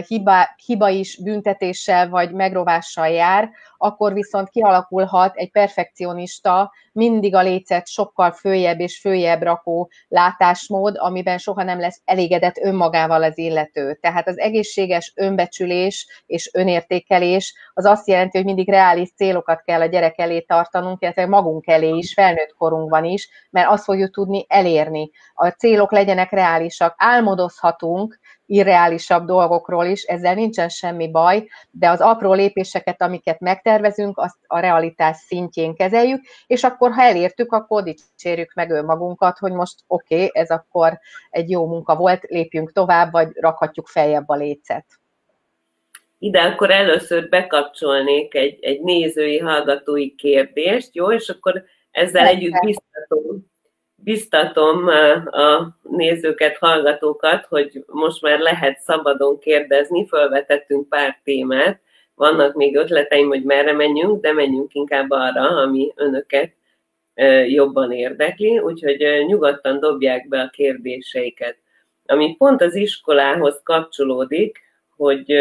hiba, 0.07 0.55
hiba 0.65 0.89
is 0.89 1.21
büntetéssel 1.23 2.09
vagy 2.09 2.31
megrovással 2.31 3.07
jár, 3.07 3.49
akkor 3.85 4.13
viszont 4.13 4.49
kialakulhat 4.49 5.35
egy 5.35 5.51
perfekcionista, 5.51 6.71
mindig 6.91 7.35
a 7.35 7.41
lécet 7.41 7.87
sokkal 7.87 8.31
följebb 8.31 8.79
és 8.79 8.99
följebb 8.99 9.41
rakó 9.41 9.89
látásmód, 10.07 10.95
amiben 10.97 11.37
soha 11.37 11.63
nem 11.63 11.79
lesz 11.79 12.01
elégedett 12.05 12.57
önmagával 12.57 13.23
az 13.23 13.37
illető. 13.37 13.93
Tehát 14.01 14.27
az 14.27 14.39
egészséges 14.39 15.13
önbecsülés 15.15 16.23
és 16.25 16.49
önértékelés 16.53 17.53
az 17.73 17.85
azt 17.85 18.07
jelenti, 18.07 18.37
hogy 18.37 18.45
mindig 18.45 18.69
reális 18.69 19.13
célokat 19.15 19.61
kell 19.61 19.81
a 19.81 19.85
gyerek 19.85 20.19
elé 20.19 20.39
tartanunk, 20.39 21.01
illetve 21.01 21.25
magunk 21.25 21.67
elé 21.67 21.89
is, 21.89 22.13
felnőtt 22.13 22.55
korunkban 22.57 23.03
is, 23.05 23.29
mert 23.49 23.69
azt 23.69 23.83
fogjuk 23.83 24.13
tudni 24.13 24.45
elérni. 24.47 25.11
A 25.33 25.47
célok 25.47 25.91
legyenek 25.91 26.31
reálisak. 26.31 26.93
Álmodozhatunk, 26.97 28.19
irreálisabb 28.45 29.25
dolgokról 29.25 29.85
is, 29.85 30.03
ezzel 30.03 30.33
nincsen 30.33 30.69
semmi 30.69 31.11
baj, 31.11 31.47
de 31.71 31.89
az 31.89 32.01
apró 32.01 32.33
lépéseket, 32.33 33.01
amiket 33.01 33.39
megtervezünk, 33.79 34.17
azt 34.17 34.37
a 34.47 34.59
realitás 34.59 35.17
szintjén 35.17 35.75
kezeljük, 35.75 36.21
és 36.47 36.63
akkor, 36.63 36.91
ha 36.91 37.01
elértük, 37.01 37.51
akkor 37.51 37.83
dicsérjük 37.83 38.53
meg 38.53 38.71
önmagunkat, 38.71 39.37
hogy 39.37 39.51
most 39.51 39.75
oké, 39.87 40.15
okay, 40.15 40.29
ez 40.33 40.49
akkor 40.49 40.99
egy 41.29 41.49
jó 41.49 41.67
munka 41.67 41.95
volt, 41.95 42.23
lépjünk 42.23 42.71
tovább, 42.71 43.11
vagy 43.11 43.27
rakhatjuk 43.39 43.87
feljebb 43.87 44.29
a 44.29 44.35
lécet. 44.35 44.85
Ide 46.19 46.41
akkor 46.41 46.71
először 46.71 47.29
bekapcsolnék 47.29 48.35
egy, 48.35 48.57
egy 48.61 48.81
nézői, 48.81 49.37
hallgatói 49.37 50.15
kérdést, 50.15 50.95
jó? 50.95 51.11
És 51.11 51.29
akkor 51.29 51.63
ezzel 51.91 52.25
együtt 52.25 52.59
biztatom 52.59 53.53
biztatom 53.95 54.87
a 55.25 55.77
nézőket, 55.81 56.57
hallgatókat, 56.57 57.45
hogy 57.45 57.83
most 57.87 58.21
már 58.21 58.39
lehet 58.39 58.79
szabadon 58.79 59.39
kérdezni, 59.39 60.07
felvetettünk 60.07 60.89
pár 60.89 61.19
témát, 61.23 61.81
vannak 62.15 62.55
még 62.55 62.75
ötleteim, 62.75 63.27
hogy 63.27 63.43
merre 63.43 63.73
menjünk, 63.73 64.21
de 64.21 64.33
menjünk 64.33 64.73
inkább 64.73 65.09
arra, 65.09 65.41
ami 65.41 65.93
önöket 65.95 66.53
jobban 67.47 67.91
érdekli, 67.91 68.59
úgyhogy 68.59 69.25
nyugodtan 69.27 69.79
dobják 69.79 70.27
be 70.27 70.39
a 70.39 70.49
kérdéseiket. 70.49 71.57
Ami 72.05 72.35
pont 72.37 72.61
az 72.61 72.75
iskolához 72.75 73.61
kapcsolódik, 73.63 74.59
hogy 74.95 75.31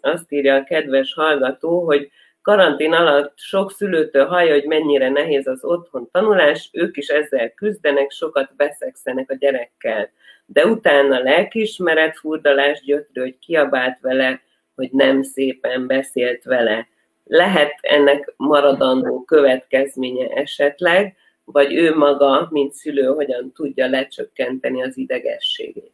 azt 0.00 0.32
írja 0.32 0.54
a 0.54 0.64
kedves 0.64 1.14
hallgató, 1.14 1.84
hogy 1.84 2.10
karantén 2.42 2.92
alatt 2.92 3.32
sok 3.38 3.72
szülőtől 3.72 4.26
hallja, 4.26 4.52
hogy 4.52 4.64
mennyire 4.64 5.08
nehéz 5.08 5.46
az 5.46 5.64
otthon 5.64 6.08
tanulás, 6.12 6.70
ők 6.72 6.96
is 6.96 7.08
ezzel 7.08 7.50
küzdenek, 7.50 8.10
sokat 8.10 8.56
beszegszenek 8.56 9.30
a 9.30 9.34
gyerekkel. 9.34 10.10
De 10.46 10.66
utána 10.66 11.18
lelkiismeret 11.18 12.18
furdalás 12.18 12.80
gyötrő, 12.80 13.22
hogy 13.22 13.38
kiabált 13.38 13.98
vele, 14.00 14.42
hogy 14.74 14.88
nem 14.92 15.22
szépen 15.22 15.86
beszélt 15.86 16.44
vele. 16.44 16.86
Lehet 17.24 17.72
ennek 17.80 18.32
maradandó 18.36 19.22
következménye 19.22 20.28
esetleg, 20.28 21.16
vagy 21.44 21.74
ő 21.74 21.96
maga, 21.96 22.48
mint 22.50 22.72
szülő, 22.72 23.06
hogyan 23.06 23.52
tudja 23.54 23.86
lecsökkenteni 23.86 24.82
az 24.82 24.96
idegességét. 24.96 25.92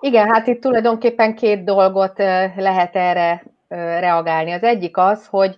Igen, 0.00 0.28
hát 0.32 0.46
itt 0.46 0.60
tulajdonképpen 0.60 1.34
két 1.34 1.64
dolgot 1.64 2.20
eh, 2.20 2.52
lehet 2.56 2.96
erre 2.96 3.42
reagálni. 4.00 4.52
Az 4.52 4.62
egyik 4.62 4.96
az, 4.96 5.26
hogy 5.26 5.56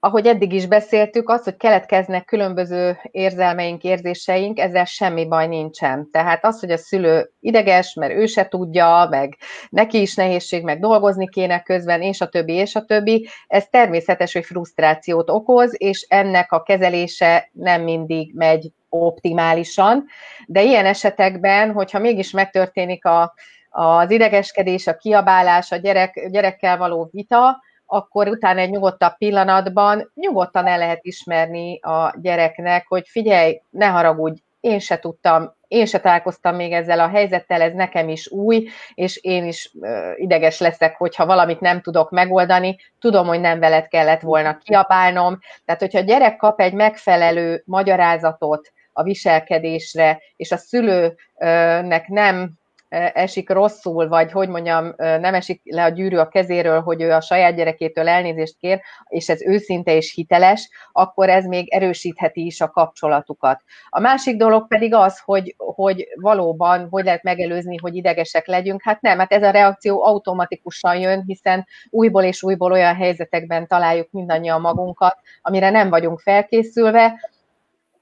ahogy 0.00 0.26
eddig 0.26 0.52
is 0.52 0.66
beszéltük, 0.66 1.28
az, 1.28 1.44
hogy 1.44 1.56
keletkeznek 1.56 2.24
különböző 2.24 2.98
érzelmeink, 3.10 3.82
érzéseink, 3.82 4.58
ezzel 4.58 4.84
semmi 4.84 5.26
baj 5.28 5.46
nincsen. 5.46 6.08
Tehát 6.10 6.44
az, 6.44 6.60
hogy 6.60 6.70
a 6.70 6.76
szülő 6.76 7.30
ideges, 7.40 7.94
mert 7.94 8.12
ő 8.12 8.26
se 8.26 8.48
tudja, 8.48 9.06
meg 9.10 9.36
neki 9.70 10.00
is 10.00 10.14
nehézség, 10.14 10.62
meg 10.62 10.80
dolgozni 10.80 11.28
kéne 11.28 11.62
közben, 11.62 12.02
és 12.02 12.20
a 12.20 12.28
többi, 12.28 12.52
és 12.52 12.74
a 12.74 12.84
többi, 12.84 13.28
ez 13.46 13.66
természetes, 13.68 14.32
hogy 14.32 14.44
frusztrációt 14.44 15.30
okoz, 15.30 15.74
és 15.76 16.06
ennek 16.08 16.52
a 16.52 16.62
kezelése 16.62 17.48
nem 17.52 17.82
mindig 17.82 18.34
megy 18.34 18.70
optimálisan, 18.88 20.04
de 20.46 20.62
ilyen 20.62 20.86
esetekben, 20.86 21.72
hogyha 21.72 21.98
mégis 21.98 22.30
megtörténik 22.30 23.04
a, 23.04 23.34
az 23.70 24.10
idegeskedés, 24.10 24.86
a 24.86 24.96
kiabálás, 24.96 25.72
a 25.72 25.76
gyerek, 25.76 26.28
gyerekkel 26.30 26.76
való 26.76 27.08
vita, 27.12 27.64
akkor 27.86 28.28
utána 28.28 28.60
egy 28.60 28.70
nyugodtabb 28.70 29.16
pillanatban 29.16 30.10
nyugodtan 30.14 30.66
el 30.66 30.78
lehet 30.78 31.04
ismerni 31.04 31.80
a 31.80 32.14
gyereknek, 32.20 32.84
hogy 32.88 33.08
figyelj, 33.08 33.60
ne 33.70 33.86
haragudj, 33.86 34.40
én 34.60 34.78
se 34.78 34.98
tudtam, 34.98 35.54
én 35.68 35.86
se 35.86 36.00
találkoztam 36.00 36.56
még 36.56 36.72
ezzel 36.72 37.00
a 37.00 37.08
helyzettel, 37.08 37.60
ez 37.60 37.72
nekem 37.72 38.08
is 38.08 38.30
új, 38.30 38.68
és 38.94 39.16
én 39.16 39.46
is 39.46 39.72
ideges 40.16 40.60
leszek, 40.60 40.96
hogyha 40.96 41.26
valamit 41.26 41.60
nem 41.60 41.80
tudok 41.80 42.10
megoldani, 42.10 42.76
tudom, 43.00 43.26
hogy 43.26 43.40
nem 43.40 43.58
veled 43.58 43.88
kellett 43.88 44.20
volna 44.20 44.58
kiabálnom. 44.58 45.38
Tehát, 45.64 45.80
hogyha 45.80 45.98
a 45.98 46.02
gyerek 46.02 46.36
kap 46.36 46.60
egy 46.60 46.72
megfelelő 46.72 47.62
magyarázatot 47.64 48.72
a 48.92 49.02
viselkedésre, 49.02 50.20
és 50.36 50.52
a 50.52 50.56
szülőnek 50.56 52.08
nem 52.08 52.50
esik 52.88 53.50
rosszul, 53.50 54.08
vagy 54.08 54.32
hogy 54.32 54.48
mondjam, 54.48 54.94
nem 54.96 55.34
esik 55.34 55.60
le 55.64 55.84
a 55.84 55.88
gyűrű 55.88 56.16
a 56.16 56.28
kezéről, 56.28 56.80
hogy 56.80 57.02
ő 57.02 57.12
a 57.12 57.20
saját 57.20 57.54
gyerekétől 57.54 58.08
elnézést 58.08 58.56
kér, 58.58 58.80
és 59.08 59.28
ez 59.28 59.42
őszinte 59.42 59.94
és 59.94 60.12
hiteles, 60.14 60.70
akkor 60.92 61.28
ez 61.28 61.44
még 61.44 61.72
erősítheti 61.72 62.44
is 62.46 62.60
a 62.60 62.70
kapcsolatukat. 62.70 63.62
A 63.88 64.00
másik 64.00 64.36
dolog 64.36 64.68
pedig 64.68 64.94
az, 64.94 65.20
hogy, 65.24 65.54
hogy 65.56 66.06
valóban 66.20 66.86
hogy 66.90 67.04
lehet 67.04 67.22
megelőzni, 67.22 67.76
hogy 67.76 67.94
idegesek 67.94 68.46
legyünk. 68.46 68.82
Hát 68.82 69.00
nem, 69.00 69.18
hát 69.18 69.32
ez 69.32 69.42
a 69.42 69.50
reakció 69.50 70.04
automatikusan 70.04 70.96
jön, 70.96 71.22
hiszen 71.26 71.66
újból 71.90 72.22
és 72.22 72.42
újból 72.42 72.72
olyan 72.72 72.94
helyzetekben 72.94 73.66
találjuk 73.66 74.10
mindannyian 74.10 74.60
magunkat, 74.60 75.16
amire 75.42 75.70
nem 75.70 75.88
vagyunk 75.88 76.20
felkészülve, 76.20 77.30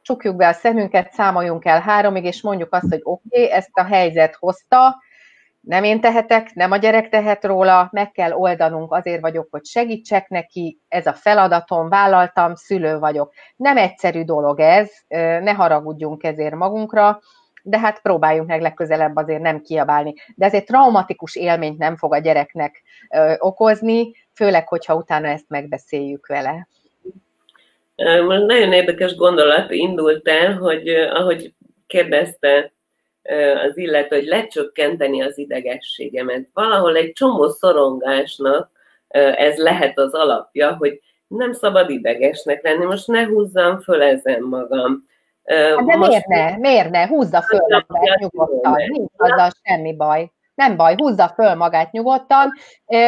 csukjuk 0.04 0.36
be 0.36 0.48
a 0.48 0.52
szemünket, 0.52 1.12
számoljunk 1.12 1.64
el 1.64 1.80
háromig, 1.80 2.24
és 2.24 2.42
mondjuk 2.42 2.74
azt, 2.74 2.88
hogy 2.88 3.00
oké, 3.02 3.42
okay, 3.42 3.50
ezt 3.50 3.70
a 3.72 3.84
helyzet 3.84 4.34
hozta, 4.34 5.02
nem 5.60 5.84
én 5.84 6.00
tehetek, 6.00 6.54
nem 6.54 6.70
a 6.70 6.76
gyerek 6.76 7.08
tehet 7.08 7.44
róla, 7.44 7.88
meg 7.92 8.10
kell 8.10 8.32
oldanunk, 8.32 8.92
azért 8.92 9.20
vagyok, 9.20 9.48
hogy 9.50 9.64
segítsek 9.64 10.28
neki, 10.28 10.80
ez 10.88 11.06
a 11.06 11.12
feladatom, 11.12 11.88
vállaltam, 11.88 12.54
szülő 12.54 12.98
vagyok. 12.98 13.32
Nem 13.56 13.76
egyszerű 13.76 14.24
dolog 14.24 14.60
ez, 14.60 14.90
ne 15.42 15.52
haragudjunk 15.52 16.24
ezért 16.24 16.54
magunkra, 16.54 17.20
de 17.62 17.78
hát 17.78 18.00
próbáljunk 18.00 18.48
meg 18.48 18.60
legközelebb 18.60 19.16
azért 19.16 19.42
nem 19.42 19.60
kiabálni. 19.60 20.14
De 20.34 20.46
ez 20.46 20.54
egy 20.54 20.64
traumatikus 20.64 21.36
élményt 21.36 21.78
nem 21.78 21.96
fog 21.96 22.14
a 22.14 22.18
gyereknek 22.18 22.82
okozni, 23.38 24.12
főleg, 24.34 24.68
hogyha 24.68 24.94
utána 24.94 25.28
ezt 25.28 25.48
megbeszéljük 25.48 26.26
vele. 26.26 26.68
Most 27.96 28.46
nagyon 28.46 28.72
érdekes 28.72 29.14
gondolat 29.14 29.70
indult 29.70 30.28
el, 30.28 30.52
hogy 30.52 30.88
ahogy 30.88 31.54
kérdezte 31.86 32.72
az 33.68 33.76
illető, 33.76 34.16
hogy 34.16 34.26
lecsökkenteni 34.26 35.22
az 35.22 35.38
idegességemet. 35.38 36.48
Valahol 36.52 36.96
egy 36.96 37.12
csomó 37.12 37.48
szorongásnak 37.48 38.70
ez 39.36 39.56
lehet 39.56 39.98
az 39.98 40.12
alapja, 40.12 40.76
hogy 40.76 41.00
nem 41.26 41.52
szabad 41.52 41.90
idegesnek 41.90 42.62
lenni, 42.62 42.84
most 42.84 43.06
ne 43.06 43.26
húzzam 43.26 43.80
föl 43.80 44.02
ezen 44.02 44.42
magam. 44.42 45.04
Hát 45.44 45.84
de 45.86 45.96
Most... 45.96 46.08
miért 46.08 46.26
ne? 46.26 46.56
Miért 46.56 46.90
ne? 46.90 47.06
Húzza 47.06 47.42
föl 47.42 47.84
magát 47.86 48.18
nyugodtan. 48.18 48.74
Nincs 48.86 49.10
azzal 49.16 49.50
semmi 49.62 49.96
baj. 49.96 50.30
Nem 50.54 50.76
baj, 50.76 50.94
húzza 50.96 51.32
föl 51.34 51.54
magát 51.54 51.92
nyugodtan, 51.92 52.52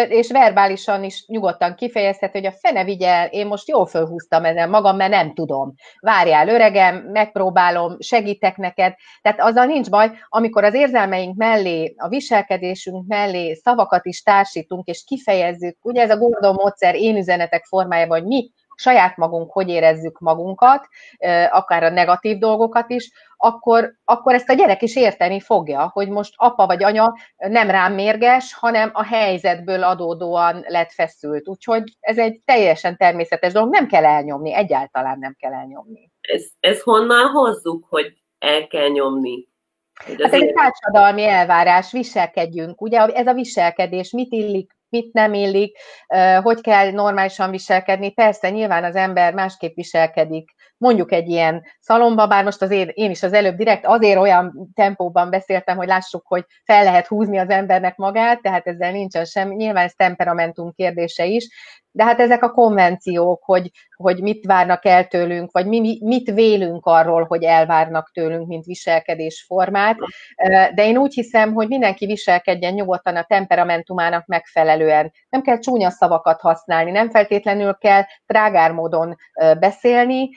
és 0.09 0.31
verbálisan 0.31 1.05
is 1.05 1.25
nyugodtan 1.27 1.75
kifejezhet, 1.75 2.33
hogy 2.33 2.47
a 2.47 2.53
fene 2.53 2.85
vigyel, 2.85 3.27
én 3.27 3.47
most 3.47 3.69
jól 3.69 3.87
fölhúztam 3.87 4.45
ezen 4.45 4.71
magam, 4.71 4.97
mert 4.97 5.11
nem 5.11 5.35
tudom. 5.35 5.75
Várjál, 6.01 6.49
öregem, 6.49 6.97
megpróbálom, 6.97 7.97
segítek 7.99 8.57
neked. 8.57 8.95
Tehát 9.23 9.41
azzal 9.41 9.65
nincs 9.65 9.91
baj, 9.91 10.11
amikor 10.29 10.65
az 10.65 10.75
érzelmeink 10.75 11.37
mellé, 11.37 11.95
a 11.97 12.09
viselkedésünk 12.09 13.07
mellé 13.07 13.55
szavakat 13.55 14.07
is 14.07 14.23
társítunk, 14.23 14.87
és 14.87 15.05
kifejezzük, 15.07 15.77
ugye 15.83 16.03
ez 16.03 16.11
a 16.11 16.19
Gordon 16.19 16.55
módszer 16.55 16.95
én 16.95 17.17
üzenetek 17.17 17.65
formájában, 17.65 18.19
hogy 18.19 18.27
mi 18.27 18.51
saját 18.77 19.16
magunk 19.16 19.53
hogy 19.53 19.68
érezzük 19.68 20.18
magunkat, 20.18 20.89
akár 21.51 21.83
a 21.83 21.91
negatív 21.91 22.39
dolgokat 22.39 22.91
is, 22.91 23.11
akkor, 23.37 23.95
akkor 24.05 24.35
ezt 24.35 24.49
a 24.49 24.55
gyerek 24.55 24.83
is 24.83 24.97
érteni 24.97 25.41
fogja, 25.41 25.91
hogy 25.93 26.09
most 26.09 26.33
apa 26.37 26.66
vagy 26.66 26.83
anya 26.83 27.14
nem 27.37 27.70
rám 27.70 27.93
mérges, 27.93 28.55
hanem 28.55 28.91
a 28.93 29.05
helyzetből 29.05 29.83
adódóan 29.83 30.64
lett 30.68 30.93
feszült. 30.93 31.49
Úgyhogy 31.49 31.83
ez 32.01 32.18
egy 32.18 32.41
teljesen 32.45 32.97
természetes 32.97 33.53
dolog, 33.53 33.70
nem 33.70 33.87
kell 33.87 34.05
elnyomni, 34.05 34.55
egyáltalán 34.55 35.18
nem 35.18 35.37
kell 35.39 35.53
elnyomni. 35.53 36.11
Ez, 36.20 36.45
ez 36.61 36.83
honnan 36.83 37.31
hozzuk, 37.31 37.87
hogy 37.89 38.12
el 38.39 38.66
kell 38.66 38.89
nyomni? 38.89 39.49
Hát 39.95 40.20
ez 40.20 40.33
egy 40.33 40.53
társadalmi 40.53 41.24
elvárás, 41.24 41.93
viselkedjünk. 41.93 42.81
Ugye 42.81 43.01
ez 43.01 43.27
a 43.27 43.35
viselkedés, 43.35 44.11
mit 44.11 44.33
illik 44.33 44.76
mit 44.89 45.12
nem 45.12 45.34
illik, 45.34 45.78
hogy 46.43 46.61
kell 46.61 46.91
normálisan 46.91 47.51
viselkedni. 47.51 48.11
Persze, 48.11 48.51
nyilván 48.51 48.84
az 48.84 48.97
ember 48.97 49.34
másképp 49.34 49.74
viselkedik, 49.74 50.55
mondjuk 50.78 51.12
egy 51.12 51.28
ilyen 51.28 51.64
szalomba, 51.80 52.26
bár 52.26 52.45
most 52.45 52.62
azért 52.62 52.91
én 52.95 53.11
is 53.11 53.22
az 53.22 53.32
előbb 53.32 53.57
direkt 53.57 53.87
azért 53.87 54.18
olyan 54.18 54.70
tempóban 54.74 55.30
beszéltem, 55.30 55.76
hogy 55.76 55.87
lássuk, 55.87 56.26
hogy 56.26 56.45
fel 56.64 56.84
lehet 56.84 57.07
húzni 57.07 57.39
az 57.39 57.49
embernek 57.49 57.97
magát, 57.97 58.43
tehát 58.43 58.66
ezzel 58.66 58.93
nincsen 58.93 59.24
sem, 59.24 59.49
nyilván 59.49 59.84
ez 59.84 59.93
temperamentum 59.93 60.72
kérdése 60.72 61.24
is, 61.24 61.49
de 61.97 62.05
hát 62.05 62.21
ezek 62.21 62.43
a 62.43 62.51
konvenciók, 62.51 63.45
hogy, 63.45 63.71
hogy 63.97 64.23
mit 64.23 64.47
várnak 64.47 64.85
el 64.85 65.07
tőlünk, 65.07 65.53
vagy 65.53 65.67
mi, 65.67 65.99
mit 66.03 66.31
vélünk 66.31 66.87
arról, 66.87 67.25
hogy 67.25 67.43
elvárnak 67.43 68.11
tőlünk, 68.13 68.47
mint 68.47 68.65
viselkedésformát. 68.65 69.97
De 70.75 70.87
én 70.87 70.97
úgy 70.97 71.15
hiszem, 71.15 71.53
hogy 71.53 71.69
mindenki 71.69 72.07
viselkedjen 72.07 72.75
nyugodtan 72.75 73.17
a 73.17 73.23
temperamentumának 73.23 74.27
megfelelően. 74.27 75.13
Nem 75.29 75.43
kell 75.43 75.59
csúnya 75.59 75.91
szavakat 75.91 76.41
használni, 76.41 76.91
nem 76.91 77.11
feltétlenül 77.11 77.75
kell 77.75 78.03
trágár 78.27 78.73
módon 78.73 79.17
beszélni, 79.59 80.29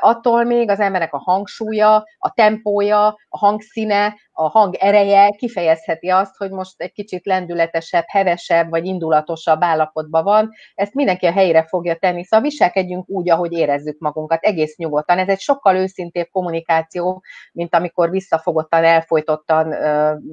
attól 0.00 0.44
még 0.44 0.70
az 0.70 0.80
embernek 0.80 1.14
a 1.14 1.18
hangsúlya, 1.18 2.04
a 2.18 2.32
tempója, 2.34 3.06
a 3.28 3.38
hangszíne, 3.38 4.14
a 4.36 4.48
hang 4.48 4.74
ereje 4.74 5.30
kifejezheti 5.30 6.08
azt, 6.08 6.36
hogy 6.36 6.50
most 6.50 6.80
egy 6.80 6.92
kicsit 6.92 7.26
lendületesebb, 7.26 8.04
hevesebb 8.06 8.70
vagy 8.70 8.84
indulatosabb 8.86 9.62
állapotban 9.62 10.24
van. 10.24 10.50
Ezt 10.74 10.94
mindenki 10.94 11.26
a 11.26 11.32
helyére 11.32 11.66
fogja 11.66 11.96
tenni, 11.96 12.24
szóval 12.24 12.48
viselkedjünk 12.48 13.08
úgy, 13.08 13.30
ahogy 13.30 13.52
érezzük 13.52 13.98
magunkat, 13.98 14.42
egész 14.42 14.76
nyugodtan. 14.76 15.18
Ez 15.18 15.28
egy 15.28 15.40
sokkal 15.40 15.76
őszintébb 15.76 16.28
kommunikáció, 16.30 17.22
mint 17.52 17.74
amikor 17.74 18.10
visszafogottan, 18.10 18.84
elfolytottan 18.84 19.74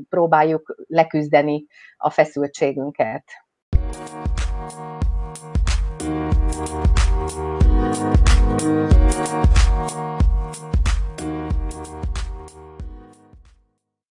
próbáljuk 0.10 0.76
leküzdeni 0.88 1.66
a 1.98 2.10
feszültségünket. 2.10 3.24